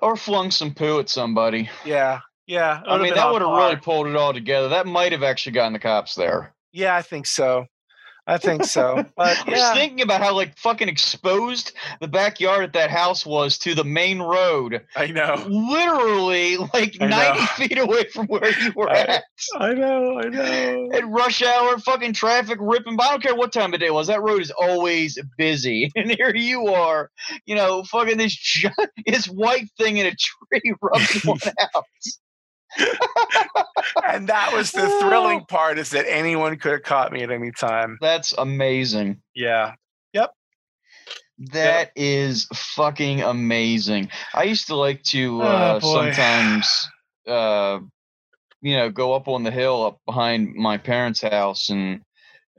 Or 0.00 0.16
flung 0.16 0.50
some 0.50 0.74
poo 0.74 1.00
at 1.00 1.08
somebody. 1.08 1.70
Yeah. 1.84 2.20
Yeah, 2.46 2.82
I 2.86 2.98
mean, 2.98 3.14
that 3.14 3.32
would 3.32 3.40
have 3.40 3.50
really 3.52 3.76
pulled 3.76 4.08
it 4.08 4.16
all 4.16 4.32
together. 4.32 4.68
That 4.68 4.86
might 4.86 5.12
have 5.12 5.22
actually 5.22 5.52
gotten 5.52 5.72
the 5.72 5.78
cops 5.78 6.16
there. 6.16 6.52
Yeah, 6.72 6.96
I 6.96 7.02
think 7.02 7.26
so. 7.26 7.66
I 8.26 8.38
think 8.38 8.64
so. 8.64 9.04
But 9.16 9.36
I 9.48 9.50
was 9.50 9.76
thinking 9.78 10.00
about 10.00 10.20
how 10.20 10.34
like 10.34 10.56
fucking 10.56 10.88
exposed 10.88 11.72
the 12.00 12.06
backyard 12.06 12.64
at 12.64 12.72
that 12.74 12.90
house 12.90 13.26
was 13.26 13.58
to 13.58 13.74
the 13.74 13.82
main 13.84 14.20
road, 14.22 14.82
I 14.94 15.08
know. 15.08 15.34
literally 15.48 16.56
like 16.56 16.96
I 17.00 17.06
know. 17.06 17.34
90 17.34 17.46
feet 17.68 17.78
away 17.78 18.04
from 18.12 18.26
where 18.26 18.48
you 18.60 18.72
were 18.76 18.88
I- 18.88 18.98
at. 19.00 19.24
I 19.58 19.74
know. 19.74 20.20
I 20.20 20.28
know. 20.28 20.90
At 20.92 21.08
rush 21.08 21.42
hour, 21.42 21.78
fucking 21.78 22.12
traffic 22.12 22.58
ripping. 22.60 22.96
But 22.96 23.06
I 23.06 23.10
don't 23.10 23.22
care 23.22 23.34
what 23.34 23.52
time 23.52 23.74
of 23.74 23.80
day 23.80 23.86
it 23.86 23.94
was. 23.94 24.06
That 24.06 24.22
road 24.22 24.40
is 24.40 24.52
always 24.52 25.18
busy. 25.36 25.90
And 25.96 26.10
here 26.10 26.34
you 26.34 26.68
are, 26.68 27.10
you 27.44 27.54
know, 27.54 27.82
fucking 27.84 28.18
this 28.18 28.64
this 29.06 29.26
white 29.26 29.68
thing 29.78 29.96
in 29.98 30.06
a 30.06 30.14
tree 30.14 30.74
rubbing 30.80 31.20
one 31.24 31.38
out. 31.74 31.84
And 34.06 34.28
that 34.28 34.52
was 34.52 34.72
the 34.72 34.88
thrilling 35.00 35.44
part 35.46 35.78
is 35.78 35.90
that 35.90 36.06
anyone 36.08 36.56
could 36.58 36.72
have 36.72 36.82
caught 36.82 37.12
me 37.12 37.22
at 37.22 37.30
any 37.30 37.50
time. 37.52 37.98
That's 38.00 38.32
amazing. 38.36 39.20
Yeah. 39.34 39.74
Yep. 40.12 40.32
That 41.52 41.90
is 41.96 42.46
fucking 42.54 43.22
amazing. 43.22 44.10
I 44.34 44.44
used 44.44 44.66
to 44.68 44.76
like 44.76 45.02
to 45.04 45.42
Oh, 45.42 45.46
uh, 45.46 45.80
boy. 45.80 46.12
sometimes, 46.12 46.88
uh, 47.26 47.80
you 48.60 48.76
know, 48.76 48.90
go 48.90 49.12
up 49.14 49.28
on 49.28 49.42
the 49.42 49.50
hill 49.50 49.84
up 49.84 49.98
behind 50.06 50.54
my 50.54 50.78
parents' 50.78 51.22
house 51.22 51.68
and 51.70 52.00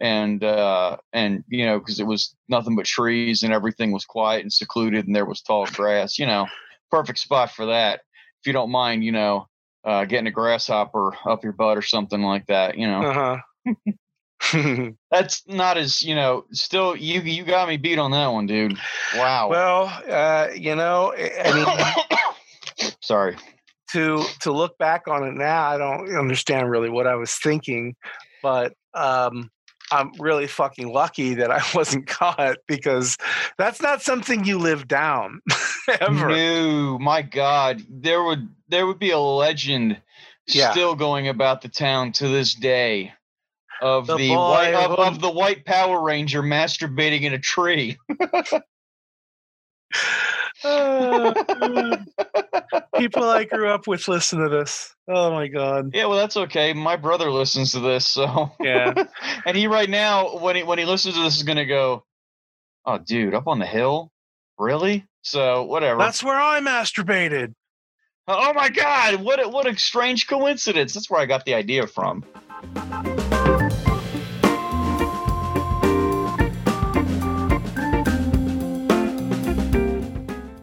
and 0.02 0.44
uh, 0.44 0.98
and 1.14 1.44
you 1.48 1.66
know, 1.66 1.80
because 1.80 2.00
it 2.00 2.08
was 2.08 2.36
nothing 2.50 2.76
but 2.76 2.86
trees 2.86 3.44
and 3.44 3.54
everything 3.54 3.92
was 3.92 4.04
quiet 4.06 4.42
and 4.42 4.52
secluded 4.52 5.08
and 5.08 5.16
there 5.16 5.26
was 5.26 5.42
tall 5.42 5.66
grass. 5.68 6.20
You 6.20 6.26
know, 6.26 6.48
perfect 6.92 7.20
spot 7.20 7.52
for 7.52 7.68
that. 7.68 8.02
If 8.42 8.48
you 8.48 8.54
don't 8.54 8.72
mind, 8.72 9.04
you 9.06 9.14
know, 9.14 9.48
uh, 9.84 10.06
getting 10.06 10.28
a 10.28 10.32
grasshopper 10.32 11.14
up 11.26 11.44
your 11.44 11.54
butt 11.54 11.78
or 11.78 11.82
something 11.82 12.22
like 12.22 12.46
that. 12.48 12.78
You 12.78 12.88
know, 12.88 13.04
Uh 13.04 13.42
huh. 13.66 13.74
that's 15.12 15.44
not 15.48 15.78
as 15.78 16.02
you 16.02 16.16
know. 16.16 16.46
Still, 16.52 16.96
you 16.96 17.22
you 17.22 17.44
got 17.44 17.68
me 17.68 17.78
beat 17.78 17.98
on 18.00 18.12
that 18.12 18.28
one, 18.28 18.46
dude. 18.46 18.78
Wow. 19.16 19.50
well, 19.50 19.86
uh, 20.10 20.50
you 20.56 20.76
know, 20.76 21.14
I 21.18 22.04
mean, 22.80 22.90
Sorry. 23.02 23.38
to 23.92 24.24
to 24.42 24.52
look 24.52 24.78
back 24.78 25.08
on 25.08 25.24
it 25.28 25.34
now, 25.34 25.70
I 25.70 25.78
don't 25.78 26.14
understand 26.18 26.70
really 26.70 26.90
what 26.90 27.08
I 27.08 27.16
was 27.16 27.34
thinking, 27.36 27.96
but 28.42 28.74
um, 28.94 29.50
I'm 29.94 30.12
really 30.20 30.48
fucking 30.48 30.92
lucky 30.92 31.36
that 31.36 31.52
I 31.52 31.62
wasn't 31.76 32.08
caught 32.08 32.58
because 32.68 33.18
that's 33.58 33.82
not 33.82 34.02
something 34.02 34.44
you 34.46 34.58
live 34.58 34.88
down 34.88 35.42
ever. 36.02 36.30
No, 36.30 36.98
my 37.00 37.22
God, 37.22 37.82
there 37.90 38.24
would 38.24 38.50
there 38.70 38.88
would 38.88 39.00
be 39.00 39.12
a 39.12 39.20
legend 39.20 40.02
Yeah. 40.48 40.72
still 40.72 40.96
going 40.96 41.28
about 41.28 41.62
the 41.62 41.70
town 41.70 42.12
to 42.14 42.28
this 42.28 42.54
day 42.56 43.14
of 43.82 44.08
The 44.08 44.18
the, 44.18 44.30
white 44.36 44.74
of, 44.74 44.92
of 45.00 45.20
the 45.22 45.30
white 45.30 45.66
Power 45.66 46.02
Ranger 46.02 46.42
masturbating 46.42 47.22
in 47.22 47.34
a 47.34 47.40
tree. 47.40 47.98
Uh, 50.64 51.34
people 52.98 53.24
I 53.24 53.44
grew 53.44 53.70
up 53.70 53.88
with 53.88 54.08
listen 54.08 54.40
to 54.40 54.50
this. 54.50 54.96
Oh 55.08 55.32
my 55.32 55.48
god. 55.48 55.92
yeah, 55.94 56.06
well, 56.06 56.18
that's 56.18 56.38
okay. 56.38 56.74
My 56.74 56.96
brother 56.96 57.30
listens 57.32 57.72
to 57.74 57.80
this, 57.80 58.06
so 58.08 58.52
Yeah. 58.60 58.94
and 59.46 59.58
he 59.58 59.68
right 59.68 59.90
now 59.90 60.38
when 60.38 60.56
he 60.56 60.64
when 60.64 60.80
he 60.80 60.86
listens 60.86 61.16
to 61.16 61.22
this 61.22 61.36
is 61.38 61.44
gonna 61.44 61.66
go, 61.66 62.04
oh, 62.86 62.98
dude, 62.98 63.34
up 63.34 63.48
on 63.48 63.60
the 63.60 63.66
hill, 63.66 64.12
really? 64.58 65.06
So 65.22 65.64
whatever. 65.64 66.00
That's 66.00 66.24
where 66.24 66.40
I 66.40 66.60
masturbated. 66.60 67.54
oh, 68.28 68.50
oh 68.50 68.54
my 68.54 68.70
God, 68.70 69.22
what 69.22 69.44
a, 69.44 69.50
what 69.50 69.68
a 69.68 69.78
strange 69.78 70.28
coincidence. 70.28 70.94
That's 70.94 71.10
where 71.10 71.22
I 71.22 71.26
got 71.26 71.46
the 71.46 71.54
idea 71.54 71.88
from. 71.88 72.24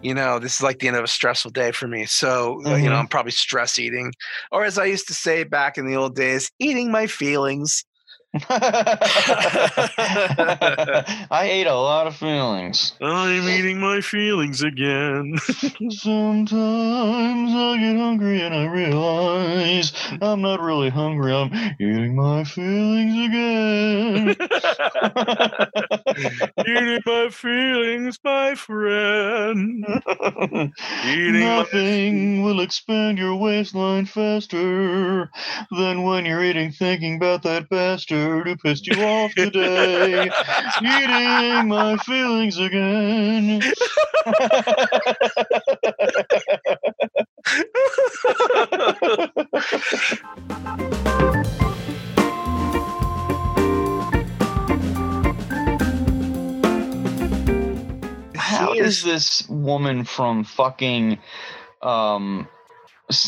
You 0.03 0.15
know, 0.15 0.39
this 0.39 0.55
is 0.57 0.63
like 0.63 0.79
the 0.79 0.89
end 0.89 0.97
of 0.97 1.05
a 1.05 1.09
stressful 1.09 1.51
day 1.51 1.73
for 1.73 1.87
me. 1.87 2.07
So, 2.07 2.63
uh, 2.67 2.77
you 2.77 2.89
know, 2.89 2.95
Mhm. 2.95 2.97
I'm 2.97 3.09
probably 3.09 3.33
stress 3.33 3.79
eating. 3.79 4.13
Or 4.51 4.65
as 4.65 4.79
I 4.79 4.87
used 4.87 5.07
to 5.09 5.15
say 5.15 5.45
back 5.45 5.77
in 5.77 5.87
the 5.87 5.97
old 5.97 6.15
days, 6.17 6.51
eating 6.59 6.91
my 6.91 7.07
feelings. 7.07 7.85
I 8.33 8.39
ate 11.51 11.67
a 11.67 11.75
lot 11.75 12.07
of 12.07 12.15
feelings. 12.15 12.93
I'm 13.01 13.49
eating 13.49 13.81
my 13.81 14.01
feelings 14.01 14.63
again. 14.63 15.37
Sometimes 15.91 17.51
I 17.53 17.77
get 17.81 17.97
hungry 17.97 18.43
and 18.43 18.55
I 18.55 18.67
realize 18.67 19.93
I'm 20.23 20.43
not 20.43 20.61
really 20.61 20.91
hungry. 20.91 21.35
I'm 21.35 21.53
eating 21.81 22.15
my 22.15 22.45
feelings 22.45 23.27
again. 23.27 24.29
eating 26.69 27.01
my 27.05 27.29
feelings, 27.31 28.17
my 28.23 28.55
friend. 28.55 29.85
Eating 31.05 31.41
my 31.41 31.57
Nothing 31.61 32.43
will 32.45 32.61
expand 32.61 33.19
your 33.19 33.35
waistline 33.35 34.07
faster 34.07 35.29
than 35.73 36.05
when 36.05 36.25
you're 36.25 36.45
eating, 36.45 36.71
thinking 36.71 37.17
about 37.17 37.43
that 37.43 37.69
bastard 37.69 38.20
who 38.21 38.57
pissed 38.57 38.87
you 38.87 39.03
off 39.03 39.33
today. 39.35 40.31
eating 40.83 41.69
my 41.69 41.97
feelings 41.99 42.59
again. 42.59 43.61
How 58.37 58.73
He 58.73 58.81
does 58.81 59.03
this 59.03 59.49
woman 59.49 60.05
from 60.05 60.45
fucking 60.45 61.19
um, 61.83 62.49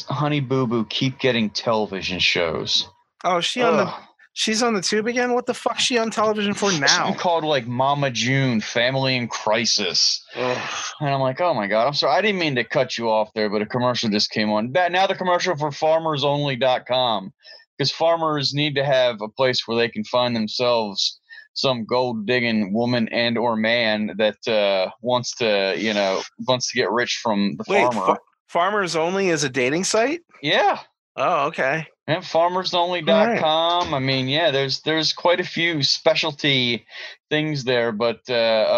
Honey 0.08 0.40
Boo 0.40 0.66
Boo 0.66 0.84
keep 0.84 1.18
getting 1.18 1.50
television 1.50 2.18
shows? 2.18 2.88
Oh, 3.24 3.40
she 3.40 3.62
on 3.62 3.76
the 3.76 3.84
Ugh. 3.84 4.02
She's 4.34 4.62
on 4.62 4.74
the 4.74 4.80
tube 4.82 5.06
again? 5.06 5.32
What 5.34 5.46
the 5.46 5.54
fuck's 5.54 5.82
she 5.82 5.98
on 5.98 6.10
television 6.10 6.54
for 6.54 6.70
now? 6.72 6.86
Something 6.86 7.14
called 7.18 7.44
like 7.44 7.66
Mama 7.66 8.10
June, 8.10 8.60
Family 8.60 9.16
in 9.16 9.28
Crisis. 9.28 10.24
And 10.34 10.58
I'm 11.00 11.20
like, 11.20 11.40
oh 11.40 11.54
my 11.54 11.66
God, 11.66 11.86
I'm 11.86 11.94
sorry. 11.94 12.16
I 12.16 12.22
didn't 12.22 12.38
mean 12.40 12.54
to 12.56 12.64
cut 12.64 12.96
you 12.98 13.10
off 13.10 13.30
there, 13.34 13.50
but 13.50 13.62
a 13.62 13.66
commercial 13.66 14.08
just 14.10 14.30
came 14.30 14.50
on. 14.50 14.72
That, 14.72 14.92
now 14.92 15.06
the 15.06 15.14
commercial 15.14 15.56
for 15.56 15.70
farmersonly.com 15.70 17.32
because 17.78 17.90
farmers 17.92 18.52
need 18.54 18.74
to 18.76 18.84
have 18.84 19.20
a 19.22 19.28
place 19.28 19.66
where 19.66 19.76
they 19.76 19.88
can 19.88 20.04
find 20.04 20.34
themselves 20.36 21.18
some 21.54 21.84
gold 21.84 22.26
digging 22.26 22.72
woman 22.72 23.08
and 23.08 23.36
or 23.36 23.56
man 23.56 24.12
that 24.16 24.46
uh, 24.48 24.90
wants 25.02 25.34
to, 25.36 25.74
you 25.76 25.92
know, 25.92 26.22
wants 26.48 26.70
to 26.70 26.78
get 26.78 26.90
rich 26.90 27.20
from 27.22 27.56
the 27.58 27.64
Wait, 27.68 27.82
farmer. 27.92 28.14
fa- 28.14 28.20
Farmers 28.48 28.96
Only 28.96 29.28
is 29.28 29.44
a 29.44 29.48
dating 29.48 29.84
site? 29.84 30.20
yeah. 30.42 30.80
Oh, 31.16 31.46
okay. 31.48 31.86
And 32.08 32.24
farmersonly.com. 32.24 33.94
I 33.94 33.98
mean, 34.00 34.26
yeah, 34.26 34.50
there's 34.50 34.80
there's 34.80 35.12
quite 35.12 35.38
a 35.38 35.44
few 35.44 35.84
specialty 35.84 36.84
things 37.30 37.62
there, 37.62 37.92
but 37.92 38.20
uh, 38.28 38.32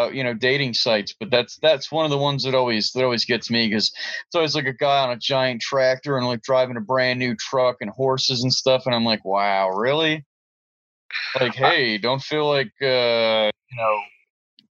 uh, 0.07 0.11
you 0.13 0.23
know, 0.23 0.35
dating 0.35 0.75
sites. 0.75 1.15
But 1.19 1.31
that's 1.31 1.57
that's 1.63 1.91
one 1.91 2.05
of 2.05 2.11
the 2.11 2.19
ones 2.19 2.45
that 2.45 2.55
always 2.55 2.93
that 2.93 3.03
always 3.03 3.25
gets 3.25 3.51
me 3.51 3.67
because 3.69 3.87
it's 4.27 4.35
always 4.35 4.55
like 4.55 4.67
a 4.67 4.75
guy 4.75 5.05
on 5.05 5.11
a 5.11 5.17
giant 5.17 5.63
tractor 5.63 6.19
and 6.19 6.27
like 6.27 6.43
driving 6.43 6.77
a 6.77 6.83
brand 6.83 7.19
new 7.19 7.35
truck 7.35 7.77
and 7.81 7.91
horses 7.91 8.43
and 8.43 8.53
stuff, 8.53 8.85
and 8.85 8.95
I'm 8.95 9.07
like, 9.07 9.25
wow, 9.25 9.71
really? 9.71 10.25
Like, 11.41 11.55
hey, 11.55 11.97
don't 11.97 12.23
feel 12.23 12.47
like 12.47 12.73
uh, 12.83 13.51
you 13.71 13.77
know. 13.79 14.01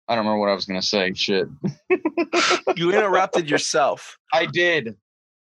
I 0.08 0.14
don't 0.14 0.26
remember 0.26 0.40
what 0.40 0.50
I 0.50 0.54
was 0.54 0.66
gonna 0.66 0.82
say. 0.82 1.14
Shit, 1.14 1.46
You 2.76 2.92
interrupted 2.92 3.48
yourself. 3.48 4.18
I 4.32 4.44
did. 4.44 4.96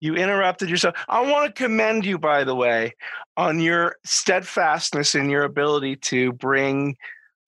You 0.05 0.13
interrupted 0.13 0.69
yourself. 0.69 0.95
I 1.09 1.21
want 1.21 1.47
to 1.47 1.63
commend 1.63 2.05
you, 2.05 2.19
by 2.19 2.43
the 2.43 2.53
way, 2.53 2.93
on 3.35 3.59
your 3.59 3.95
steadfastness 4.05 5.15
in 5.15 5.31
your 5.31 5.43
ability 5.43 5.95
to 5.95 6.31
bring 6.33 6.95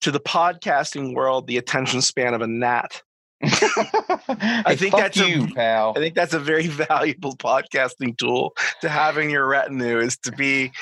to 0.00 0.10
the 0.10 0.18
podcasting 0.18 1.14
world 1.14 1.46
the 1.46 1.56
attention 1.56 2.02
span 2.02 2.34
of 2.34 2.42
a 2.42 2.48
gnat. 2.48 3.00
I 3.40 4.74
think 4.76 4.90
fuck 4.90 5.00
that's 5.00 5.20
a- 5.20 5.28
you, 5.28 5.46
pal. 5.54 5.92
I 5.96 6.00
think 6.00 6.16
that's 6.16 6.34
a 6.34 6.40
very 6.40 6.66
valuable 6.88 7.36
podcasting 7.36 8.18
tool 8.18 8.54
to 8.80 8.88
have 8.88 9.18
in 9.18 9.30
your 9.30 9.46
retinue 9.46 9.98
is 10.00 10.16
to 10.18 10.32
be. 10.32 10.72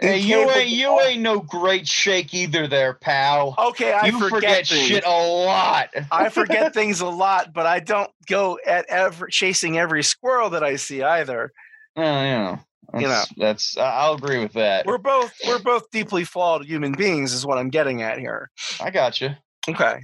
Hey, 0.00 0.18
you 0.18 0.50
ain't 0.50 0.70
you 0.70 0.98
ain't 1.00 1.20
no 1.20 1.40
great 1.40 1.86
shake 1.86 2.32
either, 2.32 2.66
there, 2.66 2.94
pal. 2.94 3.54
Okay, 3.58 3.92
I 3.92 4.06
you 4.06 4.18
forget, 4.18 4.66
forget, 4.66 4.66
shit 4.66 5.04
a 5.04 5.10
lot. 5.10 5.90
I 6.10 6.28
forget 6.30 6.72
things 6.72 7.00
a 7.02 7.06
lot, 7.06 7.52
but 7.52 7.66
I 7.66 7.80
don't 7.80 8.10
go 8.26 8.58
at 8.66 8.86
every 8.88 9.30
chasing 9.30 9.78
every 9.78 10.02
squirrel 10.02 10.50
that 10.50 10.64
I 10.64 10.76
see 10.76 11.02
either. 11.02 11.52
Oh, 11.96 12.02
well, 12.02 12.24
you 12.24 12.30
know, 12.32 12.58
that's, 12.92 13.02
You 13.02 13.08
know. 13.08 13.24
that's 13.36 13.76
I'll 13.76 14.14
agree 14.14 14.38
with 14.38 14.54
that. 14.54 14.86
We're 14.86 14.98
both 14.98 15.32
we're 15.46 15.58
both 15.58 15.90
deeply 15.90 16.24
flawed 16.24 16.64
human 16.64 16.92
beings, 16.92 17.34
is 17.34 17.44
what 17.44 17.58
I'm 17.58 17.68
getting 17.68 18.00
at 18.02 18.18
here. 18.18 18.50
I 18.80 18.90
got 18.90 19.20
you. 19.20 19.30
Okay. 19.68 20.00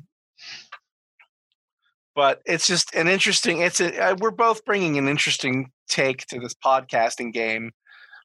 but 2.14 2.40
it's 2.46 2.66
just 2.66 2.94
an 2.94 3.08
interesting. 3.08 3.60
It's 3.60 3.80
a 3.80 4.14
we're 4.20 4.30
both 4.30 4.64
bringing 4.64 4.98
an 4.98 5.08
interesting 5.08 5.70
take 5.88 6.26
to 6.26 6.38
this 6.40 6.54
podcasting 6.54 7.32
game. 7.32 7.72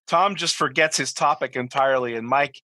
Tom 0.08 0.36
just 0.36 0.56
forgets 0.56 0.98
his 0.98 1.14
topic 1.14 1.56
entirely, 1.56 2.16
and 2.16 2.28
Mike 2.28 2.62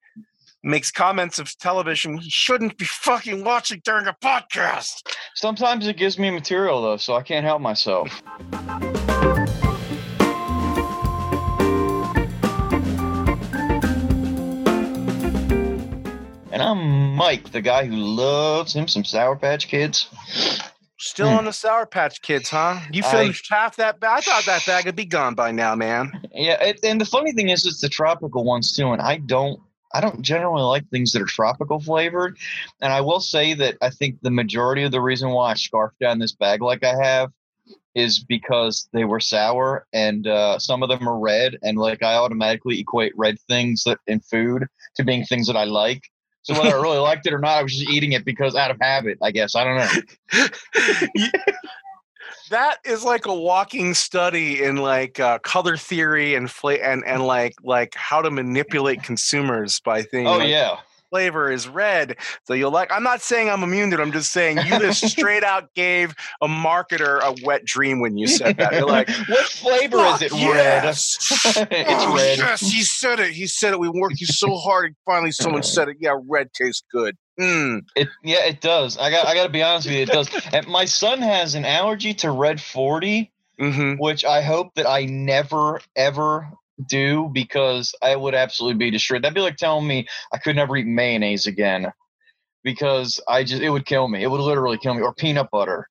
makes 0.63 0.91
comments 0.91 1.39
of 1.39 1.57
television 1.59 2.19
he 2.19 2.29
shouldn't 2.29 2.77
be 2.77 2.85
fucking 2.85 3.45
watching 3.45 3.81
during 3.85 4.07
a 4.07 4.17
podcast. 4.23 5.03
Sometimes 5.35 5.87
it 5.87 5.97
gives 5.97 6.19
me 6.19 6.31
material 6.31 6.83
though, 6.83 6.97
so 6.97 7.15
I 7.15 7.23
can't 7.23 7.45
help 7.45 7.61
myself. 7.61 8.23
And 16.51 16.63
I'm 16.63 17.15
Mike, 17.15 17.53
the 17.53 17.61
guy 17.61 17.85
who 17.85 17.97
loves 17.97 18.75
him 18.75 18.89
some 18.89 19.05
Sour 19.05 19.37
Patch 19.37 19.69
Kids. 19.69 20.09
Still 21.17 21.31
Hmm. 21.31 21.39
on 21.39 21.45
the 21.47 21.53
Sour 21.55 21.87
Patch 21.87 22.21
Kids, 22.21 22.51
huh? 22.51 22.79
You 22.93 23.03
I- 23.03 23.11
finished 23.11 23.47
half 23.49 23.77
that 23.77 23.99
bag. 24.01 24.19
I 24.19 24.21
thought 24.21 24.45
that 24.45 24.67
bag 24.67 24.85
would 24.85 24.97
be 24.97 25.07
gone 25.07 25.35
by 25.35 25.51
now, 25.51 25.75
man. 25.75 26.13
Yeah, 26.35 26.63
it, 26.63 26.79
and 26.85 27.01
the 27.01 27.07
funny 27.07 27.33
thing 27.33 27.49
is, 27.49 27.65
it's 27.65 27.81
the 27.81 27.89
tropical 27.89 28.45
ones 28.45 28.71
too, 28.77 28.93
and 28.93 29.01
I 29.01 29.17
don't, 29.17 29.59
I 29.95 30.03
don't 30.03 30.21
generally 30.21 30.61
like 30.63 30.87
things 30.91 31.13
that 31.13 31.23
are 31.23 31.25
tropical 31.25 31.81
flavored. 31.81 32.37
And 32.83 32.93
I 32.93 33.01
will 33.01 33.21
say 33.21 33.55
that 33.55 33.79
I 33.81 33.89
think 33.89 34.19
the 34.21 34.31
majority 34.31 34.83
of 34.83 34.93
the 34.93 35.01
reason 35.01 35.31
why 35.31 35.53
I 35.53 35.55
scarfed 35.55 35.99
down 36.01 36.19
this 36.19 36.33
bag 36.33 36.61
like 36.61 36.85
I 36.85 36.95
have 37.03 37.31
is 37.95 38.23
because 38.23 38.87
they 38.93 39.07
were 39.07 39.19
sour, 39.19 39.87
and 39.95 40.27
uh, 40.27 40.59
some 40.59 40.83
of 40.83 40.91
them 40.91 41.09
are 41.09 41.19
red, 41.19 41.57
and 41.63 41.79
like 41.79 42.03
I 42.03 42.17
automatically 42.17 42.79
equate 42.79 43.15
red 43.17 43.41
things 43.49 43.85
that 43.85 44.01
in 44.07 44.21
food 44.21 44.67
to 44.97 45.03
being 45.03 45.25
things 45.25 45.47
that 45.47 45.57
I 45.57 45.65
like. 45.65 46.03
So 46.47 46.55
whether 46.55 46.77
I 46.77 46.81
really 46.81 46.99
liked 46.99 47.27
it 47.27 47.33
or 47.33 47.41
not, 47.41 47.59
I 47.59 47.63
was 47.65 47.77
just 47.77 47.91
eating 47.91 48.13
it 48.13 48.25
because 48.25 48.55
out 48.55 48.71
of 48.71 48.77
habit, 48.81 49.19
I 49.21 49.33
guess. 49.33 49.57
I 49.57 49.65
don't 49.65 49.79
know. 50.33 51.27
That 52.51 52.79
is 52.85 53.03
like 53.03 53.27
a 53.27 53.35
walking 53.35 53.93
study 53.93 54.63
in 54.63 54.77
like 54.77 55.19
uh, 55.19 55.41
color 55.41 55.77
theory 55.77 56.37
and 56.37 56.49
fla- 56.49 56.75
and 56.75 57.05
and 57.05 57.27
like 57.27 57.57
like 57.65 57.93
how 57.97 58.23
to 58.23 58.31
manipulate 58.31 59.03
consumers 59.03 59.81
by 59.81 60.03
things. 60.03 60.29
Oh 60.29 60.39
like, 60.39 60.49
yeah. 60.49 60.77
Flavor 61.11 61.51
is 61.51 61.69
red, 61.69 62.17
so 62.45 62.55
you'll 62.55 62.71
like. 62.71 62.91
I'm 62.93 63.03
not 63.03 63.21
saying 63.23 63.49
I'm 63.49 63.63
immune 63.63 63.91
to 63.91 63.99
it. 63.99 64.03
I'm 64.03 64.13
just 64.13 64.33
saying 64.33 64.59
you 64.59 64.79
just 64.79 65.07
straight 65.09 65.45
out 65.45 65.73
gave 65.75 66.15
a 66.41 66.49
marketer 66.49 67.21
a 67.21 67.35
wet 67.45 67.65
dream 67.65 68.01
when 68.01 68.17
you 68.17 68.27
said 68.27 68.57
that. 68.59 68.73
You're 68.73 68.87
like, 68.87 69.09
what 69.29 69.47
flavor 69.47 69.99
is 69.99 70.23
it? 70.23 70.31
"Fuck 70.31 70.55
Red. 70.55 70.85
it's 70.85 72.05
oh, 72.05 72.15
red. 72.15 72.39
Yes, 72.39 72.61
he 72.61 72.83
said 72.83 73.21
it. 73.21 73.33
He 73.33 73.47
said 73.47 73.73
it. 73.73 73.81
We 73.81 73.89
worked 73.89 74.21
you 74.21 74.27
so 74.27 74.57
hard, 74.57 74.87
and 74.87 74.97
finally 75.05 75.33
someone 75.33 75.63
said 75.63 75.89
it. 75.89 75.97
Yeah, 76.01 76.17
red 76.29 76.53
tastes 76.53 76.85
good. 76.91 77.17
Mm. 77.39 77.83
It 77.95 78.09
yeah, 78.23 78.45
it 78.45 78.61
does. 78.61 78.97
I 78.99 79.11
got 79.11 79.27
I 79.27 79.35
got 79.35 79.45
to 79.45 79.53
be 79.53 79.63
honest 79.63 79.87
with 79.87 79.97
you, 79.97 80.03
it 80.03 80.09
does. 80.11 80.29
And 80.53 80.67
my 80.67 80.85
son 80.87 81.21
has 81.21 81.55
an 81.55 81.65
allergy 81.65 82.15
to 82.15 82.31
red 82.31 82.61
forty, 82.61 83.33
hmm 83.59 83.95
which 83.95 84.25
I 84.25 84.43
hope 84.43 84.75
that 84.77 84.87
I 84.87 85.05
never 85.05 85.81
ever 85.95 86.49
do 86.89 87.31
because 87.33 87.95
I 88.03 88.17
would 88.17 88.35
absolutely 88.35 88.79
be 88.79 88.91
destroyed. 88.91 89.23
That'd 89.23 89.35
be 89.35 89.41
like 89.41 89.57
telling 89.57 89.87
me 89.87 90.07
I 90.33 90.39
could 90.39 90.57
never 90.57 90.77
eat 90.77 90.87
mayonnaise 90.87 91.47
again 91.47 91.93
because 92.65 93.21
I 93.29 93.45
just 93.45 93.63
it 93.63 93.71
would 93.71 93.87
kill 93.87 94.09
me. 94.09 94.23
It 94.23 94.31
would 94.31 94.41
literally 94.41 94.79
kill 94.79 94.95
me 94.95 95.03
or 95.03 95.15
peanut 95.15 95.49
butter. 95.51 95.89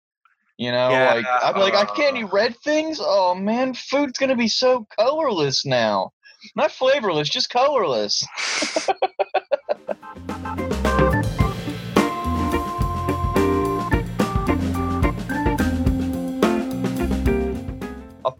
You 0.57 0.71
know, 0.71 0.89
Yeah, 0.89 1.13
like 1.13 1.25
I'd 1.25 1.53
be 1.55 1.61
like 1.61 1.73
I 1.73 1.86
can't 1.86 2.15
uh. 2.15 2.19
eat 2.19 2.29
red 2.33 2.55
things. 2.63 2.99
Oh 3.01 3.36
man, 3.36 3.73
food's 3.73 4.17
gonna 4.17 4.36
be 4.36 4.47
so 4.47 4.86
colorless 4.97 5.65
now. 5.65 6.11
Not 6.55 6.71
flavorless, 6.71 7.29
just 7.29 7.49
colorless. 7.49 8.23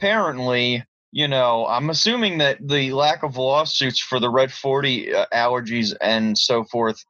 apparently, 0.05 0.83
you 1.11 1.27
know, 1.27 1.65
I'm 1.67 1.89
assuming 1.89 2.39
that 2.39 2.57
the 2.65 2.91
lack 2.91 3.23
of 3.23 3.37
lawsuits 3.37 3.99
for 3.99 4.19
the 4.19 4.29
red 4.29 4.51
40 4.51 5.13
uh, 5.13 5.25
allergies 5.33 5.95
and 6.01 6.37
so 6.37 6.63
forth 6.63 7.03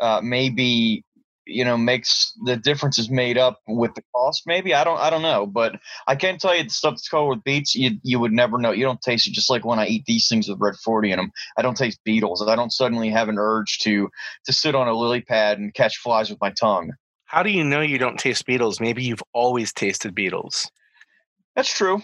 uh, 0.00 0.20
maybe 0.22 1.04
you 1.50 1.64
know 1.64 1.78
makes 1.78 2.32
the 2.44 2.56
differences 2.56 3.08
made 3.08 3.38
up 3.38 3.60
with 3.66 3.94
the 3.94 4.02
cost 4.14 4.42
maybe 4.44 4.74
i 4.74 4.84
don't 4.84 4.98
i 4.98 5.08
don't 5.08 5.22
know 5.22 5.46
but 5.46 5.76
i 6.06 6.14
can 6.14 6.36
tell 6.36 6.54
you 6.54 6.62
the 6.62 6.68
stuff 6.68 6.92
that's 6.92 7.08
called 7.08 7.30
with 7.30 7.42
beets 7.42 7.74
you 7.74 7.92
you 8.02 8.20
would 8.20 8.32
never 8.32 8.58
know 8.58 8.70
you 8.70 8.84
don't 8.84 9.00
taste 9.00 9.26
it 9.26 9.32
just 9.32 9.48
like 9.48 9.64
when 9.64 9.78
i 9.78 9.86
eat 9.86 10.04
these 10.06 10.28
things 10.28 10.46
with 10.46 10.60
red 10.60 10.74
40 10.76 11.10
in 11.10 11.16
them 11.16 11.30
i 11.56 11.62
don't 11.62 11.78
taste 11.78 12.00
beetles 12.04 12.46
i 12.46 12.54
don't 12.54 12.70
suddenly 12.70 13.08
have 13.08 13.30
an 13.30 13.38
urge 13.38 13.78
to 13.78 14.10
to 14.44 14.52
sit 14.52 14.74
on 14.74 14.88
a 14.88 14.92
lily 14.92 15.22
pad 15.22 15.58
and 15.58 15.72
catch 15.72 15.96
flies 15.96 16.28
with 16.28 16.38
my 16.42 16.50
tongue 16.50 16.92
How 17.28 17.42
do 17.42 17.50
you 17.50 17.62
know 17.62 17.82
you 17.82 17.98
don't 17.98 18.18
taste 18.18 18.46
beetles? 18.46 18.80
Maybe 18.80 19.04
you've 19.04 19.22
always 19.34 19.70
tasted 19.70 20.14
beetles. 20.14 20.70
That's 21.54 21.70
true. 21.70 22.00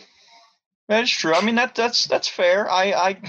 That 0.88 1.04
is 1.04 1.10
true. 1.10 1.34
I 1.34 1.44
mean 1.44 1.54
that 1.56 1.74
that's 1.74 2.06
that's 2.06 2.28
fair. 2.28 2.70
I 2.70 2.92
I 2.92 3.22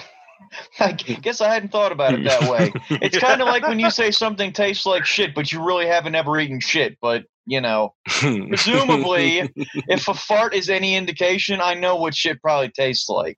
I 0.80 0.92
guess 1.22 1.42
I 1.42 1.54
hadn't 1.54 1.70
thought 1.72 1.92
about 1.92 2.14
it 2.14 2.24
that 2.26 2.50
way. 2.50 2.74
It's 3.02 3.18
kind 3.18 3.42
of 3.42 3.48
like 3.48 3.68
when 3.68 3.80
you 3.80 3.90
say 3.90 4.12
something 4.12 4.54
tastes 4.54 4.86
like 4.86 5.06
shit, 5.06 5.36
but 5.36 5.52
you 5.52 5.64
really 5.64 5.88
haven't 5.88 6.16
ever 6.16 6.40
eaten 6.40 6.60
shit. 6.60 6.98
But 7.02 7.26
you 7.46 7.62
know, 7.62 7.94
presumably, 8.06 9.52
if 9.88 10.08
a 10.08 10.14
fart 10.14 10.56
is 10.56 10.70
any 10.70 10.96
indication, 10.96 11.62
I 11.62 11.76
know 11.76 11.96
what 11.98 12.16
shit 12.16 12.42
probably 12.42 12.70
tastes 12.70 13.08
like. 13.08 13.38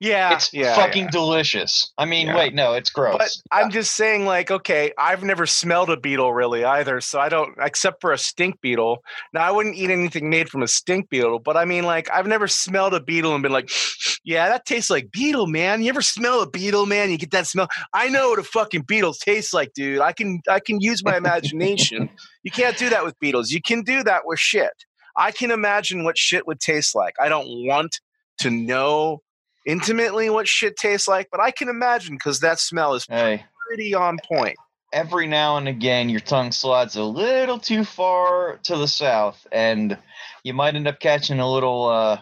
Yeah, 0.00 0.34
It's 0.34 0.52
yeah, 0.52 0.74
fucking 0.74 1.04
yeah. 1.04 1.10
delicious. 1.10 1.92
I 1.96 2.04
mean, 2.04 2.26
Yeah. 2.26 2.36
wait, 2.36 2.54
no, 2.54 2.74
it's 2.74 2.90
gross. 2.90 3.16
But 3.18 3.30
I'm 3.50 3.70
just 3.70 3.94
saying, 3.94 4.26
like, 4.26 4.50
okay, 4.50 4.92
I've 4.98 5.22
never 5.22 5.46
smelled 5.46 5.88
a 5.90 5.96
beetle 5.96 6.32
really 6.34 6.64
either, 6.64 7.00
so 7.00 7.18
I 7.18 7.28
don't, 7.28 7.54
except 7.60 8.00
for 8.00 8.12
a 8.12 8.18
stink 8.18 8.60
beetle. 8.60 9.02
Now, 9.32 9.42
I 9.46 9.50
wouldn't 9.50 9.76
eat 9.76 9.90
anything 9.90 10.28
made 10.28 10.50
from 10.50 10.62
a 10.62 10.68
stink 10.68 11.08
beetle, 11.08 11.38
but 11.38 11.56
I 11.56 11.64
mean, 11.64 11.84
like, 11.84 12.10
I've 12.10 12.26
never 12.26 12.46
smelled 12.46 12.92
a 12.94 13.00
beetle 13.00 13.34
and 13.34 13.42
been 13.42 13.52
like, 13.52 13.68
yeah, 14.24 14.48
that 14.48 14.66
tastes 14.66 14.90
like 14.90 15.10
beetle, 15.12 15.46
man. 15.46 15.82
You 15.82 15.88
ever 15.88 16.02
smell 16.02 16.42
a 16.42 16.50
beetle, 16.50 16.84
man? 16.86 17.10
You 17.10 17.16
get 17.18 17.30
that 17.30 17.46
smell. 17.46 17.68
I 17.94 18.08
know 18.08 18.30
what 18.30 18.38
a 18.38 18.44
fucking 18.44 18.82
beetle 18.82 19.14
tastes 19.14 19.54
like, 19.54 19.72
dude. 19.74 20.00
I 20.00 20.12
can, 20.12 20.40
I 20.48 20.60
can 20.60 20.80
use 20.80 21.02
my 21.04 21.16
imagination. 21.16 22.10
you 22.42 22.50
can't 22.50 22.76
do 22.76 22.90
that 22.90 23.04
with 23.04 23.18
beetles. 23.18 23.50
You 23.50 23.62
can 23.62 23.82
do 23.82 24.02
that 24.04 24.22
with 24.26 24.38
shit. 24.38 24.72
I 25.16 25.30
can 25.30 25.50
imagine 25.50 26.04
what 26.04 26.18
shit 26.18 26.46
would 26.46 26.60
taste 26.60 26.94
like. 26.94 27.14
I 27.18 27.30
don't 27.30 27.48
want 27.66 28.00
to 28.40 28.50
know 28.50 29.22
intimately 29.66 30.30
what 30.30 30.48
shit 30.48 30.76
tastes 30.76 31.08
like, 31.08 31.28
but 31.30 31.40
I 31.40 31.50
can 31.50 31.68
imagine 31.68 32.14
because 32.14 32.40
that 32.40 32.58
smell 32.60 32.94
is 32.94 33.04
hey, 33.08 33.44
pretty 33.68 33.92
on 33.94 34.18
point. 34.26 34.56
every 34.92 35.26
now 35.26 35.56
and 35.58 35.68
again, 35.68 36.08
your 36.08 36.20
tongue 36.20 36.52
slides 36.52 36.96
a 36.96 37.02
little 37.04 37.58
too 37.58 37.84
far 37.84 38.58
to 38.62 38.76
the 38.76 38.88
south, 38.88 39.46
and 39.52 39.98
you 40.44 40.54
might 40.54 40.74
end 40.76 40.86
up 40.88 41.00
catching 41.00 41.40
a 41.40 41.50
little, 41.52 41.86
uh, 41.88 42.18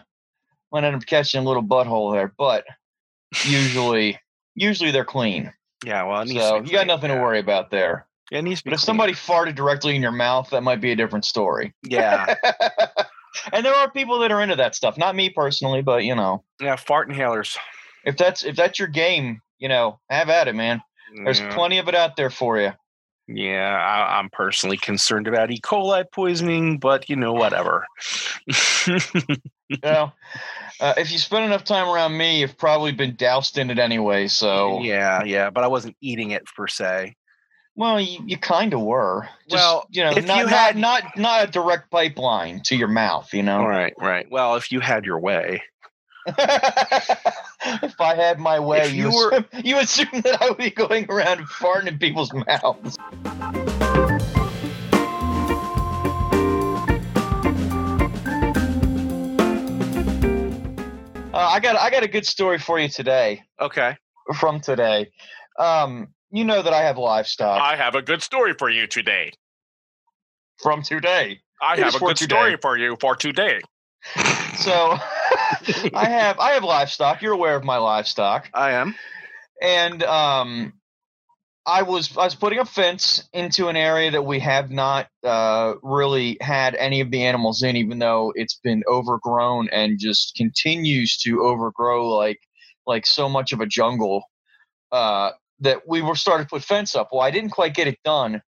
might 0.71 0.83
end 0.83 0.95
up 0.95 1.05
catching 1.05 1.41
a 1.41 1.47
little 1.47 1.63
butthole 1.63 2.13
there. 2.13 2.33
But 2.37 2.65
usually, 3.45 4.19
usually 4.55 4.91
they're 4.91 5.05
clean, 5.05 5.53
Yeah, 5.85 6.03
well, 6.03 6.21
it 6.21 6.27
needs 6.29 6.43
so 6.43 6.57
to 6.57 6.61
be 6.63 6.69
you 6.69 6.73
got 6.75 6.87
nothing 6.87 7.09
to 7.09 7.15
worry 7.21 7.39
about 7.39 7.69
there. 7.71 8.07
Yeah, 8.31 8.39
it 8.39 8.41
needs 8.41 8.61
to 8.61 8.65
be 8.65 8.69
But 8.71 8.73
if 8.75 8.79
clean. 8.79 8.85
somebody 8.85 9.13
farted 9.13 9.55
directly 9.55 9.95
in 9.95 10.01
your 10.01 10.11
mouth, 10.11 10.49
that 10.49 10.63
might 10.63 10.81
be 10.81 10.91
a 10.91 10.95
different 10.95 11.25
story. 11.25 11.73
yeah, 11.83 12.33
and 13.51 13.65
there 13.65 13.73
are 13.73 13.89
people 13.89 14.19
that 14.19 14.31
are 14.31 14.41
into 14.41 14.55
that 14.55 14.75
stuff. 14.75 14.97
Not 14.97 15.15
me 15.15 15.29
personally, 15.29 15.81
but 15.81 16.03
you 16.03 16.15
know, 16.15 16.43
yeah, 16.59 16.75
fart 16.75 17.09
inhalers. 17.09 17.57
if 18.05 18.17
that's 18.17 18.43
if 18.43 18.55
that's 18.55 18.79
your 18.79 18.87
game, 18.87 19.41
you 19.59 19.69
know, 19.69 19.99
have 20.09 20.29
at 20.29 20.47
it, 20.47 20.55
man. 20.55 20.81
There's 21.23 21.39
yeah, 21.39 21.53
plenty 21.55 21.77
of 21.77 21.87
it 21.87 21.95
out 21.95 22.17
there 22.17 22.29
for 22.29 22.59
you. 22.59 22.71
yeah 23.27 23.77
I, 23.77 24.19
I'm 24.19 24.29
personally 24.29 24.77
concerned 24.77 25.27
about 25.27 25.51
E. 25.51 25.59
coli 25.61 26.03
poisoning, 26.11 26.77
but 26.77 27.09
you 27.09 27.15
know, 27.15 27.33
whatever. 27.33 27.85
You 28.47 29.77
know, 29.83 30.11
uh, 30.79 30.93
if 30.97 31.11
you 31.11 31.17
spend 31.17 31.45
enough 31.45 31.63
time 31.63 31.87
around 31.87 32.17
me, 32.17 32.41
you've 32.41 32.57
probably 32.57 32.91
been 32.91 33.15
doused 33.15 33.57
in 33.57 33.69
it 33.69 33.79
anyway. 33.79 34.27
So, 34.27 34.81
yeah, 34.81 35.23
yeah, 35.23 35.49
but 35.49 35.63
I 35.63 35.67
wasn't 35.67 35.95
eating 36.01 36.31
it 36.31 36.45
per 36.45 36.67
se. 36.67 37.15
Well, 37.75 37.99
you, 37.99 38.19
you 38.25 38.37
kind 38.37 38.73
of 38.73 38.81
were. 38.81 39.27
Just, 39.49 39.61
Well, 39.61 39.85
you 39.91 40.03
know, 40.03 40.11
if 40.11 40.25
not, 40.25 40.37
you 40.37 40.43
not, 40.45 40.51
had- 40.53 40.77
not 40.77 41.03
not 41.17 41.43
a 41.47 41.51
direct 41.51 41.91
pipeline 41.91 42.61
to 42.65 42.75
your 42.75 42.87
mouth. 42.87 43.33
You 43.33 43.43
know, 43.43 43.65
Right, 43.65 43.93
right. 43.99 44.25
Well, 44.29 44.55
if 44.55 44.71
you 44.71 44.79
had 44.79 45.05
your 45.05 45.19
way, 45.19 45.61
if 46.27 47.99
I 48.01 48.15
had 48.15 48.39
my 48.39 48.59
way, 48.59 48.81
If 48.87 48.93
you 48.93 49.09
you 49.09 49.15
were- 49.15 49.29
assume, 49.31 49.45
you 49.65 49.77
assume 49.79 50.21
that 50.21 50.41
I 50.41 50.49
would 50.49 50.57
be 50.57 50.69
going 50.71 51.05
around 51.09 51.39
farting 51.47 51.87
in 51.87 51.97
people's 51.99 52.31
mouths. 52.33 52.97
Uh, 61.33 61.37
I 61.37 61.59
got 61.59 61.75
I 61.75 61.89
got 61.89 62.03
a 62.03 62.07
good 62.07 62.25
story 62.25 62.57
for 62.59 62.79
you 62.79 62.87
today. 62.87 63.43
okay. 63.59 63.97
From 64.39 64.59
today, 64.61 65.11
um, 65.59 66.07
you 66.35 66.43
know 66.45 66.61
that 66.61 66.73
I 66.73 66.83
have 66.83 66.97
livestock. 66.97 67.61
I 67.61 67.75
have 67.75 67.95
a 67.95 68.01
good 68.01 68.21
story 68.21 68.53
for 68.53 68.69
you 68.69 68.87
today. 68.87 69.31
from 70.61 70.81
today. 70.83 71.39
I 71.61 71.73
It 71.73 71.79
have 71.79 71.95
a 71.95 71.99
good 71.99 72.17
today. 72.17 72.35
story 72.35 72.57
for 72.61 72.77
you 72.77 72.97
for 72.99 73.15
today. 73.15 73.61
So 74.57 74.71
I 75.93 76.05
have 76.09 76.39
I 76.39 76.51
have 76.51 76.63
livestock. 76.63 77.21
You're 77.21 77.33
aware 77.33 77.55
of 77.55 77.63
my 77.63 77.77
livestock, 77.77 78.49
I 78.53 78.71
am. 78.71 78.95
and 79.61 80.03
um, 80.03 80.73
I 81.65 81.81
was 81.83 82.15
I 82.17 82.25
was 82.25 82.35
putting 82.35 82.59
a 82.59 82.65
fence 82.65 83.27
into 83.33 83.67
an 83.69 83.75
area 83.75 84.11
that 84.11 84.21
we 84.25 84.39
have 84.39 84.69
not 84.71 85.07
uh, 85.23 85.73
really 85.81 86.37
had 86.41 86.75
any 86.75 87.01
of 87.01 87.11
the 87.11 87.23
animals 87.25 87.63
in, 87.63 87.75
even 87.75 87.99
though 87.99 88.31
it's 88.35 88.59
been 88.63 88.83
overgrown 88.89 89.69
and 89.69 89.97
just 89.99 90.35
continues 90.35 91.17
to 91.19 91.43
overgrow 91.43 92.09
like 92.09 92.39
like 92.85 93.05
so 93.05 93.27
much 93.29 93.51
of 93.53 93.61
a 93.61 93.65
jungle. 93.65 94.23
Uh, 94.91 95.31
that 95.59 95.87
we 95.87 96.01
were 96.01 96.15
starting 96.15 96.45
to 96.45 96.49
put 96.49 96.63
fence 96.63 96.95
up. 96.95 97.09
Well, 97.11 97.21
I 97.21 97.31
didn't 97.31 97.51
quite 97.51 97.73
get 97.73 97.87
it 97.87 97.99
done 98.03 98.41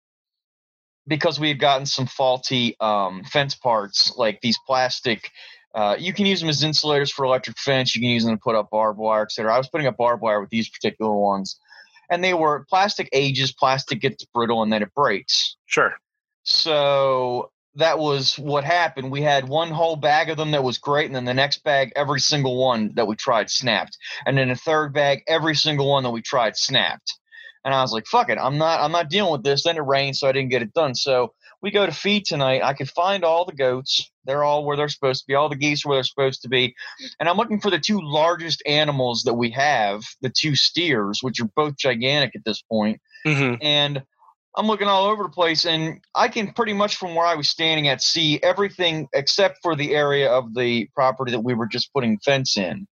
because 1.07 1.39
we 1.39 1.47
had 1.47 1.59
gotten 1.59 1.85
some 1.85 2.05
faulty 2.05 2.75
um, 2.79 3.23
fence 3.23 3.55
parts, 3.55 4.15
like 4.17 4.41
these 4.41 4.57
plastic. 4.65 5.31
Uh, 5.73 5.95
you 5.97 6.13
can 6.13 6.25
use 6.25 6.39
them 6.39 6.49
as 6.49 6.63
insulators 6.63 7.11
for 7.11 7.25
electric 7.25 7.57
fence. 7.57 7.95
You 7.95 8.01
can 8.01 8.09
use 8.09 8.25
them 8.25 8.35
to 8.35 8.41
put 8.41 8.55
up 8.55 8.69
barbed 8.71 8.99
wire, 8.99 9.23
etc. 9.23 9.53
I 9.53 9.57
was 9.57 9.69
putting 9.69 9.87
up 9.87 9.97
barbed 9.97 10.21
wire 10.21 10.41
with 10.41 10.49
these 10.49 10.69
particular 10.69 11.13
ones, 11.13 11.59
and 12.09 12.23
they 12.23 12.33
were 12.33 12.65
plastic 12.69 13.09
ages. 13.13 13.53
Plastic 13.53 14.01
gets 14.01 14.25
brittle 14.25 14.63
and 14.63 14.71
then 14.71 14.81
it 14.81 14.93
breaks. 14.93 15.55
Sure. 15.65 15.93
So 16.43 17.51
that 17.77 17.99
was 17.99 18.37
what 18.37 18.63
happened. 18.63 19.11
We 19.11 19.21
had 19.21 19.47
one 19.47 19.69
whole 19.69 19.95
bag 19.95 20.29
of 20.29 20.37
them 20.37 20.51
that 20.51 20.63
was 20.63 20.77
great, 20.77 21.05
and 21.05 21.15
then 21.15 21.25
the 21.25 21.33
next 21.33 21.63
bag, 21.63 21.91
every 21.95 22.19
single 22.19 22.57
one 22.57 22.91
that 22.95 23.07
we 23.07 23.15
tried 23.15 23.49
snapped, 23.49 23.97
and 24.25 24.37
then 24.37 24.49
the 24.49 24.55
third 24.55 24.93
bag, 24.93 25.23
every 25.27 25.55
single 25.55 25.89
one 25.89 26.03
that 26.03 26.09
we 26.09 26.21
tried 26.21 26.57
snapped. 26.57 27.13
And 27.63 27.73
I 27.73 27.81
was 27.81 27.91
like, 27.91 28.07
"Fuck 28.07 28.29
it, 28.29 28.37
I'm 28.37 28.57
not, 28.57 28.79
I'm 28.79 28.91
not 28.91 29.09
dealing 29.09 29.31
with 29.31 29.43
this." 29.43 29.63
Then 29.63 29.77
it 29.77 29.81
rained, 29.81 30.15
so 30.15 30.27
I 30.27 30.31
didn't 30.31 30.49
get 30.49 30.61
it 30.61 30.73
done. 30.73 30.95
So 30.95 31.33
we 31.61 31.71
go 31.71 31.85
to 31.85 31.91
feed 31.91 32.25
tonight. 32.25 32.63
I 32.63 32.73
could 32.73 32.89
find 32.89 33.23
all 33.23 33.45
the 33.45 33.53
goats; 33.53 34.09
they're 34.25 34.43
all 34.43 34.65
where 34.65 34.77
they're 34.77 34.89
supposed 34.89 35.21
to 35.21 35.27
be. 35.27 35.35
All 35.35 35.49
the 35.49 35.55
geese 35.55 35.85
are 35.85 35.89
where 35.89 35.97
they're 35.97 36.03
supposed 36.03 36.41
to 36.43 36.49
be, 36.49 36.75
and 37.19 37.29
I'm 37.29 37.37
looking 37.37 37.61
for 37.61 37.69
the 37.69 37.79
two 37.79 37.99
largest 38.01 38.63
animals 38.65 39.23
that 39.23 39.35
we 39.35 39.51
have, 39.51 40.03
the 40.21 40.29
two 40.35 40.55
steers, 40.55 41.19
which 41.21 41.39
are 41.39 41.49
both 41.55 41.77
gigantic 41.77 42.35
at 42.35 42.45
this 42.45 42.61
point. 42.61 43.01
hmm 43.23 43.55
And 43.61 44.03
I'm 44.57 44.65
looking 44.65 44.87
all 44.87 45.05
over 45.05 45.21
the 45.21 45.29
place, 45.29 45.65
and 45.65 46.01
I 46.15 46.29
can 46.29 46.51
pretty 46.51 46.73
much 46.73 46.95
from 46.95 47.13
where 47.13 47.27
I 47.27 47.35
was 47.35 47.47
standing 47.47 47.87
at 47.89 48.01
see 48.01 48.41
everything 48.41 49.07
except 49.13 49.59
for 49.61 49.75
the 49.75 49.93
area 49.93 50.31
of 50.31 50.55
the 50.55 50.89
property 50.95 51.31
that 51.31 51.41
we 51.43 51.53
were 51.53 51.67
just 51.67 51.93
putting 51.93 52.17
fence 52.17 52.57
in. 52.57 52.87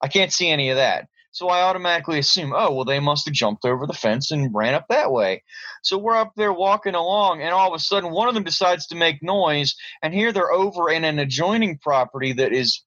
I 0.00 0.08
can't 0.08 0.32
see 0.32 0.48
any 0.48 0.70
of 0.70 0.76
that. 0.76 1.08
So 1.32 1.48
I 1.48 1.60
automatically 1.60 2.18
assume, 2.18 2.54
oh, 2.56 2.72
well, 2.72 2.86
they 2.86 3.00
must 3.00 3.26
have 3.26 3.34
jumped 3.34 3.66
over 3.66 3.86
the 3.86 3.92
fence 3.92 4.30
and 4.30 4.52
ran 4.54 4.72
up 4.72 4.86
that 4.88 5.12
way. 5.12 5.44
So 5.82 5.98
we're 5.98 6.16
up 6.16 6.32
there 6.36 6.54
walking 6.54 6.94
along, 6.94 7.42
and 7.42 7.52
all 7.52 7.68
of 7.68 7.74
a 7.74 7.78
sudden, 7.78 8.10
one 8.10 8.28
of 8.28 8.34
them 8.34 8.42
decides 8.42 8.86
to 8.86 8.96
make 8.96 9.22
noise, 9.22 9.76
and 10.02 10.14
here 10.14 10.32
they're 10.32 10.50
over 10.50 10.88
in 10.88 11.04
an 11.04 11.18
adjoining 11.18 11.78
property 11.78 12.32
that 12.34 12.52
is. 12.52 12.82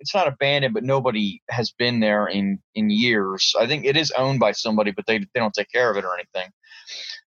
It's 0.00 0.14
not 0.14 0.28
abandoned, 0.28 0.74
but 0.74 0.84
nobody 0.84 1.40
has 1.48 1.70
been 1.70 2.00
there 2.00 2.26
in 2.26 2.58
in 2.74 2.90
years. 2.90 3.54
I 3.58 3.66
think 3.66 3.86
it 3.86 3.96
is 3.96 4.10
owned 4.10 4.38
by 4.38 4.52
somebody, 4.52 4.90
but 4.90 5.06
they 5.06 5.20
they 5.20 5.40
don't 5.40 5.54
take 5.54 5.72
care 5.72 5.90
of 5.90 5.96
it 5.96 6.04
or 6.04 6.14
anything 6.14 6.52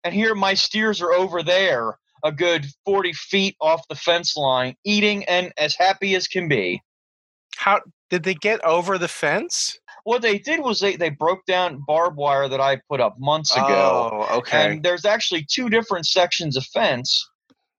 and 0.04 0.14
here 0.14 0.36
my 0.36 0.54
steers 0.54 1.02
are 1.02 1.14
over 1.14 1.44
there 1.44 1.98
a 2.24 2.32
good 2.32 2.66
40 2.86 3.14
feet 3.14 3.56
off 3.62 3.88
the 3.88 3.96
fence 3.96 4.38
line 4.38 4.76
eating 4.86 5.24
and 5.26 5.52
as 5.58 5.76
happy 5.76 6.16
as 6.16 6.28
can 6.28 6.48
be 6.48 6.82
How 7.58 7.82
did 8.10 8.24
they 8.24 8.36
get 8.36 8.64
over 8.64 8.98
the 8.98 9.08
fence? 9.08 9.78
what 10.04 10.24
they 10.24 10.40
did 10.40 10.60
was 10.62 10.80
they, 10.80 10.96
they 10.96 11.10
broke 11.10 11.46
down 11.46 11.84
barbed 11.86 12.18
wire 12.18 12.48
that 12.48 12.60
i 12.62 12.80
put 12.90 13.00
up 13.00 13.16
months 13.20 13.52
ago 13.56 14.10
Oh, 14.12 14.38
okay. 14.40 14.72
and 14.74 14.84
there's 14.84 15.06
actually 15.06 15.46
two 15.50 15.70
different 15.70 16.06
sections 16.08 16.58
of 16.58 16.66
fence 16.66 17.28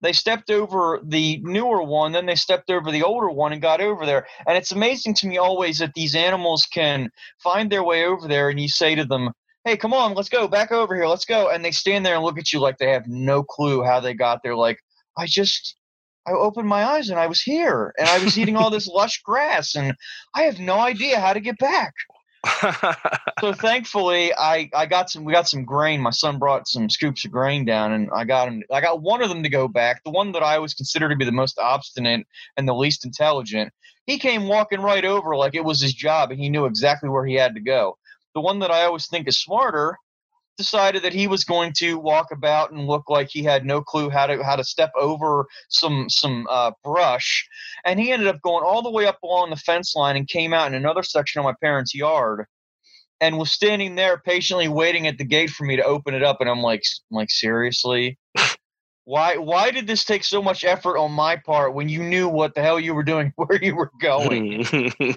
they 0.03 0.13
stepped 0.13 0.51
over 0.51 1.01
the 1.05 1.41
newer 1.43 1.83
one 1.83 2.13
then 2.13 2.27
they 2.27 2.35
stepped 2.37 2.71
over 2.71 2.91
the 2.93 3.03
older 3.03 3.29
one 3.31 3.53
and 3.53 3.61
got 3.63 3.81
over 3.81 4.05
there 4.07 4.27
and 4.47 4.57
it's 4.57 4.73
amazing 4.73 5.15
to 5.15 5.27
me 5.27 5.39
always 5.39 5.79
that 5.79 5.95
these 5.95 6.15
animals 6.15 6.67
can 6.73 7.09
find 7.43 7.71
their 7.71 7.83
way 7.85 8.05
over 8.05 8.27
there 8.29 8.49
and 8.51 8.61
you 8.61 8.69
say 8.69 8.95
to 8.95 9.05
them 9.05 9.31
hey 9.65 9.77
come 9.77 9.93
on 9.93 10.15
let's 10.15 10.29
go 10.29 10.49
back 10.49 10.73
over 10.73 10.95
here 10.95 11.07
let's 11.07 11.25
go. 11.25 11.51
And 11.51 11.65
they 11.65 11.71
stand 11.71 12.05
there 12.05 12.17
and 12.17 12.25
look 12.25 12.39
at 12.39 12.53
you 12.53 12.61
like 12.61 12.79
they 12.79 12.91
have 12.91 13.07
no 13.07 13.43
clue 13.43 13.83
how 13.83 14.01
they 14.01 14.15
got 14.15 14.43
there. 14.43 14.57
Like 14.57 14.81
i 15.17 15.27
just 15.27 15.77
i 16.27 16.33
opened 16.33 16.69
my 16.69 16.85
eyes 16.85 17.11
and 17.11 17.19
i 17.19 17.27
was 17.27 17.43
here 17.43 17.93
and 17.99 18.09
i 18.09 18.19
was 18.23 18.39
eating 18.39 18.57
all 18.57 18.71
this 18.71 18.87
lush 19.01 19.21
grass 19.23 19.75
and 19.75 19.95
i 20.35 20.43
have 20.43 20.59
no 20.59 20.79
idea 20.79 21.21
how 21.21 21.33
to 21.33 21.41
get 21.41 21.59
back. 21.59 21.93
So 23.41 23.53
thankfully 23.53 24.33
i 24.35 24.69
i 24.75 24.87
got 24.87 25.11
some 25.11 25.25
we 25.25 25.33
got 25.33 25.49
some 25.49 25.65
grain. 25.65 26.01
My 26.01 26.11
son 26.11 26.39
brought 26.39 26.67
some 26.67 26.91
scoops 26.91 27.25
of 27.25 27.31
grain 27.31 27.65
down 27.65 27.93
and 27.93 28.11
i 28.15 28.25
got 28.25 28.49
him 28.49 28.63
i 28.73 28.81
got 28.81 29.03
one 29.03 29.23
of 29.23 29.29
them 29.29 29.43
to 29.43 29.49
go 29.49 29.69
back 29.69 30.03
the 30.05 30.11
one 30.11 30.33
that 30.33 30.43
i 30.43 30.57
always 30.57 30.75
consider 30.75 31.09
to 31.09 31.17
be 31.17 31.25
the 31.25 31.33
most 31.33 31.59
obstinate 31.59 32.27
and 32.57 32.67
the 32.69 32.75
least 32.75 33.05
intelligent. 33.05 33.73
He 34.07 34.19
came 34.19 34.49
walking 34.49 34.81
right 34.81 35.05
over 35.05 35.37
like 35.37 35.55
it 35.55 35.65
was 35.65 35.81
his 35.81 35.95
job 35.95 36.33
and 36.33 36.41
he 36.41 36.49
knew 36.49 36.65
exactly 36.65 37.09
where 37.09 37.25
he 37.25 37.35
had 37.35 37.55
to 37.55 37.61
go 37.61 37.97
the 38.35 38.41
one 38.41 38.59
that 38.59 38.71
i 38.71 38.83
always 38.83 39.07
think 39.09 39.29
is 39.29 39.39
smarter 39.39 39.97
decided 40.57 41.03
that 41.03 41.13
he 41.13 41.27
was 41.27 41.45
going 41.45 41.73
to 41.73 41.99
walk 41.99 42.31
about 42.31 42.71
and 42.71 42.87
look 42.87 43.09
like 43.09 43.29
he 43.31 43.43
had 43.43 43.65
no 43.65 43.81
clue 43.81 44.11
how 44.11 44.27
to 44.27 44.43
how 44.43 44.57
to 44.57 44.65
step 44.65 44.93
over 44.97 45.47
some 45.69 46.09
some 46.09 46.47
uh, 46.51 46.73
brush. 46.85 47.47
And 47.85 47.99
he 47.99 48.13
ended 48.13 48.29
up 48.29 48.41
going 48.43 48.65
all 48.65 48.83
the 48.83 48.91
way 48.91 49.07
up 49.07 49.19
along 49.23 49.51
the 49.51 49.57
fence 49.57 49.95
line 49.97 50.17
and 50.17 50.29
came 50.29 50.53
out 50.53 50.69
in 50.69 50.75
another 50.75 51.03
section 51.03 51.41
of 51.41 51.45
my 51.45 51.55
parents' 51.61 51.95
yard 51.95 52.47
and 53.21 53.39
was 53.39 53.53
standing 53.53 53.95
there 53.95 54.19
patiently 54.19 54.69
waiting 54.69 55.07
at 55.07 55.19
the 55.19 55.25
gate 55.25 55.51
for 55.51 55.65
me 55.65 55.77
to 55.77 55.85
open 55.85 56.15
it 56.15 56.23
up. 56.23 56.41
And 56.41 56.51
I'm 56.51 56.61
like 56.61 56.83
I'm 57.11 57.17
like 57.17 57.31
seriously? 57.31 58.19
Why 59.05 59.37
why 59.37 59.71
did 59.71 59.87
this 59.87 60.05
take 60.05 60.23
so 60.23 60.43
much 60.43 60.65
effort 60.65 60.99
on 60.99 61.13
my 61.13 61.37
part 61.37 61.75
when 61.75 61.89
you 61.89 62.03
knew 62.03 62.29
what 62.29 62.55
the 62.55 62.63
hell 62.63 62.79
you 62.79 62.95
were 62.95 63.03
doing 63.03 63.33
where 63.37 63.63
you 63.63 63.75
were 63.75 63.91
going? 64.01 64.67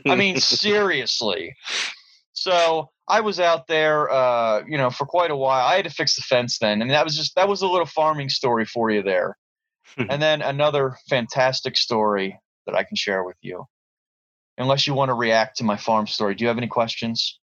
I 0.08 0.16
mean 0.16 0.40
seriously. 0.40 1.56
So 2.34 2.90
I 3.08 3.22
was 3.22 3.40
out 3.40 3.68
there 3.68 4.10
uh 4.12 4.64
you 4.68 4.78
know 4.78 4.90
for 4.90 5.06
quite 5.06 5.32
a 5.32 5.36
while. 5.36 5.66
I 5.66 5.76
had 5.76 5.86
to 5.86 5.92
fix 5.92 6.16
the 6.16 6.22
fence 6.22 6.58
then 6.60 6.82
and 6.82 6.92
that 6.92 7.04
was 7.04 7.16
just 7.16 7.36
that 7.36 7.48
was 7.48 7.62
a 7.62 7.68
little 7.68 7.86
farming 7.86 8.30
story 8.30 8.66
for 8.66 8.90
you 8.90 9.04
there. 9.04 9.38
And 10.10 10.22
then 10.22 10.42
another 10.42 10.98
fantastic 11.10 11.78
story 11.78 12.38
that 12.66 12.76
I 12.76 12.84
can 12.84 12.96
share 12.96 13.24
with 13.24 13.38
you. 13.42 13.66
Unless 14.58 14.88
you 14.88 14.94
want 14.94 15.10
to 15.10 15.14
react 15.14 15.58
to 15.58 15.64
my 15.64 15.78
farm 15.78 16.08
story 16.08 16.36
do 16.36 16.44
you 16.44 16.48
have 16.48 16.58
any 16.58 16.68
questions? 16.68 17.40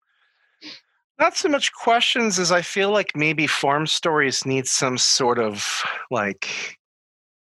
Not 1.18 1.36
so 1.36 1.48
much 1.48 1.72
questions 1.72 2.38
as 2.38 2.52
I 2.52 2.60
feel 2.60 2.90
like 2.90 3.12
maybe 3.14 3.46
farm 3.46 3.86
stories 3.86 4.44
need 4.44 4.66
some 4.66 4.98
sort 4.98 5.38
of 5.38 5.82
like 6.10 6.76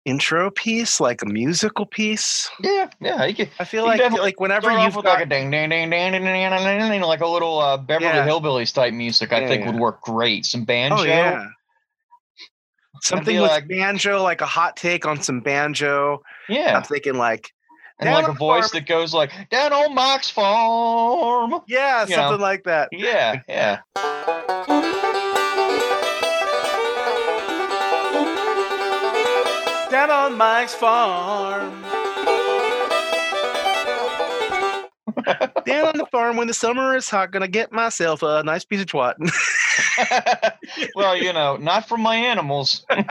intro 0.08 0.50
piece, 0.50 1.02
like 1.02 1.22
a 1.22 1.26
musical 1.26 1.86
piece. 1.86 2.50
Yeah, 2.62 2.90
yeah. 3.02 3.30
Can, 3.34 3.50
I 3.60 3.66
feel 3.66 3.84
like 3.84 4.00
like 4.12 4.40
whenever 4.40 4.72
you've 4.72 4.94
got 4.94 5.06
like 5.06 5.26
a 5.26 5.26
ding 5.26 5.52
ding 5.52 5.70
ding 5.70 5.90
ding 5.90 6.12
ding 6.14 6.24
ding, 6.24 6.50
ding, 6.50 6.90
ding 6.90 7.02
like 7.02 7.20
a 7.22 7.28
little 7.28 7.60
uh, 7.60 7.78
Beverly 7.78 8.10
yeah. 8.10 8.26
Hillbillies 8.26 8.74
type 8.74 8.94
music, 8.94 9.34
I 9.34 9.42
yeah, 9.42 9.48
think 9.48 9.66
yeah. 9.66 9.72
would 9.72 9.80
work 9.80 10.02
great. 10.02 10.46
Some 10.46 10.62
oh, 10.62 10.66
banjo. 10.66 10.98
Oh, 10.98 11.04
yeah. 11.04 11.48
Something 13.02 13.40
with 13.40 13.52
like, 13.52 13.68
banjo, 13.68 14.24
like 14.24 14.42
a 14.42 14.48
hot 14.48 14.76
take 14.76 15.06
on 15.06 15.22
some 15.22 15.42
banjo. 15.42 16.24
Yeah, 16.50 16.78
I'm 16.78 16.84
thinking 16.84 17.16
like. 17.16 17.52
And 18.00 18.12
like 18.12 18.28
a 18.28 18.32
voice 18.32 18.70
farm. 18.70 18.84
that 18.84 18.88
goes 18.88 19.12
like 19.12 19.32
down 19.50 19.74
on 19.74 19.96
Mox 19.96 20.30
farm. 20.30 21.62
Yeah, 21.68 22.02
you 22.02 22.14
something 22.14 22.38
know. 22.38 22.44
like 22.44 22.64
that. 22.66 22.90
Yeah, 22.92 23.42
yeah. 23.48 23.80
Down 29.98 30.12
on 30.12 30.38
Mike's 30.38 30.76
farm. 30.76 31.82
Down 35.66 35.88
on 35.88 35.98
the 35.98 36.06
farm 36.12 36.38
when 36.38 36.46
the 36.46 36.54
summer 36.54 36.96
is 36.96 37.10
hot, 37.10 37.32
gonna 37.32 37.48
get 37.48 37.72
myself 37.72 38.22
a 38.22 38.44
nice 38.44 38.64
piece 38.64 38.82
of 38.82 38.86
twat. 38.86 39.16
well, 40.96 41.18
you 41.18 41.34
know, 41.34 41.58
not 41.58 41.88
from 41.88 42.02
my 42.02 42.16
animals. 42.16 42.86
That'd 42.90 43.02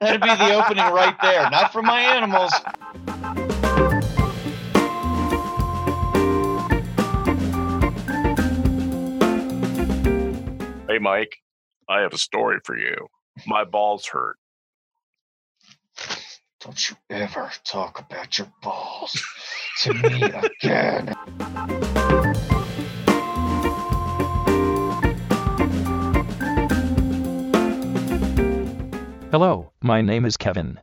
be 0.00 0.28
the 0.28 0.54
opening 0.54 0.84
right 0.92 1.16
there. 1.22 1.50
Not 1.50 1.72
from 1.72 1.84
my 1.84 2.00
animals. 2.00 2.52
Hey, 10.88 11.00
Mike, 11.00 11.36
I 11.88 12.02
have 12.02 12.12
a 12.12 12.18
story 12.18 12.60
for 12.62 12.78
you. 12.78 13.08
My 13.44 13.64
balls 13.64 14.06
hurt. 14.06 14.36
Don't 16.60 16.90
you 16.90 16.96
ever 17.08 17.52
talk 17.62 18.00
about 18.00 18.36
your 18.36 18.48
balls 18.62 19.24
to 19.82 19.94
me 19.94 20.22
again. 20.24 21.14
Hello, 29.30 29.70
my 29.80 30.02
name 30.02 30.24
is 30.24 30.36
Kevin. 30.36 30.80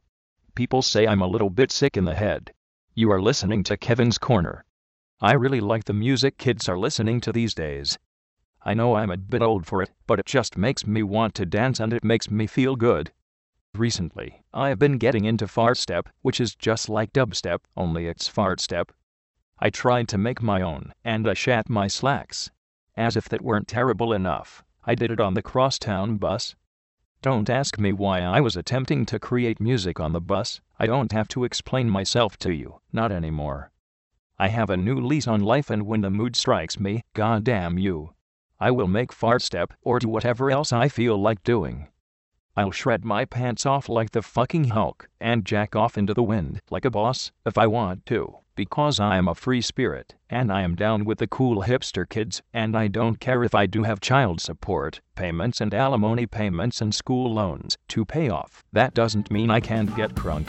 People 0.55 0.82
say 0.82 1.05
I'm 1.05 1.21
a 1.21 1.28
little 1.28 1.49
bit 1.49 1.73
sick 1.73 1.97
in 1.97 2.05
the 2.05 2.15
head. 2.15 2.53
You 2.93 3.11
are 3.11 3.21
listening 3.21 3.63
to 3.63 3.76
Kevin's 3.76 4.17
Corner. 4.17 4.63
I 5.19 5.34
really 5.34 5.59
like 5.59 5.84
the 5.84 5.93
music 5.93 6.38
kids 6.38 6.69
are 6.69 6.80
listening 6.80 7.19
to 7.19 7.34
these 7.34 7.53
days. 7.53 7.99
I 8.63 8.76
know 8.76 8.95
I'm 8.95 9.11
a 9.11 9.17
bit 9.17 9.41
old 9.41 9.65
for 9.65 9.82
it, 9.82 9.91
but 10.07 10.19
it 10.19 10.26
just 10.26 10.57
makes 10.57 10.88
me 10.88 11.03
want 11.03 11.36
to 11.36 11.45
dance 11.45 11.82
and 11.82 11.91
it 11.91 12.05
makes 12.05 12.32
me 12.32 12.47
feel 12.47 12.78
good. 12.78 13.11
Recently, 13.78 14.41
I 14.53 14.69
have 14.69 14.80
been 14.80 14.97
getting 14.97 15.26
into 15.26 15.49
fart 15.49 15.78
step, 15.78 16.07
which 16.21 16.39
is 16.39 16.55
just 16.55 16.88
like 16.88 17.11
dubstep, 17.11 17.59
only 17.76 18.07
it's 18.07 18.30
fart 18.30 18.61
step. 18.61 18.93
I 19.59 19.69
tried 19.69 20.07
to 20.09 20.17
make 20.17 20.41
my 20.41 20.61
own, 20.61 20.93
and 21.03 21.28
I 21.28 21.34
shat 21.34 21.69
my 21.69 21.88
slacks. 21.88 22.49
As 22.95 23.17
if 23.17 23.28
that 23.28 23.41
weren't 23.41 23.67
terrible 23.67 24.13
enough, 24.13 24.63
I 24.86 24.95
did 24.95 25.11
it 25.11 25.19
on 25.19 25.34
the 25.34 25.41
crosstown 25.41 26.15
bus. 26.15 26.55
Don't 27.21 27.49
ask 27.49 27.78
me 27.78 27.91
why 27.91 28.21
I 28.21 28.39
was 28.39 28.55
attempting 28.55 29.05
to 29.07 29.19
create 29.19 29.59
music 29.59 29.99
on 29.99 30.13
the 30.13 30.21
bus. 30.21 30.61
I 30.80 30.88
don't 30.88 31.11
have 31.11 31.28
to 31.30 31.43
explain 31.43 31.89
myself 31.89 32.38
to 32.38 32.53
you, 32.53 32.80
not 32.93 33.11
anymore. 33.11 33.71
I 34.38 34.47
have 34.47 34.69
a 34.69 34.78
new 34.78 35.01
lease 35.01 35.28
on 35.28 35.41
life, 35.41 35.69
and 35.69 35.86
when 35.86 35.99
the 36.01 36.09
mood 36.09 36.38
strikes 36.38 36.80
me, 36.80 37.01
goddamn 37.13 37.78
you, 37.78 38.13
I 38.57 38.71
will 38.71 38.88
make 38.88 39.11
fart 39.11 39.41
step 39.41 39.73
or 39.82 39.99
do 39.99 40.07
whatever 40.07 40.49
else 40.49 40.71
I 40.71 40.88
feel 40.88 41.17
like 41.17 41.43
doing. 41.43 41.89
I'll 42.58 42.72
shred 42.72 43.03
my 43.03 43.26
pants 43.26 43.66
off 43.66 43.89
like 43.89 44.12
the 44.12 44.22
fucking 44.22 44.70
Hulk 44.70 45.10
and 45.20 45.45
jack 45.45 45.76
off 45.76 45.97
into 45.97 46.14
the 46.14 46.24
wind 46.24 46.62
like 46.70 46.86
a 46.86 46.89
boss 46.89 47.32
if 47.45 47.58
I 47.58 47.68
want 47.68 48.06
to, 48.06 48.38
because 48.56 48.97
I 48.97 49.18
am 49.18 49.28
a 49.28 49.36
free 49.36 49.60
spirit 49.60 50.16
and 50.30 50.51
I 50.51 50.62
am 50.62 50.76
down 50.76 51.03
with 51.03 51.18
the 51.18 51.28
cool 51.28 51.64
hipster 51.64 52.08
kids 52.08 52.41
and 52.53 52.78
I 52.78 52.88
don't 52.88 53.20
care 53.20 53.43
if 53.43 53.53
I 53.53 53.66
do 53.66 53.84
have 53.84 53.99
child 53.99 54.39
support 54.39 55.01
payments 55.16 55.60
and 55.60 55.74
alimony 55.74 56.26
payments 56.26 56.80
and 56.80 56.95
school 56.95 57.34
loans 57.34 57.78
to 57.89 58.06
pay 58.06 58.30
off. 58.30 58.64
That 58.72 58.93
doesn't 58.93 59.30
mean 59.30 59.51
I 59.51 59.60
can't 59.60 59.93
get 59.95 60.16
crunk. 60.16 60.47